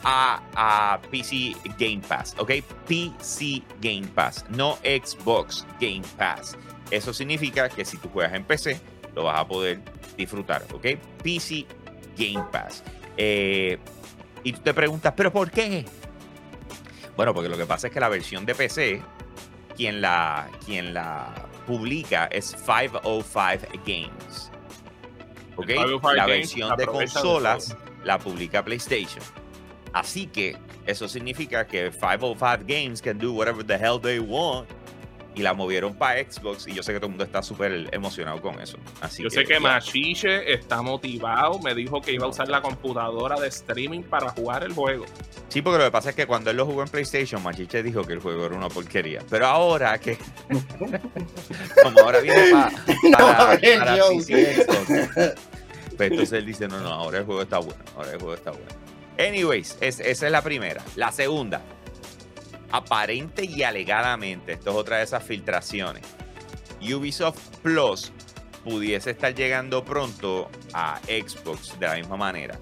a, 0.09 0.41
a 0.55 1.03
PC 1.11 1.57
Game 1.79 2.01
Pass, 2.07 2.37
¿ok? 2.39 2.53
PC 2.87 3.63
Game 3.81 4.07
Pass, 4.15 4.45
no 4.51 4.79
Xbox 4.85 5.67
Game 5.81 6.05
Pass. 6.17 6.57
Eso 6.93 7.13
significa 7.13 7.69
que 7.69 7.85
si 7.85 7.97
tú 7.97 8.09
juegas 8.11 8.33
en 8.35 8.45
PC, 8.45 8.81
lo 9.17 9.25
vas 9.25 9.41
a 9.41 9.49
poder 9.49 9.81
disfrutar, 10.17 10.65
¿ok? 10.73 10.87
PC 11.25 11.67
Game 12.17 12.47
Pass. 12.53 12.85
Eh, 13.17 13.79
y 14.45 14.53
tú 14.53 14.61
te 14.61 14.73
preguntas, 14.73 15.13
¿pero 15.17 15.33
por 15.33 15.51
qué? 15.51 15.85
Bueno, 17.17 17.35
porque 17.35 17.49
lo 17.49 17.57
que 17.57 17.67
pasa 17.67 17.89
es 17.89 17.93
que 17.93 17.99
la 17.99 18.09
versión 18.09 18.47
de 18.47 18.55
PC, 18.55 19.03
quien 19.77 20.01
la, 20.01 20.49
quien 20.65 20.95
la 20.95 21.35
publica 21.67 22.27
es 22.27 22.55
505 22.55 23.33
Games. 23.85 24.53
¿Ok? 25.57 25.67
505 25.67 26.13
La 26.13 26.27
Games 26.27 26.39
versión 26.39 26.77
de 26.77 26.87
consolas 26.87 27.77
la 28.05 28.21
publica 28.21 28.65
PlayStation. 28.65 29.25
Así 29.97 30.27
que 30.27 30.57
eso 30.85 31.09
significa 31.09 31.67
que 31.67 31.91
505 31.91 32.65
Games 32.67 33.01
can 33.01 33.19
do 33.19 33.33
whatever 33.33 33.65
the 33.65 33.75
hell 33.75 33.99
they 34.01 34.19
want. 34.19 34.69
Y 35.35 35.43
la 35.43 35.53
movieron 35.53 35.95
para 35.95 36.19
Xbox. 36.23 36.67
Y 36.67 36.73
yo 36.73 36.83
sé 36.83 36.93
que 36.95 36.99
todo 36.99 37.07
el 37.07 37.11
mundo 37.13 37.25
está 37.25 37.43
súper 37.43 37.89
emocionado 37.93 38.41
con 38.41 38.59
eso. 38.61 38.79
Así 39.03 39.23
Yo 39.23 39.29
sé 39.29 39.45
que 39.45 39.55
ya. 39.55 39.61
Machiche 39.61 40.51
está 40.53 40.81
motivado. 40.81 41.59
Me 41.59 41.75
dijo 41.75 42.01
que 42.01 42.13
iba 42.13 42.25
a 42.25 42.29
usar 42.29 42.49
la 42.49 42.63
computadora 42.63 43.39
de 43.39 43.49
streaming 43.49 44.03
para 44.03 44.31
jugar 44.31 44.63
el 44.65 44.73
juego. 44.73 45.05
Sí, 45.49 45.61
porque 45.61 45.79
lo 45.79 45.85
que 45.85 45.91
pasa 45.91 46.11
es 46.11 46.17
que 46.17 46.27
cuando 46.27 46.51
él 46.51 46.57
lo 46.57 46.65
jugó 46.65 46.83
en 46.83 46.89
PlayStation, 46.89 47.43
Machiche 47.43 47.83
dijo 47.83 48.03
que 48.05 48.15
el 48.15 48.21
juego 48.21 48.47
era 48.47 48.55
una 48.57 48.69
porquería. 48.71 49.21
Pero 49.29 49.47
ahora 49.47 49.99
que. 49.99 50.17
como 51.83 52.01
ahora 52.01 52.21
viene 52.21 52.51
pa- 52.53 52.73
No, 53.03 53.19
para, 53.19 53.57
ver, 53.57 53.79
para 53.79 53.97
PC 54.09 54.55
Xbox, 54.65 54.87
pues 55.97 56.11
entonces 56.11 56.33
él 56.33 56.47
dice: 56.47 56.67
No, 56.69 56.81
no, 56.81 56.89
ahora 56.89 57.19
el 57.19 57.25
juego 57.25 57.43
está 57.43 57.59
bueno. 57.59 57.83
Ahora 57.97 58.13
el 58.13 58.19
juego 58.19 58.35
está 58.35 58.51
bueno. 58.53 58.67
Anyways, 59.19 59.79
es- 59.81 60.01
esa 60.01 60.27
es 60.27 60.33
la 60.33 60.43
primera. 60.43 60.83
La 60.97 61.11
segunda. 61.13 61.63
Aparente 62.71 63.45
y 63.45 63.63
alegadamente, 63.63 64.53
esto 64.53 64.71
es 64.71 64.77
otra 64.77 64.99
de 64.99 65.05
esas 65.05 65.23
filtraciones. 65.23 66.03
Ubisoft 66.81 67.39
Plus 67.63 68.13
pudiese 68.65 69.11
estar 69.13 69.35
llegando 69.35 69.85
pronto 69.85 70.51
a 70.75 71.01
Xbox 71.07 71.79
de 71.79 71.87
la 71.87 71.95
misma 71.95 72.17
manera. 72.17 72.59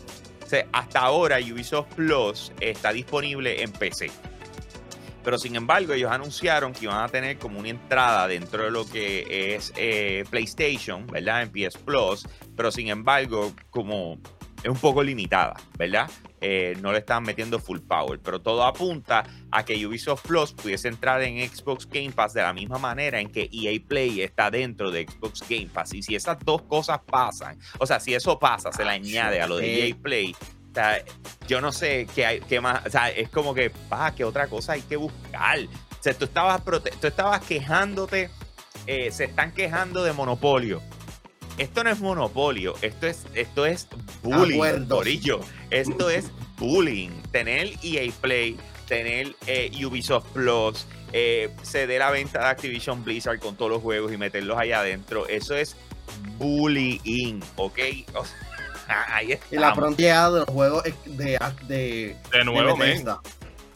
Hasta 0.72 1.00
ahora 1.00 1.38
Ubisoft 1.40 1.94
Plus 1.96 2.52
está 2.60 2.92
disponible 2.92 3.62
en 3.62 3.72
PC. 3.72 4.08
Pero 5.24 5.36
sin 5.38 5.56
embargo, 5.56 5.94
ellos 5.94 6.12
anunciaron 6.12 6.72
que 6.72 6.84
iban 6.84 7.02
a 7.02 7.08
tener 7.08 7.38
como 7.38 7.58
una 7.58 7.70
entrada 7.70 8.28
dentro 8.28 8.62
de 8.64 8.70
lo 8.70 8.86
que 8.86 9.54
es 9.56 9.72
eh, 9.74 10.22
PlayStation, 10.30 11.06
¿verdad? 11.08 11.42
En 11.42 11.50
PS 11.50 11.78
Plus. 11.78 12.28
Pero 12.54 12.70
sin 12.70 12.88
embargo, 12.88 13.52
como 13.70 14.18
es 14.64 14.70
un 14.70 14.78
poco 14.78 15.02
limitada, 15.02 15.54
¿verdad? 15.76 16.10
Eh, 16.40 16.74
no 16.80 16.90
le 16.90 16.98
están 16.98 17.22
metiendo 17.22 17.58
full 17.58 17.80
power. 17.80 18.18
Pero 18.18 18.40
todo 18.40 18.64
apunta 18.64 19.24
a 19.50 19.62
que 19.64 19.86
Ubisoft 19.86 20.26
Plus 20.26 20.52
pudiese 20.52 20.88
entrar 20.88 21.22
en 21.22 21.46
Xbox 21.46 21.86
Game 21.86 22.12
Pass 22.12 22.32
de 22.32 22.40
la 22.40 22.54
misma 22.54 22.78
manera 22.78 23.20
en 23.20 23.30
que 23.30 23.50
EA 23.52 23.78
Play 23.86 24.22
está 24.22 24.50
dentro 24.50 24.90
de 24.90 25.06
Xbox 25.06 25.42
Game 25.46 25.66
Pass. 25.66 25.92
Y 25.92 26.02
si 26.02 26.14
esas 26.14 26.38
dos 26.40 26.62
cosas 26.62 27.00
pasan, 27.06 27.58
o 27.78 27.86
sea, 27.86 28.00
si 28.00 28.14
eso 28.14 28.38
pasa, 28.38 28.72
se 28.72 28.84
le 28.84 28.90
añade 28.90 29.40
a 29.42 29.46
lo 29.46 29.58
de. 29.58 29.88
EA 29.88 29.94
Play. 29.96 30.34
O 30.70 30.74
sea, 30.74 31.04
yo 31.46 31.60
no 31.60 31.70
sé 31.70 32.08
qué, 32.14 32.24
hay, 32.24 32.40
qué 32.40 32.60
más, 32.60 32.86
o 32.86 32.90
sea, 32.90 33.10
es 33.10 33.28
como 33.28 33.54
que, 33.54 33.70
pa, 33.70 34.14
qué 34.14 34.24
otra 34.24 34.48
cosa 34.48 34.72
hay 34.72 34.82
que 34.82 34.96
buscar. 34.96 35.58
O 35.58 36.02
sea, 36.02 36.14
tú 36.14 36.24
estabas, 36.24 36.62
tú 37.00 37.06
estabas 37.06 37.44
quejándote, 37.44 38.30
eh, 38.86 39.12
se 39.12 39.24
están 39.24 39.52
quejando 39.52 40.02
de 40.02 40.14
monopolio. 40.14 40.82
Esto 41.58 41.84
no 41.84 41.90
es 41.90 42.00
monopolio, 42.00 42.74
esto 42.82 43.06
es, 43.06 43.26
esto 43.34 43.64
es 43.64 43.86
bullying, 44.22 44.86
corillo. 44.88 45.40
Esto 45.70 46.10
es 46.10 46.30
bullying. 46.58 47.10
Tener 47.30 47.70
EA 47.82 48.10
Play, 48.20 48.56
tener 48.88 49.36
eh, 49.46 49.70
Ubisoft 49.84 50.26
Plus, 50.32 50.86
eh, 51.12 51.50
ceder 51.62 52.00
la 52.00 52.10
venta 52.10 52.40
de 52.40 52.46
Activision 52.46 53.04
Blizzard 53.04 53.38
con 53.38 53.56
todos 53.56 53.70
los 53.70 53.82
juegos 53.82 54.12
y 54.12 54.16
meterlos 54.16 54.58
allá 54.58 54.80
adentro, 54.80 55.28
eso 55.28 55.54
es 55.54 55.76
bullying, 56.38 57.40
¿ok? 57.54 57.78
O 58.14 58.24
sea, 58.24 59.06
ahí 59.14 59.38
Y 59.50 59.56
la 59.56 59.74
llegada 59.96 60.30
de 60.30 60.40
los 60.40 60.48
juegos 60.48 60.82
de, 61.04 61.38
de, 61.68 62.16
De 62.32 62.44
nuevo, 62.44 62.76
men. 62.76 63.04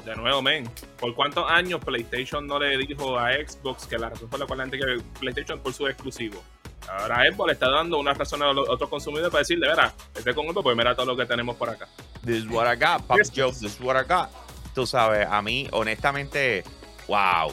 De 0.04 0.16
nuevo, 0.16 0.42
men, 0.42 0.68
¿por 0.98 1.14
cuántos 1.14 1.48
años 1.50 1.80
PlayStation 1.84 2.46
no 2.46 2.58
le 2.58 2.76
dijo 2.78 3.18
a 3.18 3.32
Xbox 3.34 3.86
que 3.86 3.98
la 3.98 4.08
razón 4.08 4.28
por 4.28 4.40
la 4.40 4.46
cual 4.46 4.58
la 4.58 4.64
gente 4.64 4.78
quiere 4.78 5.00
PlayStation 5.20 5.60
por 5.60 5.72
su 5.72 5.86
exclusivo? 5.86 6.42
Ahora 6.90 7.30
Xbox 7.30 7.46
le 7.46 7.52
está 7.52 7.68
dando 7.70 7.98
una 7.98 8.14
razón 8.14 8.42
a 8.42 8.52
los 8.52 8.68
otros 8.68 8.88
consumidores 8.88 9.30
para 9.30 9.40
decirle, 9.40 9.68
verá, 9.68 9.92
este 10.14 10.34
con 10.34 10.46
esto, 10.46 10.62
pues 10.62 10.76
mira 10.76 10.94
todo 10.94 11.06
lo 11.06 11.16
que 11.16 11.26
tenemos 11.26 11.56
por 11.56 11.68
acá. 11.68 11.88
This 12.24 12.44
is 12.44 12.50
what 12.50 12.66
I 12.66 12.76
got, 12.76 13.02
Pop 13.06 13.18
Yes. 13.18 13.30
Joe, 13.34 13.50
this 13.50 13.74
is 13.74 13.80
what 13.80 13.96
I 13.96 14.06
got. 14.08 14.30
Tú 14.74 14.86
sabes, 14.86 15.26
a 15.28 15.42
mí, 15.42 15.68
honestamente, 15.72 16.64
wow. 17.06 17.52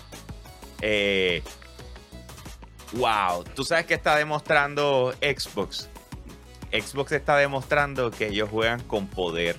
Eh, 0.82 1.44
wow. 2.94 3.44
Tú 3.56 3.64
sabes 3.64 3.86
que 3.86 3.94
está 3.94 4.16
demostrando 4.16 5.14
Xbox. 5.22 5.90
Xbox 6.72 7.12
está 7.14 7.38
demostrando 7.38 8.12
que 8.12 8.28
ellos 8.28 8.50
juegan 8.50 8.82
con 8.84 9.08
poder. 9.08 9.58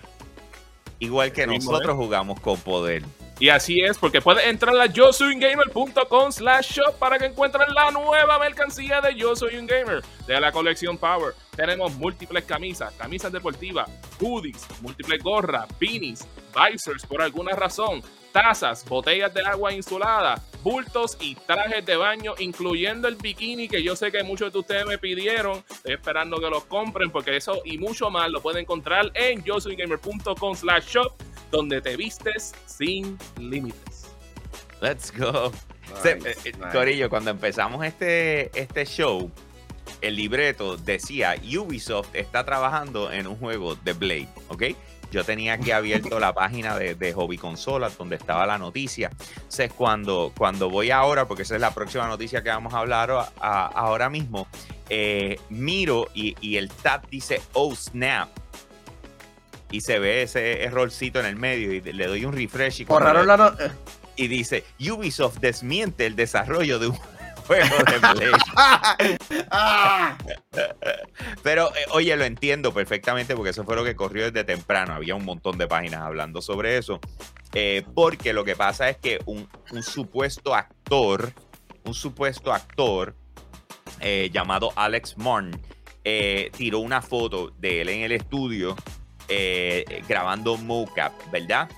Igual 0.98 1.32
que 1.32 1.46
nosotros 1.46 1.96
jugamos 1.96 2.40
con 2.40 2.58
poder. 2.60 3.02
Y 3.38 3.50
así 3.50 3.80
es, 3.80 3.98
porque 3.98 4.22
puedes 4.22 4.46
entrar 4.46 4.74
a 4.80 4.86
yosoyungamer.com 4.86 6.32
slash 6.32 6.72
shop 6.72 6.98
para 6.98 7.18
que 7.18 7.26
encuentres 7.26 7.68
la 7.68 7.90
nueva 7.90 8.38
mercancía 8.38 9.02
de 9.02 9.14
Yo 9.14 9.36
Soy 9.36 9.56
Un 9.56 9.66
Gamer 9.66 10.02
de 10.26 10.40
la 10.40 10.50
colección 10.50 10.96
Power. 10.96 11.34
Tenemos 11.54 11.94
múltiples 11.96 12.44
camisas, 12.44 12.94
camisas 12.94 13.30
deportivas, 13.30 13.90
hoodies, 14.18 14.66
múltiples 14.80 15.22
gorras, 15.22 15.66
beanies, 15.78 16.26
visors 16.54 17.04
por 17.04 17.20
alguna 17.20 17.52
razón, 17.52 18.02
tazas, 18.32 18.82
botellas 18.88 19.34
de 19.34 19.42
agua 19.42 19.70
insulada, 19.70 20.42
bultos 20.62 21.18
y 21.20 21.34
trajes 21.34 21.84
de 21.84 21.96
baño, 21.96 22.32
incluyendo 22.38 23.06
el 23.06 23.16
bikini 23.16 23.68
que 23.68 23.82
yo 23.82 23.96
sé 23.96 24.10
que 24.10 24.22
muchos 24.22 24.50
de 24.50 24.60
ustedes 24.60 24.86
me 24.86 24.96
pidieron. 24.96 25.62
Estoy 25.70 25.92
esperando 25.92 26.40
que 26.40 26.48
los 26.48 26.64
compren 26.64 27.10
porque 27.10 27.36
eso 27.36 27.60
y 27.66 27.76
mucho 27.76 28.08
más 28.08 28.30
lo 28.30 28.40
pueden 28.40 28.62
encontrar 28.62 29.10
en 29.12 29.44
yosoyungamer.com 29.44 30.54
slash 30.54 30.86
shop 30.86 31.12
donde 31.50 31.80
te 31.80 31.96
vistes 31.96 32.54
sin 32.66 33.18
límites. 33.38 34.06
Let's 34.80 35.12
go. 35.16 35.52
Se- 36.02 36.16
Nice, 36.16 36.30
eh, 36.30 36.36
eh, 36.44 36.52
nice. 36.58 36.70
Corillo, 36.72 37.08
cuando 37.08 37.30
empezamos 37.30 37.84
este, 37.84 38.50
este 38.58 38.84
show, 38.84 39.30
el 40.00 40.16
libreto 40.16 40.76
decía 40.76 41.36
Ubisoft 41.58 42.08
está 42.14 42.44
trabajando 42.44 43.10
en 43.12 43.26
un 43.26 43.36
juego 43.36 43.76
de 43.76 43.92
Blade, 43.92 44.28
¿ok? 44.48 44.64
Yo 45.12 45.24
tenía 45.24 45.52
aquí 45.54 45.70
abierto 45.70 46.18
la 46.18 46.34
página 46.34 46.76
de, 46.76 46.96
de 46.96 47.12
Hobby 47.12 47.38
Consolas 47.38 47.96
donde 47.96 48.16
estaba 48.16 48.44
la 48.44 48.58
noticia. 48.58 49.10
Entonces, 49.36 49.72
cuando, 49.72 50.32
cuando 50.36 50.68
voy 50.68 50.90
ahora, 50.90 51.26
porque 51.28 51.44
esa 51.44 51.54
es 51.54 51.60
la 51.60 51.72
próxima 51.72 52.08
noticia 52.08 52.42
que 52.42 52.48
vamos 52.50 52.74
a 52.74 52.78
hablar 52.78 53.12
a- 53.12 53.32
a- 53.40 53.66
ahora 53.68 54.10
mismo, 54.10 54.48
eh, 54.90 55.38
miro 55.48 56.08
y, 56.12 56.34
y 56.40 56.56
el 56.56 56.68
tab 56.68 57.08
dice 57.08 57.40
Oh 57.52 57.74
Snap. 57.76 58.28
Y 59.70 59.80
se 59.80 59.98
ve 59.98 60.22
ese 60.22 60.62
errorcito 60.62 61.18
en 61.20 61.26
el 61.26 61.36
medio 61.36 61.72
y 61.72 61.80
le 61.80 62.06
doy 62.06 62.24
un 62.24 62.32
refresh 62.32 62.82
y 62.82 62.84
Borraron 62.84 63.26
la 63.26 63.36
no- 63.36 63.52
y 64.14 64.28
dice 64.28 64.64
Ubisoft 64.80 65.38
desmiente 65.40 66.06
el 66.06 66.16
desarrollo 66.16 66.78
de 66.78 66.86
un 66.88 66.96
juego 67.46 67.76
de. 68.18 68.30
¡Ah! 69.50 70.16
Pero 71.42 71.68
eh, 71.76 71.84
oye, 71.92 72.16
lo 72.16 72.24
entiendo 72.24 72.72
perfectamente 72.72 73.34
porque 73.34 73.50
eso 73.50 73.64
fue 73.64 73.76
lo 73.76 73.84
que 73.84 73.94
corrió 73.96 74.30
desde 74.30 74.44
temprano. 74.44 74.94
Había 74.94 75.14
un 75.14 75.24
montón 75.24 75.58
de 75.58 75.66
páginas 75.66 76.02
hablando 76.02 76.40
sobre 76.42 76.76
eso. 76.78 77.00
Eh, 77.52 77.84
porque 77.94 78.32
lo 78.32 78.44
que 78.44 78.56
pasa 78.56 78.88
es 78.88 78.96
que 78.98 79.20
un, 79.26 79.48
un 79.72 79.82
supuesto 79.82 80.54
actor, 80.54 81.32
un 81.84 81.94
supuesto 81.94 82.52
actor 82.52 83.14
eh, 84.00 84.30
llamado 84.32 84.72
Alex 84.76 85.16
Martin, 85.16 85.60
eh, 86.04 86.50
tiró 86.56 86.80
una 86.80 87.02
foto 87.02 87.50
de 87.58 87.80
él 87.82 87.88
en 87.88 88.02
el 88.02 88.12
estudio 88.12 88.76
eh, 89.28 90.02
grabando 90.08 90.56
mocap, 90.56 91.12
¿verdad? 91.30 91.68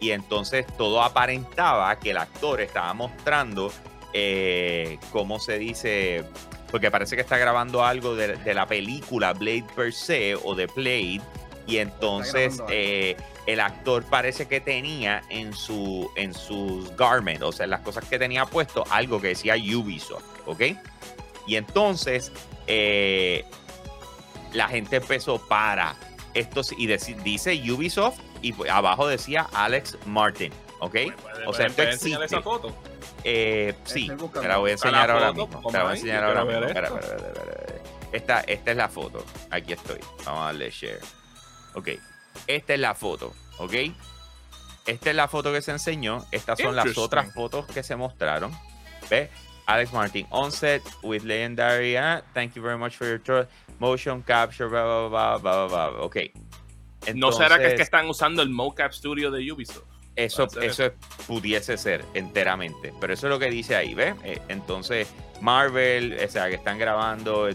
Y 0.00 0.10
entonces 0.10 0.66
todo 0.76 1.02
aparentaba 1.02 1.98
que 1.98 2.10
el 2.10 2.18
actor 2.18 2.60
estaba 2.60 2.92
mostrando, 2.94 3.72
eh, 4.12 4.98
¿cómo 5.10 5.40
se 5.40 5.58
dice? 5.58 6.24
Porque 6.70 6.90
parece 6.90 7.16
que 7.16 7.22
está 7.22 7.38
grabando 7.38 7.84
algo 7.84 8.14
de, 8.14 8.36
de 8.36 8.54
la 8.54 8.66
película 8.66 9.32
Blade 9.32 9.64
per 9.74 9.92
se 9.92 10.34
o 10.36 10.54
de 10.54 10.66
Blade. 10.66 11.20
Y 11.66 11.78
entonces 11.78 12.62
eh, 12.68 13.16
el 13.46 13.60
actor 13.60 14.04
parece 14.04 14.46
que 14.46 14.60
tenía 14.60 15.22
en, 15.28 15.52
su, 15.52 16.10
en 16.14 16.32
sus 16.32 16.94
garments, 16.96 17.42
o 17.42 17.52
sea, 17.52 17.64
en 17.64 17.70
las 17.70 17.80
cosas 17.80 18.04
que 18.04 18.18
tenía 18.18 18.46
puesto, 18.46 18.84
algo 18.90 19.20
que 19.20 19.28
decía 19.28 19.54
Ubisoft, 19.54 20.24
¿ok? 20.46 20.62
Y 21.46 21.56
entonces 21.56 22.32
la 24.52 24.68
gente 24.68 24.96
empezó 24.96 25.38
para 25.38 25.94
esto 26.34 26.62
sí- 26.62 26.74
y 26.78 26.86
dice 26.86 27.54
Ubisoft 27.72 28.18
y 28.42 28.52
pues 28.52 28.70
abajo 28.70 29.06
decía 29.08 29.48
Alex 29.52 29.96
Martin, 30.06 30.52
¿ok? 30.80 30.96
O 31.46 31.52
sea, 31.52 31.66
esto 31.66 31.76
¿Puedes 31.76 31.94
enseñar 31.94 32.22
existe. 32.22 32.24
esa 32.24 32.42
foto? 32.42 32.74
Eh, 33.24 33.74
sí, 33.84 34.08
te 34.32 34.48
la 34.48 34.58
voy 34.58 34.70
a 34.70 34.72
enseñar 34.74 35.10
ahora 35.10 35.28
foto, 35.28 35.46
mismo. 35.46 35.62
¿cómo 35.62 35.70
Te 35.72 35.78
la 35.78 35.84
voy 35.84 35.92
a 35.92 35.96
enseñar 35.96 36.24
ahora 36.24 36.44
mismo. 36.44 36.60
ver 36.60 36.68
Espera, 36.68 36.88
espera, 36.88 37.16
espera. 37.16 37.82
Esta, 38.12 38.40
esta 38.40 38.70
es 38.70 38.76
la 38.76 38.88
foto. 38.88 39.24
Aquí 39.50 39.72
estoy. 39.72 39.98
Vamos 40.24 40.40
a 40.42 40.44
darle 40.46 40.70
share. 40.70 41.00
Ok. 41.74 41.88
Esta 42.46 42.74
es 42.74 42.80
la 42.80 42.94
foto. 42.94 43.34
Ok. 43.58 43.74
Esta 44.86 45.10
es 45.10 45.16
la 45.16 45.28
foto 45.28 45.52
que 45.52 45.60
se 45.60 45.72
enseñó. 45.72 46.24
Estas 46.30 46.58
son 46.58 46.74
las 46.74 46.96
otras 46.96 47.34
fotos 47.34 47.66
que 47.66 47.82
se 47.82 47.96
mostraron. 47.96 48.50
¿Ve? 49.10 49.30
Alex 49.68 49.92
Martin 49.92 50.26
on 50.30 50.50
set 50.50 50.82
with 51.02 51.22
legendary. 51.24 51.96
ah, 51.96 52.22
thank 52.34 52.56
you 52.56 52.62
very 52.62 52.78
much 52.78 52.96
for 52.96 53.06
your 53.06 53.18
trust. 53.18 53.48
Motion 53.78 54.22
capture, 54.22 54.68
blah, 54.68 54.82
blah, 54.84 55.08
blah, 55.08 55.38
blah, 55.38 55.68
blah, 55.68 55.90
blah. 55.90 56.02
Ok. 56.04 56.16
¿No 57.14 57.30
será 57.32 57.58
que 57.58 57.66
es 57.66 57.74
que 57.74 57.74
Entonces- 57.74 57.80
están 57.84 58.08
usando 58.08 58.42
el 58.42 58.48
mocap 58.50 58.92
studio 58.92 59.30
de 59.30 59.52
Ubisoft? 59.52 59.84
eso, 60.16 60.48
eso 60.60 60.84
es- 60.86 60.92
pudiese 61.28 61.76
ser 61.76 62.04
enteramente, 62.14 62.92
pero 63.00 63.12
eso 63.14 63.28
es 63.28 63.30
lo 63.30 63.38
que 63.38 63.48
dice 63.50 63.76
ahí, 63.76 63.94
¿ves? 63.94 64.16
Eh, 64.24 64.40
entonces, 64.48 65.06
Marvel, 65.40 66.18
o 66.24 66.28
sea, 66.28 66.48
que 66.48 66.56
están 66.56 66.76
grabando, 66.76 67.48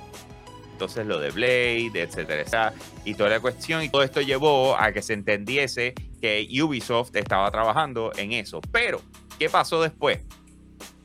entonces 0.72 1.06
lo 1.06 1.20
de 1.20 1.32
Blade, 1.32 1.92
etcétera, 2.02 2.42
etcétera, 2.42 2.74
y 3.04 3.16
toda 3.16 3.32
la 3.32 3.40
cuestión, 3.42 3.84
y 3.84 3.90
todo 3.90 4.02
esto 4.04 4.22
llevó 4.22 4.78
a 4.78 4.94
que 4.94 5.02
se 5.02 5.12
entendiese 5.12 5.94
que 6.22 6.48
Ubisoft 6.64 7.14
estaba 7.18 7.52
trabajando 7.52 8.14
en 8.16 8.32
eso. 8.32 8.62
Pero, 8.72 9.02
¿qué 9.38 9.50
pasó 9.50 9.82
después? 9.82 10.22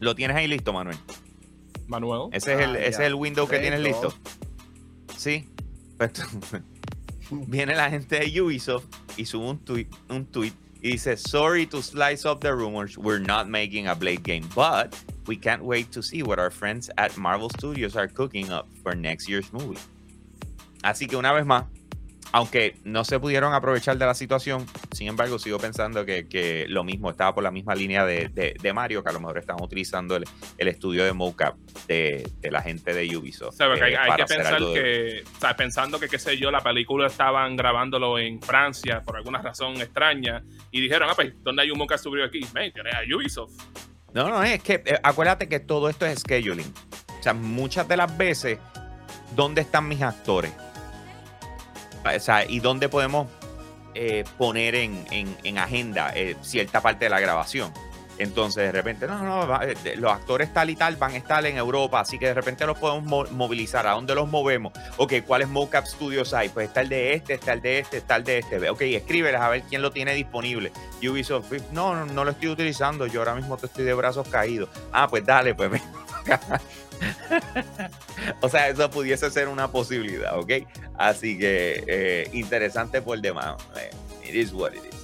¿Lo 0.01 0.15
tienes 0.15 0.37
ahí 0.37 0.49
listo, 0.49 0.73
Manuel? 0.73 0.97
Manuel. 1.87 2.29
Ese 2.33 2.55
es 2.55 2.61
el, 2.61 2.77
Ah, 2.77 2.79
ese 2.81 2.89
es 2.89 2.99
el 3.01 3.15
window 3.15 3.49
que 3.49 3.59
tienes 3.59 3.81
no. 3.81 3.87
listo. 3.87 4.15
Sí. 5.17 5.49
Pues, 5.97 6.13
viene 7.31 7.75
la 7.75 7.91
gente 7.91 8.21
de 8.21 8.41
Ubisoft 8.41 8.87
y 9.17 9.25
sube 9.25 9.47
un 9.49 9.59
tweet, 9.59 9.89
un 10.09 10.27
tweet 10.27 10.53
y 10.81 10.93
dice, 10.93 11.17
sorry 11.17 11.67
to 11.67 11.83
slice 11.83 12.25
up 12.25 12.41
the 12.41 12.55
rumors, 12.55 12.97
we're 12.97 13.19
not 13.19 13.49
making 13.49 13.89
a 13.89 13.95
Blade 13.95 14.23
game, 14.23 14.49
but 14.55 14.95
we 15.27 15.37
can't 15.37 15.63
wait 15.63 15.91
to 15.91 16.03
see 16.03 16.23
what 16.23 16.39
our 16.39 16.51
friends 16.51 16.89
at 16.97 17.17
Marvel 17.17 17.51
Studios 17.51 17.97
are 17.97 18.07
cooking 18.07 18.51
up 18.53 18.69
for 18.83 18.95
next 18.95 19.29
year's 19.29 19.53
movie. 19.53 19.79
Así 20.85 21.09
que 21.09 21.17
una 21.17 21.33
vez 21.33 21.45
más, 21.45 21.65
aunque 22.33 22.77
no 22.85 23.05
se 23.05 23.19
pudieron 23.19 23.55
aprovechar 23.55 23.97
de 23.97 24.05
la 24.07 24.15
situación, 24.15 24.67
sin 24.93 25.09
embargo, 25.09 25.39
sigo 25.39 25.59
pensando 25.59 26.05
que, 26.05 26.29
que 26.29 26.67
lo 26.69 26.85
mismo 26.85 27.11
estaba 27.11 27.35
por 27.35 27.43
la 27.43 27.51
misma 27.51 27.75
línea 27.75 28.05
de, 28.05 28.29
de- 28.29 28.55
de 28.61 28.73
Mario, 28.73 29.03
que 29.03 29.09
a 29.09 29.13
lo 29.13 29.21
mejor 29.21 29.39
estaban 29.39 29.63
utilizando 29.63 30.17
el, 30.17 30.25
el 30.59 30.69
estudio 30.69 31.05
de 31.05 31.13
mocap 31.13 31.57
de, 31.87 32.31
de 32.41 32.51
la 32.51 32.61
gente 32.63 32.93
de 32.93 33.17
Ubisoft. 33.17 33.55
O 33.55 33.57
sea, 33.57 33.67
hay, 33.73 33.93
eh, 33.95 33.97
hay 33.97 34.17
que 34.17 34.25
pensar 34.27 34.59
que, 34.59 35.23
o 35.37 35.41
sea, 35.41 35.57
pensando 35.57 35.99
que, 35.99 36.09
qué 36.09 36.19
sé 36.19 36.37
yo, 36.37 36.51
la 36.51 36.61
película 36.61 37.07
estaban 37.07 37.57
grabándolo 37.57 38.19
en 38.19 38.41
Francia 38.43 39.03
por 39.05 39.17
alguna 39.17 39.41
razón 39.41 39.81
extraña 39.81 40.43
y 40.71 40.81
dijeron, 40.81 41.09
ah, 41.11 41.15
pues, 41.17 41.33
¿dónde 41.43 41.63
hay 41.63 41.71
un 41.71 41.79
mocap 41.79 41.99
studio 41.99 42.25
aquí? 42.25 42.41
Man, 42.55 42.71
tienes 42.73 42.95
a 42.95 43.01
Ubisoft. 43.17 43.53
No, 44.13 44.29
no, 44.29 44.43
es 44.43 44.63
que 44.63 44.83
eh, 44.85 44.99
acuérdate 45.03 45.49
que 45.49 45.61
todo 45.61 45.89
esto 45.89 46.05
es 46.07 46.21
scheduling. 46.21 46.73
O 47.19 47.23
sea, 47.23 47.33
muchas 47.35 47.89
de 47.89 47.97
las 47.97 48.17
veces, 48.17 48.59
¿dónde 49.35 49.63
están 49.63 49.89
mis 49.89 50.03
actores? 50.03 50.53
¿Y 52.49 52.61
dónde 52.61 52.89
podemos 52.89 53.29
eh, 53.95 54.25
poner 54.37 54.75
en, 54.75 55.05
en- 55.11 55.37
en 55.45 55.59
agenda 55.59 56.13
eh, 56.15 56.37
cierta 56.43 56.81
parte 56.81 57.07
de 57.07 57.11
la 57.11 57.21
grabación? 57.21 57.73
Entonces, 58.21 58.65
de 58.65 58.73
repente, 58.73 59.07
no, 59.07 59.23
no, 59.23 59.63
eh, 59.63 59.77
los 59.97 60.11
actores 60.13 60.53
tal 60.53 60.71
y 60.71 60.75
tal 60.75 60.97
van 60.97 61.13
a 61.13 61.17
estar 61.19 61.47
en 61.47 61.57
Europa, 61.57 62.01
así 62.01 62.19
que 62.19 62.27
de 62.27 62.35
repente 62.35 62.67
los 62.67 62.77
podemos 62.77 63.05
mo- 63.05 63.27
movilizar. 63.31 63.87
¿A 63.87 63.93
dónde 63.93 64.13
los 64.17 64.29
movemos? 64.29 64.73
Ok, 64.97 65.13
¿cuáles 65.25 65.47
mocap 65.47 65.87
studios 65.87 66.35
hay? 66.35 66.49
Pues 66.49 66.67
está 66.67 66.81
el 66.81 66.89
de 66.89 67.15
este, 67.15 67.35
está 67.35 67.53
el 67.53 67.63
de 67.63 67.79
este, 67.79 67.99
está 67.99 68.17
el 68.17 68.25
de 68.25 68.39
este. 68.39 68.71
Ok, 68.71 68.81
escríbeles 68.81 69.41
a 69.41 69.49
ver 69.49 69.63
quién 69.69 69.83
lo 69.83 69.93
tiene 69.93 70.15
disponible. 70.15 70.73
Ubisoft, 71.01 71.53
no, 71.71 71.95
no, 71.95 72.07
no 72.07 72.25
lo 72.25 72.33
estoy 72.33 72.49
utilizando, 72.49 73.07
yo 73.07 73.21
ahora 73.21 73.37
mismo 73.37 73.57
estoy 73.63 73.85
de 73.85 73.95
brazos 73.95 74.27
caídos. 74.29 74.69
Ah, 74.91 75.07
pues 75.07 75.25
dale, 75.25 75.55
pues 75.55 75.71
acá. 76.27 76.41
o 78.41 78.49
sea, 78.49 78.69
eso 78.69 78.91
pudiese 78.91 79.31
ser 79.31 79.49
una 79.49 79.71
posibilidad, 79.71 80.39
¿ok? 80.39 80.53
Así 80.97 81.39
que 81.39 81.85
eh, 81.87 82.31
interesante 82.33 83.03
por 83.03 83.21
demás. 83.21 83.57
Eh, 83.77 83.91
It 84.29 84.35
is 84.35 84.53
what 84.53 84.73
it 84.75 84.85
is. 84.85 84.95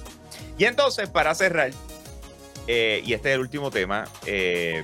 Y 0.57 0.65
entonces, 0.65 1.09
para 1.09 1.33
cerrar, 1.33 1.71
eh, 2.67 3.01
y 3.03 3.13
este 3.13 3.29
es 3.29 3.35
el 3.35 3.41
último 3.41 3.71
tema, 3.71 4.05
eh, 4.25 4.83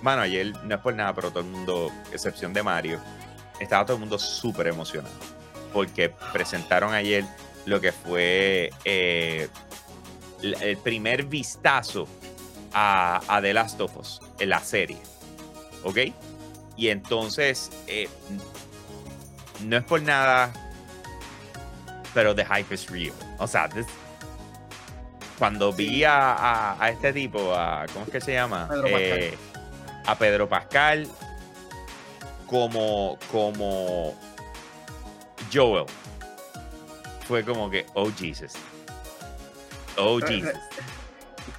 mano, 0.00 0.22
ayer 0.22 0.52
no 0.64 0.74
es 0.76 0.80
por 0.80 0.94
nada, 0.94 1.12
pero 1.12 1.30
todo 1.30 1.40
el 1.40 1.46
mundo, 1.46 1.90
excepción 2.12 2.52
de 2.52 2.62
Mario, 2.62 3.00
estaba 3.58 3.84
todo 3.84 3.96
el 3.96 4.00
mundo 4.00 4.18
súper 4.18 4.68
emocionado. 4.68 5.14
Porque 5.72 6.12
presentaron 6.32 6.94
ayer 6.94 7.24
lo 7.66 7.80
que 7.80 7.90
fue 7.90 8.70
el 8.84 9.48
primer 10.84 11.24
vistazo 11.24 12.06
a, 12.72 13.20
a 13.26 13.42
The 13.42 13.54
Last 13.54 13.80
of 13.80 13.96
Us 13.96 14.20
en 14.38 14.50
la 14.50 14.60
serie. 14.60 14.98
¿Ok? 15.82 15.98
Y 16.76 16.88
entonces, 16.88 17.70
eh, 17.86 18.08
no 19.64 19.76
es 19.76 19.84
por 19.84 20.02
nada, 20.02 20.52
pero 22.12 22.34
the 22.34 22.44
hype 22.44 22.74
is 22.74 22.88
real. 22.90 23.14
O 23.38 23.46
sea, 23.46 23.68
this- 23.68 23.86
cuando 25.38 25.72
vi 25.72 26.04
a, 26.04 26.32
a- 26.32 26.82
a 26.84 26.90
este 26.90 27.12
tipo, 27.12 27.54
a, 27.54 27.86
¿cómo 27.92 28.04
es 28.06 28.10
que 28.10 28.20
se 28.20 28.32
llama? 28.34 28.68
Pedro. 28.70 28.88
Eh, 28.98 29.38
a 30.06 30.16
Pedro 30.16 30.48
Pascal 30.48 31.08
como, 32.46 33.18
como 33.32 34.14
Joel. 35.52 35.86
Fue 37.26 37.42
como 37.44 37.70
que, 37.70 37.86
oh 37.94 38.10
Jesus. 38.16 38.52
Oh 39.96 40.18
re- 40.20 40.26
Jesus. 40.40 40.52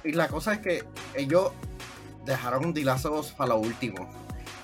Y 0.04 0.12
la 0.12 0.28
cosa 0.28 0.54
es 0.54 0.58
que 0.60 0.84
ellos 1.14 1.50
dejaron 2.24 2.72
Dilazos 2.72 3.32
para 3.32 3.48
lo 3.50 3.58
último. 3.58 4.08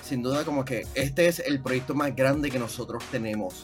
Sin 0.03 0.21
duda, 0.21 0.43
como 0.43 0.65
que 0.65 0.85
este 0.95 1.27
es 1.27 1.39
el 1.39 1.61
proyecto 1.61 1.95
más 1.95 2.15
grande 2.15 2.51
que 2.51 2.59
nosotros 2.59 3.03
tenemos. 3.11 3.63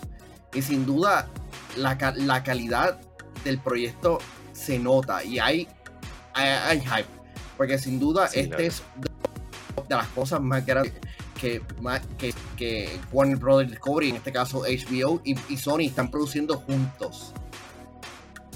Y 0.53 0.61
sin 0.61 0.85
duda, 0.85 1.27
la, 1.75 1.97
la 2.15 2.43
calidad 2.43 2.99
del 3.43 3.59
proyecto 3.59 4.19
se 4.53 4.79
nota 4.79 5.23
y 5.23 5.37
hay, 5.39 5.67
hay, 6.33 6.47
hay 6.49 6.79
hype. 6.81 7.09
Porque 7.57 7.77
sin 7.77 7.99
duda, 7.99 8.27
Sí, 8.29 8.39
este 8.39 8.49
claro. 8.55 8.63
es 8.63 8.83
de 9.89 9.95
las 9.95 10.07
cosas 10.07 10.39
más 10.41 10.65
grandes 10.65 10.93
que, 11.39 11.61
más- 11.81 12.01
que, 12.17 12.33
que 12.57 12.97
Warner 13.11 13.37
Brothers 13.37 13.71
Discovery, 13.71 14.09
en 14.11 14.15
este 14.17 14.31
caso 14.31 14.61
HBO 14.63 15.21
y, 15.25 15.35
y 15.49 15.57
Sony, 15.57 15.81
están 15.81 16.09
produciendo 16.09 16.57
juntos. 16.57 17.33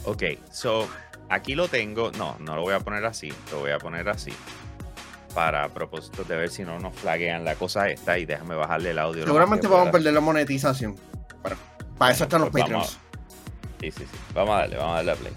Ok, 0.05 0.23
so 0.51 0.87
aquí 1.29 1.53
lo 1.55 1.67
tengo. 1.67 2.11
No, 2.13 2.37
no 2.39 2.55
lo 2.55 2.61
voy 2.61 2.73
a 2.73 2.79
poner 2.79 3.05
así. 3.05 3.31
Lo 3.51 3.59
voy 3.59 3.71
a 3.71 3.77
poner 3.77 4.07
así. 4.09 4.31
Para 5.33 5.69
propósito 5.69 6.23
de 6.23 6.35
ver 6.37 6.49
si 6.49 6.63
no 6.63 6.79
nos 6.79 6.95
flaguean 6.95 7.43
la 7.43 7.55
cosa 7.55 7.89
esta. 7.89 8.17
Y 8.19 8.25
déjame 8.25 8.55
bajarle 8.55 8.91
el 8.91 8.99
audio. 8.99 9.23
Seguramente 9.25 9.67
vamos 9.67 9.87
a 9.87 9.91
perder 9.91 10.13
la 10.13 10.19
monetización. 10.21 10.95
Pero 11.41 11.55
para 11.97 12.11
eso 12.13 12.23
están 12.25 12.41
los 12.41 12.49
Pues 12.51 12.63
Patreons. 12.63 12.99
Sí, 13.81 13.91
sí, 13.91 14.03
sí. 14.03 14.17
Vamos 14.33 14.55
a 14.55 14.59
darle, 14.59 14.77
vamos 14.77 14.93
a 14.93 14.95
darle 14.97 15.11
a 15.11 15.15
play. 15.15 15.33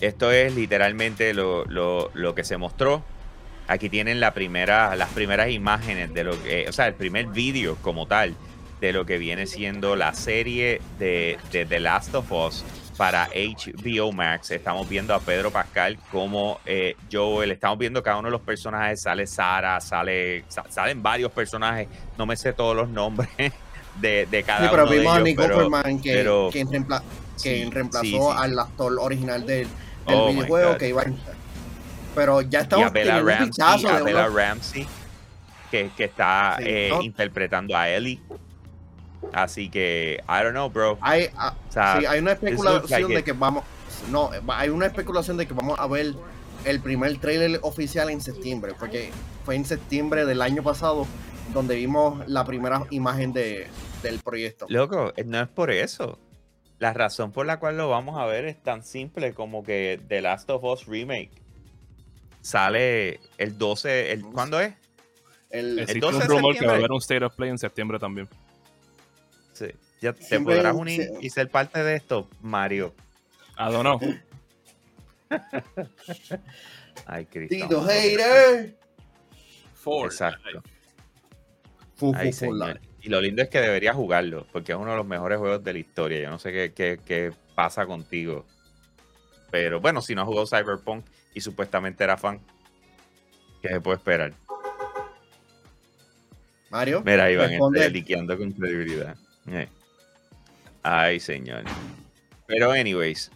Esto 0.00 0.30
es 0.30 0.54
literalmente 0.54 1.34
lo, 1.34 1.64
lo- 1.64 2.10
lo 2.14 2.34
que 2.34 2.44
se 2.44 2.56
mostró. 2.56 3.02
Aquí 3.66 3.88
tienen 3.90 4.20
la 4.20 4.32
primera, 4.32 4.94
las 4.96 5.08
primeras 5.10 5.50
imágenes 5.50 6.14
de 6.14 6.24
lo 6.24 6.42
que, 6.42 6.66
o 6.68 6.72
sea, 6.72 6.86
el 6.86 6.94
primer 6.94 7.26
vídeo 7.26 7.76
como 7.82 8.06
tal 8.06 8.34
de 8.80 8.92
lo 8.92 9.04
que 9.04 9.18
viene 9.18 9.46
siendo 9.46 9.96
la 9.96 10.14
serie 10.14 10.80
de, 10.98 11.36
de 11.52 11.66
The 11.66 11.80
Last 11.80 12.14
of 12.14 12.30
Us 12.32 12.64
para 12.98 13.28
HBO 13.32 14.12
Max. 14.12 14.50
Estamos 14.50 14.86
viendo 14.88 15.14
a 15.14 15.20
Pedro 15.20 15.52
Pascal 15.52 15.96
como 16.10 16.60
eh, 16.66 16.96
Joel. 17.10 17.52
Estamos 17.52 17.78
viendo 17.78 18.02
cada 18.02 18.18
uno 18.18 18.26
de 18.26 18.32
los 18.32 18.40
personajes. 18.40 19.00
Sale 19.02 19.24
Sara, 19.26 19.80
sale, 19.80 20.44
sa- 20.48 20.64
salen 20.68 21.00
varios 21.00 21.30
personajes. 21.30 21.86
No 22.18 22.26
me 22.26 22.36
sé 22.36 22.52
todos 22.52 22.74
los 22.74 22.88
nombres 22.88 23.30
de, 24.00 24.26
de 24.26 24.42
cada 24.42 24.62
Sí, 24.64 24.66
pero 24.70 24.82
uno 24.82 24.90
de 24.92 24.98
vimos 24.98 25.12
a 25.12 25.16
ellos, 25.16 25.24
Nick 25.28 25.36
pero- 25.38 25.56
Offerman 25.56 26.00
que, 26.02 26.12
pero- 26.12 26.50
que, 26.52 26.64
reempla- 26.66 27.02
que 27.40 27.64
Sí, 27.64 27.70
reemplazó 27.70 28.06
sí, 28.06 28.36
al 28.36 28.58
actor 28.58 28.92
original 28.98 29.46
del, 29.46 29.68
del 30.06 30.16
Oh 30.16 30.28
videojuego 30.32 30.76
que 30.76 30.88
iba 30.88 31.02
a 31.02 31.06
Pero 32.16 32.40
ya 32.42 32.58
y 32.58 32.62
estamos 32.62 32.86
a 32.86 32.90
Bella 32.90 33.20
un 33.22 33.28
Ramsey, 33.28 33.46
vistazo 33.46 33.88
a 33.88 33.98
de 33.98 34.02
Bella 34.02 34.26
Ramsey 34.28 34.86
que, 35.70 35.90
que 35.96 36.04
está 36.04 36.56
eh, 36.60 36.88
no. 36.90 37.00
interpretando 37.02 37.76
a 37.76 37.88
Ellie. 37.88 38.20
Así 39.32 39.68
que, 39.68 40.20
I 40.28 40.42
don't 40.42 40.52
know, 40.52 40.70
bro. 40.70 40.98
hay, 41.00 41.28
ah, 41.36 41.54
O 41.68 41.72
sea, 41.72 41.98
sí, 41.98 42.06
hay 42.06 42.20
una 42.20 42.32
especulación 42.32 43.02
like 43.02 43.14
de 43.16 43.24
que 43.24 43.32
vamos 43.32 43.64
no 44.10 44.30
hay 44.48 44.68
una 44.68 44.86
especulación 44.86 45.36
de 45.36 45.46
que 45.46 45.54
vamos 45.54 45.78
a 45.78 45.86
ver 45.86 46.14
el 46.64 46.80
primer 46.80 47.18
trailer 47.18 47.58
oficial 47.62 48.10
en 48.10 48.20
septiembre 48.20 48.72
porque 48.78 49.10
fue 49.44 49.56
en 49.56 49.64
septiembre 49.64 50.24
del 50.24 50.40
año 50.40 50.62
pasado 50.62 51.06
donde 51.52 51.74
vimos 51.74 52.26
la 52.28 52.44
primera 52.44 52.84
imagen 52.90 53.32
de, 53.32 53.66
del 54.02 54.20
proyecto 54.20 54.66
loco, 54.68 55.12
eh, 55.16 55.24
no 55.24 55.40
es 55.40 55.48
por 55.48 55.70
eso. 55.70 56.18
La 56.78 56.92
razón 56.92 57.32
por 57.32 57.44
la 57.44 57.58
cual 57.58 57.76
lo 57.76 57.88
vamos 57.88 58.16
a 58.18 58.24
ver 58.26 58.44
es 58.44 58.62
tan 58.62 58.84
simple 58.84 59.34
como 59.34 59.64
que 59.64 60.00
The 60.08 60.20
Last 60.22 60.48
of 60.50 60.62
Us 60.62 60.86
Remake 60.86 61.32
sale 62.40 63.20
el 63.36 63.58
12. 63.58 64.12
El, 64.12 64.22
¿Cuándo 64.22 64.60
es? 64.60 64.74
el, 65.50 65.80
Existe 65.80 66.00
12 66.00 66.16
un 66.16 66.20
de 66.20 66.28
rumor 66.28 66.56
que 66.56 66.66
va 66.66 66.74
a 66.74 66.76
septiembre. 66.76 66.76
haber 66.76 66.90
un 66.92 66.98
State 66.98 67.24
of 67.24 67.34
Play 67.34 67.50
en 67.50 67.58
septiembre 67.58 67.98
también. 67.98 68.28
Ya 70.00 70.12
te 70.12 70.22
Siempre 70.22 70.56
podrás 70.56 70.74
un- 70.74 70.80
unir 70.82 71.02
sí. 71.02 71.08
y 71.26 71.30
ser 71.30 71.48
parte 71.50 71.82
de 71.82 71.96
esto, 71.96 72.28
Mario. 72.40 72.94
I 73.58 73.72
don't 73.72 73.80
know. 73.82 74.00
Ay, 77.06 77.26
Cristo. 77.26 77.54
Tito 77.54 77.82
Hater 77.84 78.76
Ford. 79.74 80.06
Exacto. 80.12 80.62
Fu, 81.96 82.12
Ay, 82.14 82.26
fu, 82.32 82.32
fu, 82.32 82.38
señor. 82.38 82.56
la- 82.56 82.80
Y 83.00 83.08
lo 83.08 83.20
lindo 83.20 83.42
es 83.42 83.48
que 83.48 83.60
deberías 83.60 83.94
jugarlo, 83.96 84.46
porque 84.52 84.72
es 84.72 84.78
uno 84.78 84.90
de 84.90 84.96
los 84.96 85.06
mejores 85.06 85.38
juegos 85.38 85.62
de 85.64 85.72
la 85.72 85.78
historia. 85.78 86.20
Yo 86.20 86.30
no 86.30 86.38
sé 86.38 86.52
qué, 86.52 86.72
qué- 86.74 87.00
qué 87.04 87.32
pasa 87.54 87.86
contigo. 87.86 88.44
Pero 89.50 89.80
bueno, 89.80 90.02
si 90.02 90.14
no 90.14 90.22
has 90.22 90.26
jugado 90.28 90.46
Cyberpunk 90.46 91.06
y 91.34 91.40
supuestamente 91.40 92.04
era 92.04 92.16
fan, 92.16 92.40
¿qué 93.62 93.68
se 93.68 93.80
puede 93.80 93.96
esperar? 93.98 94.32
Mira, 96.70 97.00
Mario 97.00 97.02
Iván, 97.32 97.50
responde. 97.50 97.78
está 97.80 97.90
liqueando 97.92 98.36
con 98.36 98.52
credibilidad. 98.52 99.16
Eh. 99.46 99.68
Ay, 100.82 101.20
señor. 101.20 101.64
Pero, 102.46 102.70
anyways, 102.72 103.30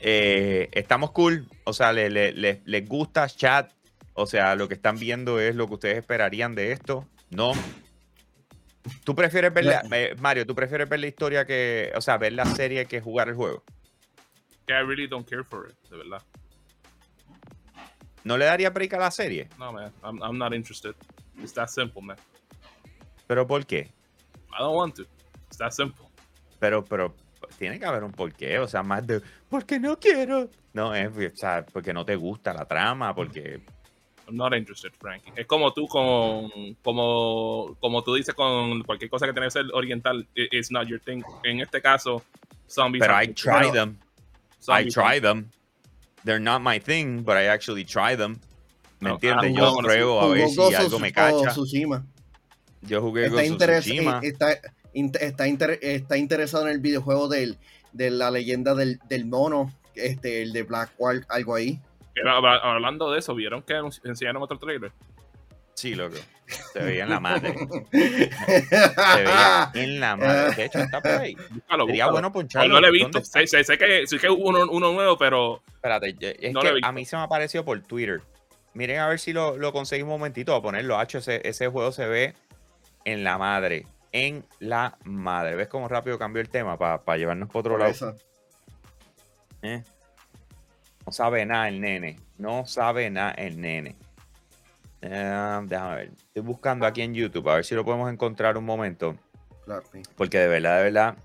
eh, 0.00 0.68
estamos 0.72 1.10
cool. 1.12 1.46
O 1.64 1.72
sea, 1.72 1.92
le- 1.92 2.10
le- 2.10 2.32
le- 2.32 2.62
les 2.64 2.88
gusta 2.88 3.28
chat. 3.28 3.70
O 4.14 4.26
sea, 4.26 4.54
lo 4.54 4.68
que 4.68 4.74
están 4.74 4.98
viendo 4.98 5.40
es 5.40 5.54
lo 5.56 5.66
que 5.66 5.74
ustedes 5.74 5.98
esperarían 5.98 6.54
de 6.54 6.72
esto. 6.72 7.06
No. 7.30 7.52
¿Tú 9.04 9.14
prefieres 9.14 9.52
ver 9.52 9.64
la, 9.64 9.82
eh, 9.92 10.14
Mario, 10.20 10.46
tú 10.46 10.54
prefieres 10.54 10.88
ver 10.88 11.00
la 11.00 11.06
historia 11.06 11.46
que, 11.46 11.90
o 11.96 12.00
sea, 12.00 12.18
ver 12.18 12.34
la 12.34 12.44
serie 12.44 12.84
que 12.86 13.00
jugar 13.00 13.28
el 13.28 13.34
juego? 13.34 13.64
Que 14.66 14.74
I 14.74 14.82
really 14.84 15.06
don't 15.06 15.28
care 15.28 15.42
for 15.42 15.68
it, 15.70 15.90
de 15.90 15.96
verdad. 15.96 16.22
¿No 18.24 18.36
le 18.38 18.44
daría 18.46 18.70
break 18.70 18.92
a 18.94 18.98
la 18.98 19.10
serie? 19.10 19.48
No, 19.58 19.72
man. 19.72 19.92
I'm, 20.02 20.22
I'm 20.22 20.38
not 20.38 20.52
interested. 20.54 20.94
It's 21.42 21.52
that 21.54 21.68
simple, 21.68 22.02
man. 22.02 22.16
¿Pero 23.26 23.46
por 23.46 23.66
qué? 23.66 23.90
I 24.50 24.58
don't 24.60 24.76
want 24.76 24.94
to. 24.96 25.02
It's 25.48 25.58
that 25.58 25.72
simple. 25.72 26.03
Pero, 26.64 26.82
pero 26.82 27.14
tiene 27.58 27.78
que 27.78 27.84
haber 27.84 28.02
un 28.04 28.12
porqué, 28.12 28.58
o 28.58 28.66
sea, 28.66 28.82
más 28.82 29.06
de 29.06 29.20
porque 29.50 29.78
no 29.78 29.98
quiero. 29.98 30.48
No, 30.72 30.94
es 30.94 31.10
o 31.14 31.36
sea, 31.36 31.62
porque 31.70 31.92
no 31.92 32.06
te 32.06 32.16
gusta 32.16 32.54
la 32.54 32.64
trama, 32.64 33.14
porque 33.14 33.60
I'm 34.26 34.36
not 34.36 34.54
interested, 34.54 34.90
Frankie. 34.98 35.30
Es 35.36 35.46
como 35.46 35.74
tú 35.74 35.86
con, 35.86 36.48
como, 36.82 37.76
como 37.80 38.02
tú 38.02 38.14
dices 38.14 38.34
con 38.34 38.82
cualquier 38.84 39.10
cosa 39.10 39.26
que 39.26 39.34
tiene 39.34 39.48
que 39.48 39.50
ser 39.50 39.66
oriental, 39.74 40.26
it- 40.34 40.48
it's 40.54 40.70
not 40.70 40.86
your 40.88 40.98
thing. 41.00 41.22
En 41.42 41.60
este 41.60 41.82
caso, 41.82 42.22
zombies. 42.66 43.04
pero 43.06 43.22
I 43.22 43.26
try 43.34 43.70
them. 43.70 43.98
I 44.66 44.88
try 44.88 45.20
them. 45.20 45.50
They're 46.24 46.40
not 46.42 46.62
my 46.62 46.80
thing, 46.80 47.24
but 47.24 47.36
I 47.36 47.48
actually 47.48 47.84
try 47.84 48.16
them. 48.16 48.38
¿Me 49.00 49.10
No, 49.10 49.14
entiendes? 49.16 49.52
Yo 49.54 49.76
pruebo 49.82 50.20
a 50.22 50.28
ver 50.28 50.48
si 50.48 50.74
algo 50.74 50.98
me 50.98 51.12
cacha. 51.12 51.54
Yo 52.80 53.02
jugué 53.02 53.26
está, 53.26 53.42
con 53.48 53.58
Tsushima. 53.58 54.20
eh, 54.22 54.28
está, 54.28 54.58
in- 54.94 55.12
está, 55.20 55.46
inter- 55.46 55.78
está 55.82 56.16
interesado 56.16 56.66
en 56.66 56.72
el 56.72 56.80
videojuego 56.80 57.28
del, 57.28 57.58
de 57.92 58.10
la 58.10 58.30
leyenda 58.30 58.74
del, 58.74 58.98
del 59.08 59.26
mono, 59.26 59.72
este, 59.94 60.42
el 60.42 60.52
de 60.52 60.62
Black 60.62 60.90
Wall, 60.98 61.24
algo 61.28 61.54
ahí. 61.54 61.78
Pero 62.14 62.30
habla- 62.30 62.60
hablando 62.62 63.10
de 63.12 63.18
eso, 63.18 63.34
¿vieron 63.34 63.62
que 63.62 63.74
enseñaron 64.04 64.42
otro 64.42 64.58
trailer? 64.58 64.92
Sí, 65.74 65.94
loco. 65.94 66.16
Se 66.72 66.78
veía 66.78 67.02
en 67.04 67.10
la 67.10 67.20
madre. 67.20 67.52
Se 67.90 69.22
veía 69.22 69.70
en 69.74 70.00
la 70.00 70.16
madre. 70.16 70.54
De 70.54 70.64
hecho, 70.66 70.78
está 70.78 71.00
por 71.00 71.10
ahí. 71.10 71.34
Búscalo, 71.50 71.86
Sería 71.86 72.04
búscalo. 72.06 72.12
bueno 72.12 72.28
No, 72.28 72.32
poncharlo. 72.32 72.74
no 72.74 72.80
lo 72.80 72.86
he 72.86 72.98
¿Dónde 73.00 73.18
visto. 73.18 73.24
Sé, 73.24 73.46
sé- 73.46 73.64
sé 73.64 73.78
que, 73.78 74.06
sé 74.06 74.18
que 74.18 74.30
hubo 74.30 74.48
uno, 74.48 74.64
uno 74.70 74.92
nuevo, 74.92 75.16
pero 75.18 75.62
Espérate, 75.74 76.14
es 76.46 76.52
No 76.52 76.60
lo 76.60 76.66
he 76.66 76.70
que 76.70 76.74
visto. 76.76 76.88
a 76.88 76.92
mí 76.92 77.04
se 77.04 77.16
me 77.16 77.22
apareció 77.22 77.64
por 77.64 77.80
Twitter. 77.82 78.20
Miren 78.74 79.00
a 79.00 79.08
ver 79.08 79.18
si 79.18 79.32
lo, 79.32 79.56
lo 79.56 79.72
conseguimos 79.72 80.14
un 80.14 80.20
momentito 80.20 80.54
a 80.54 80.62
ponerlo. 80.62 80.98
Hacho, 80.98 81.18
ese, 81.18 81.40
ese 81.48 81.68
juego 81.68 81.92
se 81.92 82.06
ve 82.06 82.34
en 83.04 83.24
la 83.24 83.38
madre. 83.38 83.86
En 84.14 84.46
la 84.60 84.96
madre. 85.02 85.56
¿Ves 85.56 85.66
cómo 85.66 85.88
rápido 85.88 86.20
cambió 86.20 86.40
el 86.40 86.48
tema 86.48 86.78
para 86.78 87.16
llevarnos 87.16 87.48
por 87.48 87.60
otro 87.60 87.72
Por 87.72 87.80
lado? 87.80 88.16
¿Eh? 89.62 89.82
No 91.04 91.10
sabe 91.10 91.44
nada 91.44 91.66
el 91.68 91.80
nene. 91.80 92.20
No 92.38 92.64
sabe 92.64 93.10
nada 93.10 93.32
el 93.32 93.60
nene. 93.60 93.96
Eh, 95.00 95.60
déjame 95.64 95.96
ver. 95.96 96.12
Estoy 96.28 96.42
buscando 96.42 96.86
aquí 96.86 97.02
en 97.02 97.12
YouTube 97.12 97.48
a 97.48 97.56
ver 97.56 97.64
si 97.64 97.74
lo 97.74 97.84
podemos 97.84 98.08
encontrar 98.08 98.56
un 98.56 98.64
momento. 98.64 99.16
Claro, 99.64 99.82
sí. 99.90 100.00
Porque 100.16 100.38
de 100.38 100.46
verdad, 100.46 100.76
de 100.78 100.84
verdad. 100.84 101.16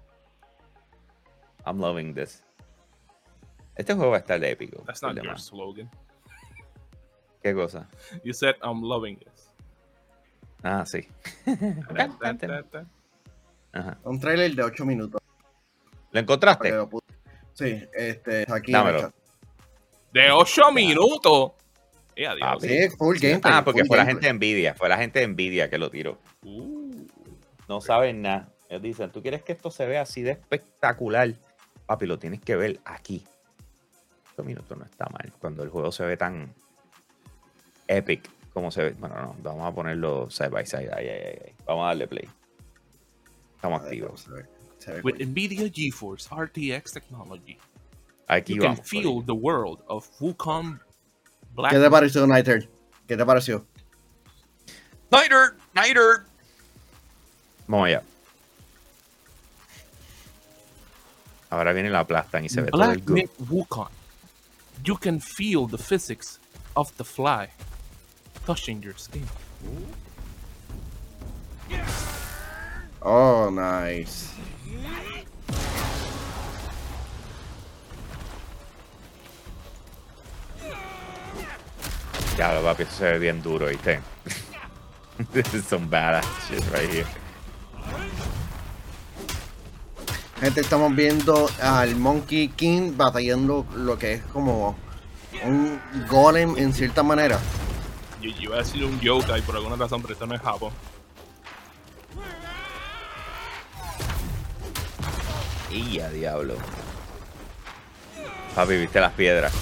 I'm 1.68 1.78
loving 1.78 2.16
this. 2.16 2.44
Este 3.76 3.94
juego 3.94 4.10
va 4.10 4.18
a 4.18 4.22
estar 4.22 4.44
épico. 4.44 4.84
that's 4.88 5.04
not 5.04 5.16
your 5.16 5.40
slogan. 5.40 5.92
¿Qué 7.44 7.54
cosa? 7.54 7.88
You 8.24 8.34
said 8.34 8.56
I'm 8.64 8.82
loving 8.82 9.20
this. 9.20 9.49
Ah, 10.64 10.86
sí. 10.86 11.08
Ajá. 13.72 13.98
Un 14.04 14.20
trailer 14.20 14.56
de 14.56 14.64
8 14.64 14.86
minutos. 14.86 15.22
¿Lo 16.12 16.20
encontraste? 16.20 16.72
lo 16.72 16.90
Sí, 17.54 17.86
este, 17.94 18.46
aquí. 18.52 18.72
Dámelo. 18.72 19.14
De 20.12 20.32
8 20.32 20.72
minutos. 20.72 21.52
Eh, 22.16 22.28
adiós. 22.28 22.50
Papi. 22.54 22.68
Sí, 22.68 22.90
full 22.98 23.18
gameplay. 23.20 23.54
Ah, 23.54 23.64
porque 23.64 23.86
fue 23.86 23.98
la 23.98 24.06
gente 24.06 24.28
de 24.28 24.34
Nvidia, 24.34 24.74
fue 24.74 24.90
la 24.90 24.98
gente 24.98 25.20
de 25.20 25.28
Nvidia 25.28 25.70
que 25.70 25.78
lo 25.78 25.90
tiró. 25.90 26.20
Uh, 26.44 27.06
No 27.68 27.80
saben 27.82 28.22
nada. 28.22 28.50
Ellos 28.70 28.82
dicen, 28.82 29.12
¿tú 29.12 29.22
quieres 29.22 29.44
que 29.44 29.54
esto 29.54 29.72
se 29.72 29.86
vea 29.86 30.02
así 30.02 30.22
de 30.22 30.32
espectacular? 30.32 31.34
Papi, 31.86 32.06
lo 32.06 32.20
tienes 32.20 32.42
que 32.42 32.56
ver 32.56 32.80
aquí. 32.86 33.26
8 34.34 34.44
minutos 34.44 34.78
no 34.78 34.86
está 34.86 35.08
mal. 35.10 35.32
Cuando 35.40 35.64
el 35.64 35.70
juego 35.70 35.92
se 35.92 36.06
ve 36.06 36.18
tan 36.18 36.54
epic 37.88 38.30
como 38.54 38.72
se 38.72 38.84
ve. 38.84 38.96
Bueno, 39.00 39.16
no, 39.16 39.36
vamos 39.42 39.72
a 39.72 39.76
ponerlo 39.76 40.30
side 40.30 40.50
by 40.50 40.66
side. 40.66 40.90
Ay, 40.96 41.08
ay, 41.08 41.22
ay, 41.26 41.40
ay. 41.46 41.54
Vamos 41.66 41.84
a 41.84 41.88
darle 41.88 42.08
play. 42.08 42.30
Estamos 43.56 43.80
cómo 43.80 43.90
activos. 43.90 44.22
se 44.22 44.32
ve. 44.32 44.46
Se 44.80 44.92
ve 44.94 45.02
with 45.02 45.18
cool. 45.18 45.28
NVIDIA 45.28 45.70
GeForce 45.70 46.28
RTX 46.30 46.94
technology, 46.94 47.58
Aquí 48.28 48.56
you 48.56 48.62
can 48.62 48.78
feel 48.78 49.22
the 49.22 49.34
world 49.34 49.82
of 49.88 50.08
Wukong 50.20 50.80
Black. 51.56 51.74
¿Qué 51.74 51.80
te 51.80 51.90
pareció, 51.90 52.28
Nighter? 52.28 52.70
¿Qué 53.08 53.18
te 53.18 53.26
pareció? 53.26 53.66
Nighter, 55.12 55.56
Nighter. 55.74 56.26
Vamos 57.68 57.88
allá. 57.88 58.04
Ahora 61.50 61.74
viene 61.74 61.90
la 61.90 62.02
aplastan 62.02 62.46
y 62.46 62.50
se 62.50 62.62
ve 62.62 62.72
todo 62.72 62.84
el 62.84 63.00
Black 63.00 63.08
good. 63.08 63.16
Myth 63.16 63.32
Wukong. 63.50 63.90
You 64.84 64.96
can 64.96 65.20
feel 65.20 65.68
the 65.68 65.78
physics 65.78 66.40
of 66.76 66.96
the 66.98 67.04
fly 67.04 67.50
touching 68.50 68.82
your 68.82 68.98
skin. 68.98 69.28
Oh, 73.00 73.52
nice. 73.52 74.34
Ya, 82.40 82.54
lo 82.56 82.64
papi, 82.64 82.84
esto 82.84 82.96
se 82.96 83.04
ve 83.12 83.20
bien 83.20 83.44
duro, 83.44 83.68
¿viste? 83.68 84.00
This 85.32 85.54
is 85.54 85.66
some 85.66 85.88
badass 85.88 86.26
shit 86.48 86.64
right 86.72 86.90
here. 86.90 87.06
Gente, 90.42 90.62
estamos 90.62 90.96
viendo 90.96 91.48
al 91.62 91.96
Monkey 91.98 92.48
King 92.48 92.94
batallando 92.98 93.68
lo 93.76 94.00
que 94.00 94.14
es 94.14 94.24
como 94.34 94.76
un 95.44 95.80
golem 96.10 96.58
en 96.58 96.74
cierta 96.74 97.04
manera. 97.04 97.38
Yo, 98.22 98.30
yo 98.32 98.42
iba 98.42 98.56
a 98.56 98.60
decir 98.60 98.84
un 98.84 99.00
yokai 99.00 99.42
por 99.42 99.56
alguna 99.56 99.76
razón, 99.76 100.02
pero 100.02 100.14
esto 100.14 100.26
no 100.26 100.36
es 100.36 100.42
Japón. 100.42 100.72
Y 105.72 106.00
a 106.00 106.10
diablo. 106.10 106.56
Papi, 108.56 108.76
viste 108.78 109.00
las 109.00 109.14
piedras. 109.14 109.54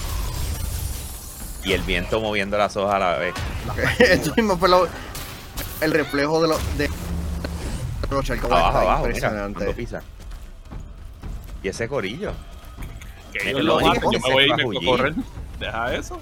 Y 1.64 1.72
el 1.72 1.82
viento 1.82 2.20
moviendo 2.20 2.56
las 2.56 2.76
hojas 2.76 2.94
a 2.94 2.98
la 2.98 3.18
vez. 3.18 3.34
Esto 3.98 4.32
mismo 4.36 4.56
fue 4.56 4.68
lo- 4.70 4.88
el 5.80 5.92
reflejo 5.92 6.40
de 6.40 6.48
los 6.48 6.78
de. 6.78 6.88
Abajo, 8.10 8.78
abajo, 8.78 9.04
mira, 9.04 9.16
impresionante. 9.16 9.54
cuando 9.56 9.74
pisa. 9.76 10.02
Y 11.62 11.68
ese 11.68 11.88
corillo. 11.88 12.32
Que 13.32 13.40
Mira, 13.40 13.50
ellos 13.50 13.64
lo 13.64 13.76
único 13.76 14.10
yo 14.12 14.18
me 14.20 14.32
voy 14.32 14.42
a 14.44 14.46
ir 14.46 14.52
a 14.54 14.86
correr. 14.86 15.14
Deja 15.60 15.94
eso. 15.94 16.20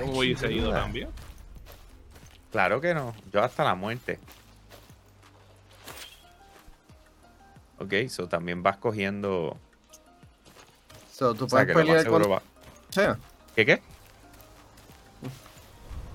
¿Cómo 0.00 0.18
hubiese 0.18 0.52
ido 0.52 0.70
también? 0.70 1.08
Claro 2.52 2.80
que 2.80 2.94
no. 2.94 3.14
Yo 3.32 3.42
hasta 3.42 3.64
la 3.64 3.74
muerte. 3.74 4.18
Ok, 7.78 8.08
so 8.08 8.26
también 8.28 8.62
vas 8.62 8.78
cogiendo. 8.78 9.58
So, 11.12 11.34
tú 11.34 11.44
O 11.44 11.48
sea, 11.48 11.60
puedes 11.64 11.76
pelear 11.76 12.06
con 12.08 12.30
va- 12.30 12.42
¿Qué 13.54 13.66
qué? 13.66 13.82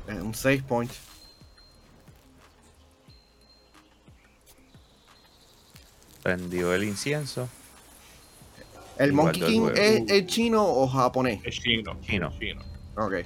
eh, 0.08 0.14
un 0.22 0.34
6 0.34 0.64
point. 0.64 0.92
Prendió 6.24 6.74
el 6.74 6.84
incienso. 6.84 7.50
¿El 8.98 9.12
Igual 9.12 9.26
Monkey 9.26 9.42
King 9.44 9.70
es, 9.76 10.12
es 10.12 10.28
chino 10.28 10.64
o 10.64 10.88
japonés? 10.88 11.42
Es 11.44 11.56
chino. 11.60 12.00
Chino. 12.02 12.32
chino. 12.40 12.71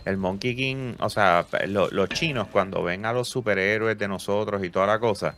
El 0.06 0.18
Monkey 0.18 0.56
King, 0.56 0.94
o 1.00 1.10
sea, 1.10 1.46
lo- 1.68 1.90
los 1.90 2.10
chinos 2.10 2.48
cuando 2.50 2.84
ven 2.84 3.06
a 3.06 3.14
los 3.14 3.28
superhéroes 3.30 3.98
de 3.98 4.08
nosotros 4.08 4.64
y 4.64 4.70
toda 4.70 4.88
la 4.88 5.00
cosa, 5.00 5.38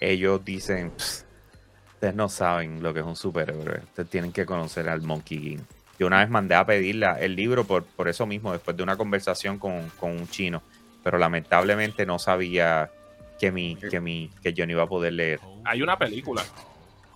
ellos 0.00 0.44
dicen, 0.44 0.92
"Pss, 0.96 1.24
ustedes 1.94 2.14
no 2.14 2.28
saben 2.28 2.82
lo 2.82 2.92
que 2.94 3.00
es 3.00 3.06
un 3.06 3.16
superhéroe, 3.16 3.80
ustedes 3.84 4.08
tienen 4.10 4.32
que 4.32 4.46
conocer 4.46 4.88
al 4.88 5.02
Monkey 5.02 5.38
King. 5.38 5.58
Yo 5.98 6.06
una 6.06 6.20
vez 6.20 6.30
mandé 6.30 6.54
a 6.54 6.64
pedir 6.64 7.02
el 7.20 7.36
libro 7.36 7.64
por, 7.64 7.84
por 7.84 8.08
eso 8.08 8.24
mismo, 8.26 8.52
después 8.52 8.74
de 8.76 8.82
una 8.82 8.96
conversación 8.96 9.58
con, 9.58 9.90
con 10.00 10.12
un 10.12 10.26
chino, 10.28 10.62
pero 11.04 11.18
lamentablemente 11.18 12.06
no 12.06 12.18
sabía 12.18 12.90
que, 13.38 13.52
mi, 13.52 13.76
que, 13.76 14.00
mi, 14.00 14.30
que 14.42 14.52
yo 14.54 14.64
no 14.66 14.72
iba 14.72 14.82
a 14.84 14.86
poder 14.86 15.12
leer. 15.12 15.40
Hay 15.64 15.82
una 15.82 15.98
película 15.98 16.42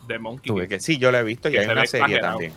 de 0.06 0.18
Monkey 0.18 0.48
Tuve 0.48 0.62
King. 0.64 0.68
que, 0.68 0.80
sí, 0.80 0.98
yo 0.98 1.10
la 1.10 1.20
he 1.20 1.22
visto 1.22 1.48
y 1.48 1.52
Que 1.52 1.60
hay 1.60 1.66
una 1.66 1.86
serie 1.86 2.04
exagerado. 2.16 2.32
también. 2.38 2.52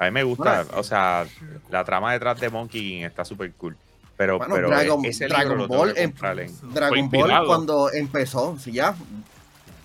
A 0.00 0.04
mí 0.06 0.10
me 0.12 0.22
gusta, 0.24 0.64
Bueno, 0.64 0.80
o 0.80 0.82
sea, 0.82 1.26
la 1.70 1.84
trama 1.84 2.12
detrás 2.14 2.40
de 2.40 2.48
Monkey 2.48 2.80
King 2.80 3.02
está 3.02 3.24
súper 3.24 3.52
cool. 3.52 3.76
Pero, 4.16 4.38
Bueno, 4.38 4.54
pero 4.54 4.68
Dragon- 4.68 5.04
ese 5.04 5.26
Dragon 5.28 5.48
libro 5.48 5.56
lo 5.58 5.68
tengo 5.68 5.78
Ball 5.78 5.94
que 5.94 6.02
en- 6.02 6.72
Dragon 6.74 7.10
Ball 7.10 7.46
cuando 7.46 7.92
empezó, 7.92 8.58
sí, 8.58 8.72
ya. 8.72 8.94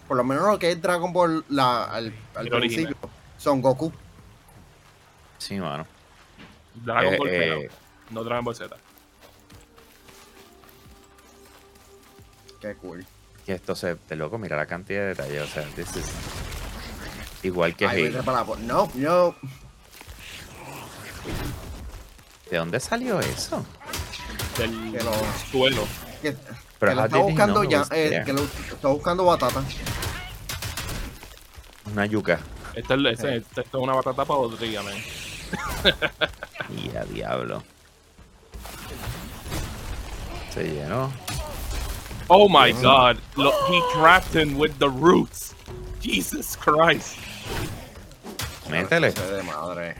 Por 0.07 0.17
lo 0.17 0.23
menos 0.23 0.47
lo 0.47 0.57
que 0.57 0.71
es 0.71 0.81
Dragon 0.81 1.11
Ball 1.13 1.43
la, 1.49 1.83
al, 1.85 2.13
al 2.35 2.47
El 2.47 2.53
original. 2.53 2.85
principio. 2.93 3.09
Son 3.37 3.61
Goku. 3.61 3.91
Sí, 5.37 5.55
mano. 5.59 5.85
Dragon 6.75 7.13
Eh, 7.13 7.17
Ball 7.17 7.29
eh, 7.29 7.69
no 8.11 8.23
Dragon 8.23 8.45
Ball 8.45 8.55
Z. 8.55 8.75
Qué 12.61 12.75
cool. 12.75 13.05
que 13.45 13.53
esto 13.53 13.75
se... 13.75 13.95
De 14.09 14.15
loco, 14.15 14.37
mira 14.39 14.55
la 14.57 14.65
cantidad 14.65 15.01
de 15.01 15.07
detalles. 15.09 15.43
O 15.43 15.47
sea, 15.47 15.63
this 15.75 15.95
is- 15.97 16.11
igual 17.43 17.75
que 17.75 17.85
Ay, 17.85 18.15
No, 18.65 18.89
no. 18.95 19.35
¿De 22.49 22.57
dónde 22.57 22.79
salió 22.79 23.19
eso? 23.19 23.65
Del 24.57 24.91
Que 24.91 25.03
lo- 25.03 25.13
suelo. 25.51 25.83
Que, 26.21 26.35
Pero 26.79 26.91
que 26.91 26.95
lo 26.95 27.01
how 27.01 27.05
está 27.05 27.17
buscando 27.19 27.63
ya. 27.63 27.81
eh, 27.91 28.09
there? 28.09 28.23
que 28.25 28.33
lo 28.33 28.41
está 28.43 28.87
buscando 28.89 29.25
batata. 29.25 29.63
Una 31.91 32.05
yuca. 32.05 32.39
Esta 32.73 32.95
es, 32.95 33.05
esta- 33.05 33.35
esta 33.35 33.61
es 33.61 33.73
una 33.73 33.93
batata 33.93 34.25
podrida, 34.25 34.81
man. 34.83 34.93
Y 36.75 36.95
a 36.97 37.03
diablo. 37.05 37.63
Se 40.53 40.63
llenó. 40.63 41.11
Oh 42.27 42.49
my 42.49 42.71
god. 42.81 43.17
Look, 43.35 43.53
he 43.69 43.79
trapped 43.93 44.33
him 44.35 44.57
with 44.57 44.71
the 44.79 44.89
roots. 44.89 45.53
Jesus 46.01 46.55
Christ. 46.57 47.17
Métele. 48.69 49.11
Se 49.11 49.21
de 49.31 49.43
madre. 49.43 49.95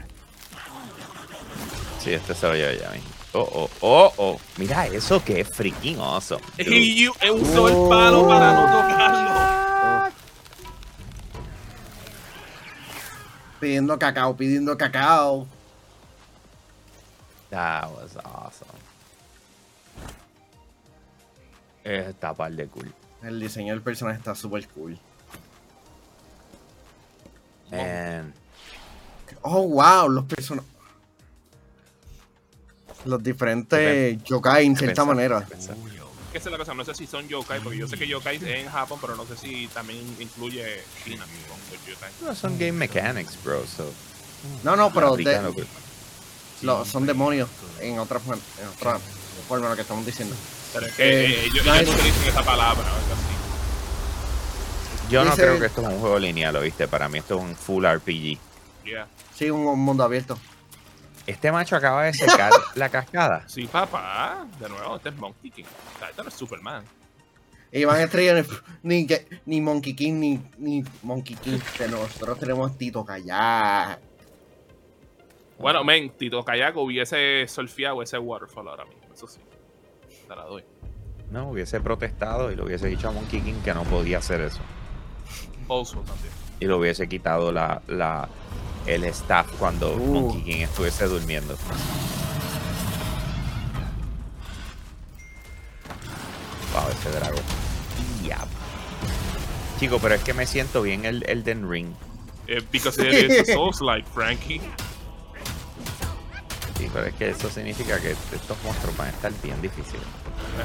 Sí, 2.06 2.12
este 2.14 2.34
se 2.36 2.46
lo 2.46 2.54
lleva 2.54 2.72
ya. 2.72 2.88
mismo. 2.90 3.08
Oh, 3.32 3.40
oh, 3.52 3.70
oh, 3.80 4.12
oh. 4.16 4.40
Mira 4.58 4.86
eso, 4.86 5.22
que 5.24 5.40
es 5.40 5.48
freaking 5.48 5.98
awesome. 5.98 6.40
dude. 6.56 6.70
He 6.70 7.08
u- 7.08 7.34
usó 7.34 7.66
el 7.68 7.88
palo 7.88 8.28
para 8.28 8.52
no 8.52 8.62
tocarlo. 8.66 10.12
Pidiendo 13.58 13.98
cacao, 13.98 14.36
pidiendo 14.36 14.78
cacao. 14.78 15.48
That 17.50 17.90
was 17.90 18.16
awesome. 18.24 18.70
Está 21.82 22.34
par 22.34 22.52
de 22.52 22.68
cool. 22.68 22.94
El 23.24 23.40
diseño 23.40 23.72
del 23.72 23.82
personaje 23.82 24.18
está 24.18 24.36
súper 24.36 24.68
cool. 24.68 24.96
Man. 27.72 28.32
Oh, 29.42 29.62
wow, 29.66 30.08
los 30.08 30.24
personajes. 30.26 30.70
Los 33.06 33.22
diferentes 33.22 34.22
yokai 34.24 34.66
en 34.66 34.76
cierta 34.76 35.02
Pensar, 35.04 35.06
manera. 35.14 35.46
Que 36.32 36.38
es 36.38 36.44
la 36.46 36.58
cosa, 36.58 36.74
no 36.74 36.84
sé 36.84 36.94
si 36.94 37.06
son 37.06 37.26
yokai, 37.28 37.60
porque 37.60 37.78
yo 37.78 37.88
sé 37.88 37.96
que 37.96 38.06
yokai 38.06 38.36
es 38.36 38.42
en 38.42 38.68
Japón, 38.68 38.98
pero 39.00 39.16
no 39.16 39.24
sé 39.24 39.36
si 39.36 39.68
también 39.68 40.00
incluye 40.18 40.82
China. 41.04 41.24
No, 42.22 42.34
son 42.34 42.58
game 42.58 42.72
mechanics, 42.72 43.42
bro. 43.42 43.64
So, 43.66 43.90
No, 44.62 44.76
no, 44.76 44.92
pero 44.92 45.16
de- 45.16 45.22
aplican 45.36 45.44
lo 45.44 45.54
lo- 46.62 46.84
son 46.84 47.06
demonios 47.06 47.48
en 47.80 47.98
otra, 47.98 48.18
forma- 48.20 48.42
en 48.60 48.68
otra 48.68 48.98
forma 49.48 49.68
lo 49.70 49.76
que 49.76 49.82
estamos 49.82 50.04
diciendo. 50.04 50.34
Pero 50.72 50.86
es 50.86 50.92
que 50.94 51.02
Eh, 51.02 51.26
eh, 51.26 51.44
ellos, 51.46 51.64
no, 51.64 51.74
ellos 51.74 51.88
es- 51.94 52.00
utilizan 52.00 52.24
esa 52.28 52.42
palabra 52.42 52.82
así. 52.86 53.36
Yo 55.10 55.24
no 55.24 55.30
Dice- 55.30 55.42
creo 55.42 55.60
que 55.60 55.66
esto 55.66 55.82
es 55.82 55.88
un 55.88 56.00
juego 56.00 56.18
lineal, 56.18 56.58
¿viste? 56.60 56.88
Para 56.88 57.08
mí 57.08 57.18
esto 57.18 57.36
es 57.36 57.42
un 57.42 57.54
full 57.56 57.84
RPG. 57.86 58.38
Yeah. 58.84 59.06
Sí, 59.36 59.48
un, 59.50 59.60
un 59.66 59.78
mundo 59.80 60.02
abierto. 60.04 60.38
Este 61.26 61.50
macho 61.50 61.76
acaba 61.76 62.04
de 62.04 62.14
secar 62.14 62.52
la 62.74 62.88
cascada. 62.88 63.48
Sí, 63.48 63.66
papá. 63.66 64.46
De 64.60 64.68
nuevo, 64.68 64.96
este 64.96 65.08
es 65.08 65.16
Monkey 65.16 65.50
King. 65.50 65.64
O 65.64 65.98
sea, 65.98 66.10
este 66.10 66.22
no 66.22 66.28
es 66.28 66.34
Superman. 66.34 66.84
Y 67.72 67.84
van 67.84 67.96
a 67.96 68.04
estrellar 68.04 68.44
ni, 68.82 69.60
Monkey 69.60 69.94
King 69.94 70.14
ni, 70.14 70.42
ni 70.58 70.84
Monkey 71.02 71.36
King. 71.36 71.58
Que 71.76 71.88
nosotros 71.88 72.38
tenemos 72.38 72.78
Tito 72.78 73.04
Callar. 73.04 73.98
Bueno, 75.58 75.84
men, 75.84 76.10
Tito 76.10 76.44
Kayako 76.44 76.82
hubiese 76.82 77.46
surfeado 77.48 78.02
ese 78.02 78.18
waterfall 78.18 78.68
ahora 78.68 78.84
mismo. 78.84 79.12
Eso 79.12 79.26
sí. 79.26 79.40
Te 80.28 80.36
la 80.36 80.44
doy. 80.44 80.64
No, 81.30 81.50
hubiese 81.50 81.80
protestado 81.80 82.52
y 82.52 82.56
le 82.56 82.62
hubiese 82.62 82.86
dicho 82.86 83.08
a 83.08 83.12
Monkey 83.12 83.40
King 83.40 83.60
que 83.64 83.74
no 83.74 83.82
podía 83.84 84.18
hacer 84.18 84.42
eso. 84.42 84.60
Also 85.68 86.00
también. 86.00 86.32
Y 86.60 86.66
le 86.66 86.74
hubiese 86.74 87.08
quitado 87.08 87.52
la, 87.52 87.82
la, 87.88 88.28
el 88.86 89.04
staff 89.04 89.46
cuando 89.58 89.94
Uh. 89.94 89.98
Monkey 89.98 90.42
King 90.42 90.62
estuviese 90.62 91.06
durmiendo. 91.06 91.56
Wow, 96.72 96.88
ese 96.90 97.10
dragón. 97.10 97.42
Ya. 98.24 98.38
Chico, 99.80 99.98
pero 99.98 100.14
es 100.14 100.22
que 100.22 100.34
me 100.34 100.46
siento 100.46 100.82
bien 100.82 101.04
el 101.04 101.24
Elden 101.28 101.70
Ring. 101.70 101.88
Eh, 102.48 102.62
because 102.70 103.00
it 103.02 103.12
is 103.12 103.48
a 103.48 103.52
Souls-like, 103.52 104.06
Frankie. 104.14 104.60
Sí, 106.78 106.88
pero 106.92 107.06
es 107.06 107.14
que 107.14 107.30
eso 107.30 107.48
significa 107.50 107.98
que 108.00 108.10
estos 108.10 108.56
monstruos 108.62 108.96
van 108.96 109.08
a 109.08 109.10
estar 109.10 109.32
bien 109.42 109.60
difíciles. 109.62 110.02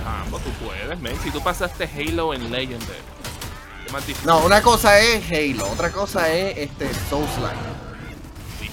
Ambos 0.06 0.42
tú 0.44 0.50
puedes, 0.66 1.00
men. 1.00 1.18
Si 1.24 1.32
tú 1.32 1.42
pasaste 1.42 1.86
Halo 1.86 2.34
en 2.34 2.52
Legendary. 2.52 3.00
No, 4.26 4.40
una 4.46 4.62
cosa 4.62 5.00
es 5.00 5.24
Halo, 5.30 5.70
otra 5.70 5.92
cosa 5.92 6.32
es 6.34 6.58
este 6.58 6.90
Souls-like. 7.10 7.58
Y 7.58 7.71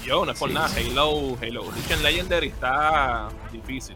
yo, 0.09 0.25
no 0.25 0.31
es 0.31 0.39
por 0.39 0.49
Sí. 0.49 0.55
nada. 0.55 0.67
Halo, 0.75 1.37
Halo 1.41 1.63
en 1.89 2.03
Legendary 2.03 2.47
está 2.47 3.29
difícil. 3.51 3.95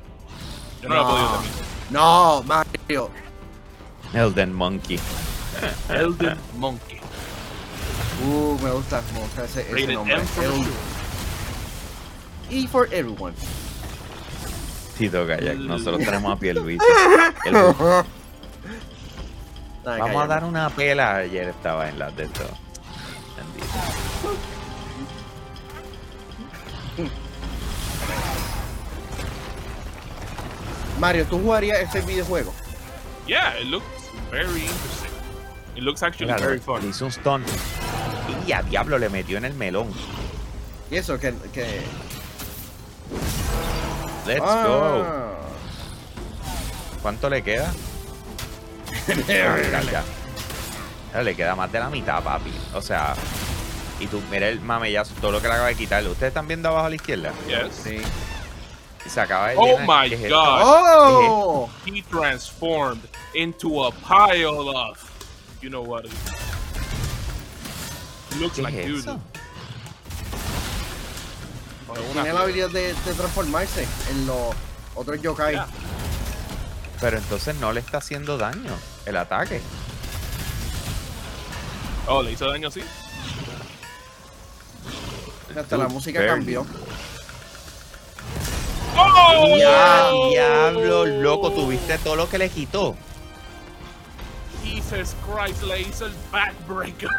Yo 0.81 0.89
no, 0.89 0.95
lo 0.95 1.01
he 1.01 1.05
podido 1.05 1.27
terminar. 1.29 1.65
No, 1.89 2.43
Mario. 2.43 3.09
Elden 4.13 4.53
Monkey. 4.53 4.99
Elden 5.89 6.37
Monkey. 6.57 6.99
Uh, 8.25 8.57
me 8.63 8.69
gusta, 8.71 9.01
me 9.13 9.19
gusta 9.21 9.43
ese, 9.45 9.61
ese 9.61 9.93
nombre. 9.93 10.15
M 10.15 10.25
for 10.25 10.43
El-. 10.43 10.65
E 12.51 12.67
for 12.67 12.87
everyone. 12.93 13.33
Tito 14.97 15.25
Kayak, 15.25 15.55
nosotros 15.57 15.97
tenemos 16.05 16.31
a 16.31 16.39
Pierluisi. 16.39 16.85
El- 17.45 17.73
Vamos 19.83 20.23
a 20.23 20.27
dar 20.27 20.43
una 20.45 20.69
pela. 20.69 21.15
Ayer 21.17 21.49
estaba 21.49 21.89
en 21.89 21.97
las 21.99 22.15
de 22.15 22.25
esto. 22.25 22.43
Bendito. 23.35 24.52
Mario, 31.03 31.25
¿tú 31.25 31.37
jugarías 31.37 31.79
este 31.81 31.99
videojuego? 31.99 32.53
Yeah, 33.27 33.59
it 33.59 33.65
looks 33.67 33.85
very 34.31 34.61
interesting. 34.61 35.11
It 35.75 35.83
looks 35.83 36.01
actually 36.01 36.31
Mira, 36.31 36.45
very 36.45 36.59
fun. 36.59 36.81
hizo 36.87 37.03
un 37.03 37.11
stunt. 37.11 37.45
Y 38.47 38.53
a 38.53 38.61
diablo 38.63 38.97
le 38.97 39.09
metió 39.09 39.37
en 39.37 39.43
el 39.43 39.53
melón. 39.53 39.89
Y 40.89 40.95
eso, 40.95 41.19
que... 41.19 41.33
que... 41.51 41.81
Let's 44.25 44.41
Ah. 44.45 44.63
go. 44.65 45.05
¿Cuánto 47.01 47.29
le 47.29 47.41
queda? 47.43 47.69
Le 51.21 51.35
queda 51.35 51.55
más 51.57 51.69
de 51.69 51.79
la 51.79 51.89
mitad, 51.89 52.23
papi. 52.23 52.53
O 52.75 52.81
sea, 52.81 53.13
y 53.99 54.07
tú, 54.07 54.21
mira 54.31 54.47
el 54.47 54.61
mamellazo, 54.61 55.13
todo 55.19 55.33
lo 55.33 55.41
que 55.41 55.47
le 55.49 55.53
acaba 55.53 55.67
de 55.67 55.75
quitarle. 55.75 56.09
¿Ustedes 56.11 56.29
están 56.29 56.47
viendo 56.47 56.69
abajo 56.69 56.85
a 56.85 56.89
la 56.89 56.95
izquierda? 56.95 57.33
Yes. 57.45 57.75
Sí. 57.83 57.97
Y 59.05 59.09
se 59.09 59.19
acaba 59.21 59.49
de 59.49 59.55
Oh 59.57 59.65
llenar. 59.65 60.03
my 60.03 60.09
¿Qué 60.09 60.15
es 60.15 60.21
esto? 60.23 60.35
God. 60.39 60.61
¡Oh! 60.63 61.69
He 61.85 62.01
transformed 62.03 63.03
into 63.33 63.85
a 63.85 63.91
pile 63.91 64.69
of. 64.69 64.97
You 65.61 65.69
know 65.69 65.81
what? 65.83 66.05
It 66.05 66.11
looks 68.39 68.55
¿Qué 68.57 68.61
like 68.63 68.81
es 68.81 68.87
dude. 68.87 68.99
eso? 68.99 69.19
Tiene 72.13 72.33
la 72.33 72.41
habilidad 72.41 72.69
de, 72.69 72.93
de 72.93 73.13
transformarse 73.13 73.87
en 74.09 74.25
los 74.25 74.55
otros 74.95 75.21
yokai. 75.21 75.61
Pero 76.99 77.17
entonces 77.17 77.55
no 77.57 77.71
le 77.71 77.81
está 77.81 77.99
haciendo 77.99 78.37
daño 78.37 78.71
el 79.05 79.17
ataque. 79.17 79.61
Oh, 82.07 82.23
le 82.23 82.31
hizo 82.31 82.49
daño 82.49 82.69
así. 82.69 82.81
Hasta 85.55 85.77
la 85.77 85.87
música 85.87 86.19
barely. 86.19 86.35
cambió. 86.35 86.65
¡Ya, 89.57 90.11
diablo, 90.29 91.05
loco! 91.05 91.51
¿Tuviste 91.51 91.97
todo 91.99 92.15
lo 92.15 92.29
que 92.29 92.37
le 92.37 92.49
quitó? 92.49 92.95
Jesus 94.63 95.15
Christ, 95.25 95.63
le 95.63 95.81
hizo 95.81 96.05
el 96.05 96.13
backbreaker. 96.31 97.09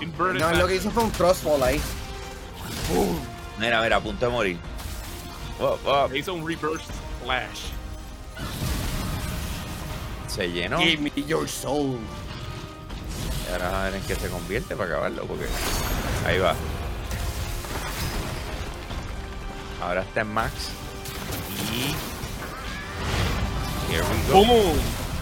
Inverted 0.00 0.40
No, 0.40 0.50
lo 0.52 0.58
back- 0.58 0.66
que 0.68 0.74
hizo 0.76 0.90
fue 0.90 1.02
un 1.04 1.10
crossfall 1.10 1.62
ahí. 1.62 1.80
Mira, 3.58 3.80
mira, 3.82 3.96
a 3.96 4.00
punto 4.00 4.26
de 4.26 4.32
morir. 4.32 4.58
Oh, 5.60 5.78
oh, 5.86 6.08
Le 6.10 6.18
hizo 6.18 6.34
un 6.34 6.46
reverse 6.46 6.84
flash. 7.22 7.70
se 10.28 10.48
llenó. 10.50 10.78
Give 10.80 10.98
me 11.00 11.10
your 11.26 11.48
soul. 11.48 11.98
Y 13.48 13.52
ahora 13.52 13.82
a 13.82 13.84
ver 13.84 13.94
en 13.96 14.02
qué 14.02 14.16
se 14.16 14.28
convierte 14.28 14.74
para 14.74 14.90
acabarlo, 14.90 15.24
porque 15.26 15.46
ahí 16.26 16.38
va. 16.38 16.54
Ahora 19.84 20.00
está 20.00 20.22
en 20.22 20.28
max. 20.32 20.70
Y. 21.70 21.94
Here 23.92 24.02
we 24.02 24.32
go. 24.32 24.44
¡Boom! 24.46 24.78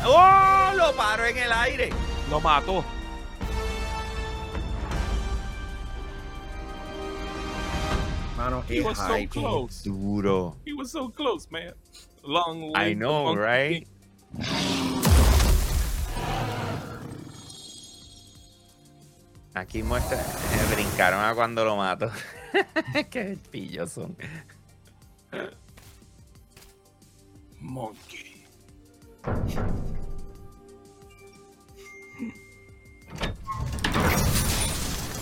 ¡Oh! 0.07 0.73
Lo 0.77 0.95
paro 0.95 1.25
en 1.27 1.37
el 1.37 1.53
aire. 1.53 1.91
Lo 2.31 2.41
mató. 2.41 2.85
Mano, 8.37 8.63
He 8.69 8.77
qué 8.77 8.85
was 8.85 8.99
so 8.99 9.27
close. 9.29 9.83
Duro. 9.83 10.57
He 10.65 10.73
was 10.73 10.91
so 10.93 11.09
close, 11.09 11.49
man. 11.51 11.73
Long 12.23 12.73
I 12.77 12.91
live 12.91 12.99
know, 12.99 13.25
Monkey 13.25 13.41
right? 13.41 13.87
Aquí 19.55 19.83
muestra. 19.83 20.19
eh, 20.19 20.75
brincaron 20.75 21.21
a 21.21 21.35
cuando 21.35 21.65
lo 21.65 21.77
mato. 21.77 22.11
Qué 23.11 23.39
pillos 23.51 23.93
son. 23.93 24.17
Monkey. 27.61 28.45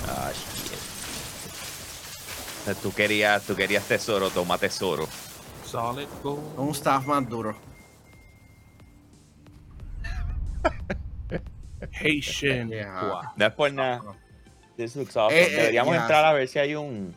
Ah, 0.08 0.32
shit. 0.32 0.78
Tú 2.82 2.92
querías, 2.92 3.42
tú 3.46 3.54
querías 3.54 3.84
tesoro, 3.86 4.30
toma 4.30 4.58
tesoro. 4.58 5.06
Solid 5.64 6.08
gold. 6.22 6.58
Un 6.58 6.70
staff 6.70 7.06
más 7.06 7.28
duro. 7.28 7.54
Haitian. 11.92 12.68
Yeah. 12.70 13.32
No 13.36 13.46
es 13.46 13.52
por 13.52 13.72
nada. 13.72 14.02
This 14.80 14.96
looks 14.96 15.14
awesome. 15.14 15.38
Eh, 15.38 15.50
Deberíamos 15.50 15.92
yeah. 15.92 16.00
entrar 16.00 16.24
a 16.24 16.32
ver 16.32 16.48
si 16.48 16.58
hay 16.58 16.74
un 16.74 17.14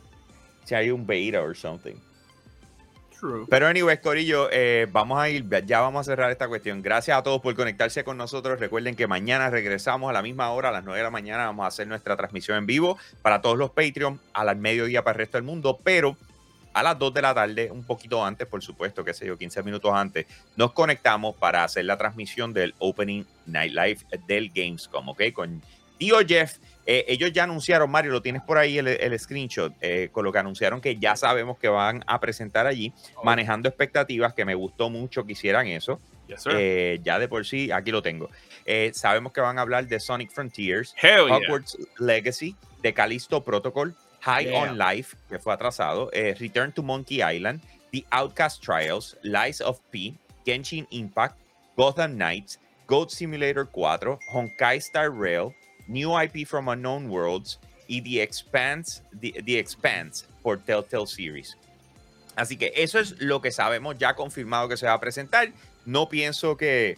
si 0.65 0.75
hay 0.75 0.91
un 0.91 1.07
beta 1.07 1.41
or 1.41 1.55
something. 1.55 1.95
True. 3.17 3.45
Pero 3.49 3.67
anyway, 3.67 3.99
Corillo, 3.99 4.49
eh, 4.51 4.85
vamos 4.91 5.17
a 5.17 5.29
ir, 5.29 5.47
ya 5.65 5.79
vamos 5.79 6.01
a 6.01 6.11
cerrar 6.11 6.29
esta 6.29 6.49
cuestión. 6.49 6.81
Gracias 6.81 7.17
a 7.17 7.23
todos 7.23 7.41
por 7.41 7.55
conectarse 7.55 8.03
con 8.03 8.17
nosotros. 8.17 8.59
Recuerden 8.59 8.97
que 8.97 9.07
mañana 9.07 9.49
regresamos 9.49 10.09
a 10.09 10.13
la 10.13 10.21
misma 10.21 10.51
hora, 10.51 10.69
a 10.69 10.71
las 10.73 10.83
9 10.83 10.97
de 10.97 11.03
la 11.03 11.09
mañana, 11.09 11.45
vamos 11.45 11.63
a 11.63 11.67
hacer 11.67 11.87
nuestra 11.87 12.17
transmisión 12.17 12.57
en 12.57 12.65
vivo 12.65 12.97
para 13.21 13.39
todos 13.41 13.57
los 13.57 13.71
Patreon, 13.71 14.19
a 14.33 14.43
las 14.43 14.57
mediodía 14.57 15.05
para 15.05 15.13
el 15.13 15.19
resto 15.19 15.37
del 15.37 15.45
mundo, 15.45 15.79
pero 15.81 16.17
a 16.73 16.83
las 16.83 16.99
2 16.99 17.13
de 17.13 17.21
la 17.21 17.33
tarde, 17.33 17.71
un 17.71 17.85
poquito 17.85 18.25
antes, 18.25 18.45
por 18.45 18.61
supuesto, 18.61 19.05
qué 19.05 19.13
sé 19.13 19.25
yo, 19.25 19.37
15 19.37 19.63
minutos 19.63 19.93
antes, 19.93 20.25
nos 20.57 20.73
conectamos 20.73 21.33
para 21.35 21.63
hacer 21.63 21.85
la 21.85 21.97
transmisión 21.97 22.51
del 22.51 22.75
Opening 22.79 23.23
Night 23.45 23.71
Live 23.71 23.99
del 24.27 24.49
Gamescom, 24.49 25.07
¿ok? 25.07 25.21
Con 25.31 25.61
Tío 25.97 26.17
Jeff. 26.27 26.57
Eh, 26.85 27.05
ellos 27.07 27.31
ya 27.31 27.43
anunciaron, 27.45 27.89
Mario, 27.89 28.11
lo 28.11 28.21
tienes 28.21 28.41
por 28.41 28.57
ahí 28.57 28.77
el, 28.77 28.87
el 28.87 29.17
screenshot, 29.17 29.73
eh, 29.79 30.09
con 30.11 30.25
lo 30.25 30.31
que 30.33 30.39
anunciaron 30.39 30.81
que 30.81 30.97
ya 30.97 31.15
sabemos 31.15 31.57
que 31.57 31.69
van 31.69 32.03
a 32.07 32.19
presentar 32.19 32.67
allí 32.67 32.91
Oh, 33.15 33.23
manejando 33.23 33.69
expectativas, 33.69 34.33
que 34.33 34.43
me 34.43 34.53
gustó 34.55 34.89
mucho 34.89 35.25
que 35.25 35.31
hicieran 35.31 35.67
eso. 35.67 35.99
Yes, 36.27 36.43
sir. 36.43 36.53
Eh, 36.55 36.99
ya 37.03 37.19
de 37.19 37.27
por 37.27 37.45
sí, 37.45 37.71
aquí 37.71 37.91
lo 37.91 38.01
tengo. 38.01 38.29
Sabemos 38.93 39.31
que 39.33 39.41
van 39.41 39.57
a 39.59 39.61
hablar 39.61 39.87
de 39.87 39.99
Sonic 39.99 40.31
Frontiers, 40.31 40.93
Hell 41.01 41.27
yeah. 41.27 41.37
Hogwarts 41.37 41.77
Legacy, 41.99 42.55
de 42.81 42.93
Callisto 42.93 43.43
Protocol, 43.43 43.95
High 44.21 44.45
Yeah. 44.45 44.61
on 44.61 44.77
Life, 44.77 45.17
que 45.29 45.39
fue 45.39 45.53
atrasado, 45.53 46.09
Return 46.39 46.71
to 46.71 46.81
Monkey 46.83 47.21
Island, 47.21 47.61
The 47.91 48.05
Outcast 48.11 48.63
Trials, 48.63 49.17
Lies 49.23 49.61
of 49.61 49.79
P, 49.91 50.15
Genshin 50.45 50.87
Impact, 50.91 51.35
Gotham 51.77 52.17
Knights, 52.17 52.59
Goat 52.87 53.09
Simulator 53.09 53.65
4, 53.65 54.17
Honkai 54.33 54.77
Star 54.77 55.11
Rail, 55.11 55.53
New 55.87 56.11
IP 56.21 56.47
from 56.47 56.67
Unknown 56.69 57.09
Worlds 57.09 57.59
y 57.87 58.01
The 58.01 58.23
Expanse, 58.23 59.01
The, 59.19 59.41
The 59.43 59.59
Expanse 59.59 60.25
por 60.41 60.59
Telltale 60.59 61.07
Series. 61.07 61.57
Así 62.35 62.57
que 62.57 62.71
eso 62.75 62.99
es 62.99 63.19
lo 63.21 63.41
que 63.41 63.51
sabemos 63.51 63.97
ya 63.97 64.15
confirmado 64.15 64.67
que 64.67 64.77
se 64.77 64.85
va 64.87 64.93
a 64.93 64.99
presentar. 64.99 65.49
No 65.85 66.09
pienso 66.09 66.57
que. 66.57 66.97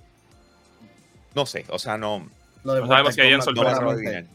No 1.34 1.46
sé, 1.46 1.66
o 1.70 1.80
sea, 1.80 1.98
no, 1.98 2.30
No 2.64 2.88
sabemos 2.88 3.16
si 3.16 3.22
hayan 3.22 3.42
Kombat, 3.42 3.56
no 3.56 3.64
me 3.64 3.70
atrevo 3.72 3.90
a 3.90 3.94
adivinar. 3.94 4.26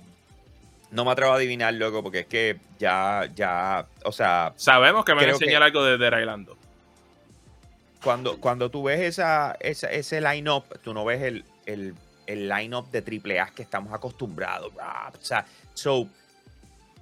No 0.91 1.05
me 1.05 1.11
atrevo 1.13 1.33
a 1.33 1.37
adivinar, 1.37 1.73
loco, 1.75 2.03
porque 2.03 2.19
es 2.21 2.27
que 2.27 2.59
ya, 2.79 3.31
ya, 3.35 3.87
o 4.05 4.13
sea, 4.13 4.53
Sabemos 4.57 5.05
que 5.05 5.13
me 5.13 5.21
van 5.23 5.25
a 5.25 5.27
que- 5.29 5.33
enseñar 5.45 5.63
algo 5.63 5.85
de 5.85 5.97
Dead 5.97 6.19
Island. 6.21 6.49
cuando, 8.03 8.39
cuando 8.41 8.71
tú 8.71 8.83
ves 8.83 9.01
esa, 9.01 9.57
esa- 9.61 9.91
ese 9.91 10.21
line-up, 10.21 10.65
tú 10.83 10.93
no 10.93 11.05
ves 11.05 11.23
el, 11.23 11.45
el, 11.67 11.95
el 12.33 12.49
line-up 12.49 12.91
de 12.91 12.99
AAA 13.01 13.51
que 13.55 13.63
estamos 13.63 13.93
acostumbrados. 13.93 14.73
O 14.75 15.25
sea, 15.25 15.45
so, 15.75 16.07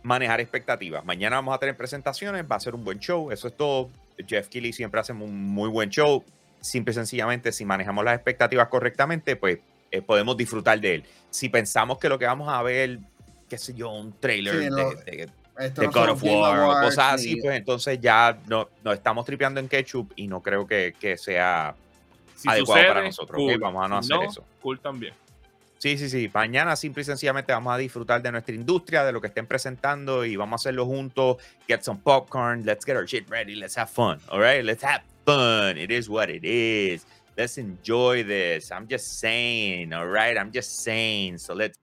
manejar 0.03 0.41
expectativas. 0.41 1.05
Mañana 1.05 1.37
vamos 1.37 1.55
a 1.55 1.59
tener 1.59 1.77
presentaciones, 1.77 2.45
va 2.51 2.57
a 2.57 2.61
ser 2.61 2.75
un 2.75 2.85
buen 2.85 2.99
show, 2.99 3.31
eso 3.31 3.49
es 3.49 3.57
todo. 3.57 3.91
Jeff 4.27 4.49
Keighley 4.49 4.73
siempre 4.73 5.01
hace 5.01 5.13
un 5.13 5.45
muy 5.45 5.69
buen 5.69 5.91
show. 5.91 6.25
Simple 6.61 6.91
y 6.93 6.95
sencillamente, 6.95 7.53
si 7.53 7.65
manejamos 7.65 8.05
las 8.05 8.15
expectativas 8.15 8.69
correctamente, 8.69 9.37
pues 9.37 9.59
eh, 9.91 10.03
podemos 10.03 10.37
disfrutar 10.37 10.81
de 10.81 10.97
él. 10.97 11.05
Si 11.31 11.49
pensamos 11.49 11.99
que 11.99 12.09
lo 12.09 12.19
que 12.19 12.27
vamos 12.27 12.49
a 12.49 12.63
ver, 12.63 12.99
qué 13.49 13.59
sé 13.59 13.75
yo, 13.75 13.91
un 13.91 14.13
trailer 14.19 14.55
Sí, 14.55 14.61
de, 14.65 14.71
no, 14.71 14.91
de- 14.91 15.29
de 15.59 15.87
no 15.87 15.91
God 15.93 16.09
of 16.11 16.23
War 16.23 16.61
o 16.61 16.81
cosas 16.83 17.15
así, 17.15 17.37
pues 17.43 17.57
entonces 17.57 17.99
ya 18.01 18.39
no, 18.47 18.69
nos 18.85 18.95
estamos 18.95 19.25
tripeando 19.25 19.59
en 19.61 19.69
ketchup 19.69 20.13
y 20.17 20.27
no 20.29 20.41
creo 20.41 20.67
que, 20.67 20.95
que 21.01 21.17
sea 21.17 21.75
Si 22.39 22.49
adecuado 22.49 22.81
sucede, 22.81 22.95
para 22.95 23.05
nosotros. 23.05 23.59
Vamos 23.59 23.85
a 23.85 23.89
no 23.89 23.99
hacer 23.99 24.23
eso. 24.23 24.45
Cool 24.63 24.79
también. 24.79 25.13
Sí, 25.79 25.99
sí, 25.99 26.09
sí. 26.09 26.31
Mañana 26.33 26.77
simple 26.77 27.03
y 27.03 27.05
sencillamente 27.05 27.53
vamos 27.53 27.75
a 27.75 27.79
disfrutar 27.79 28.23
de 28.23 28.33
nuestra 28.33 28.55
industria, 28.55 29.05
de 29.05 29.13
lo 29.13 29.21
que 29.21 29.27
estén 29.29 29.47
presentando 29.47 30.25
y 30.25 30.37
vamos 30.37 30.61
a 30.61 30.63
hacerlo 30.63 30.87
juntos. 30.87 31.37
Get 31.67 31.83
some 31.83 32.01
popcorn. 32.01 32.65
Let's 32.65 32.85
get 32.85 32.97
our 32.97 33.07
shit 33.07 33.29
ready. 33.29 33.55
Let's 33.57 33.77
have 33.77 33.91
fun. 33.91 34.21
All 34.29 34.41
right. 34.41 34.65
Let's 34.65 34.85
have 34.85 35.03
fun. 35.25 35.77
It 35.79 35.91
is 35.91 36.09
what 36.09 36.31
it 36.31 36.45
is. 36.45 37.07
Let's 37.37 37.59
enjoy 37.59 38.25
this. 38.25 38.71
I'm 38.71 38.89
just 38.89 39.19
saying. 39.19 39.93
All 39.93 40.09
right. 40.09 40.37
I'm 40.37 40.53
just 40.53 40.83
saying. 40.83 41.39
So 41.39 41.55
let's 41.55 41.77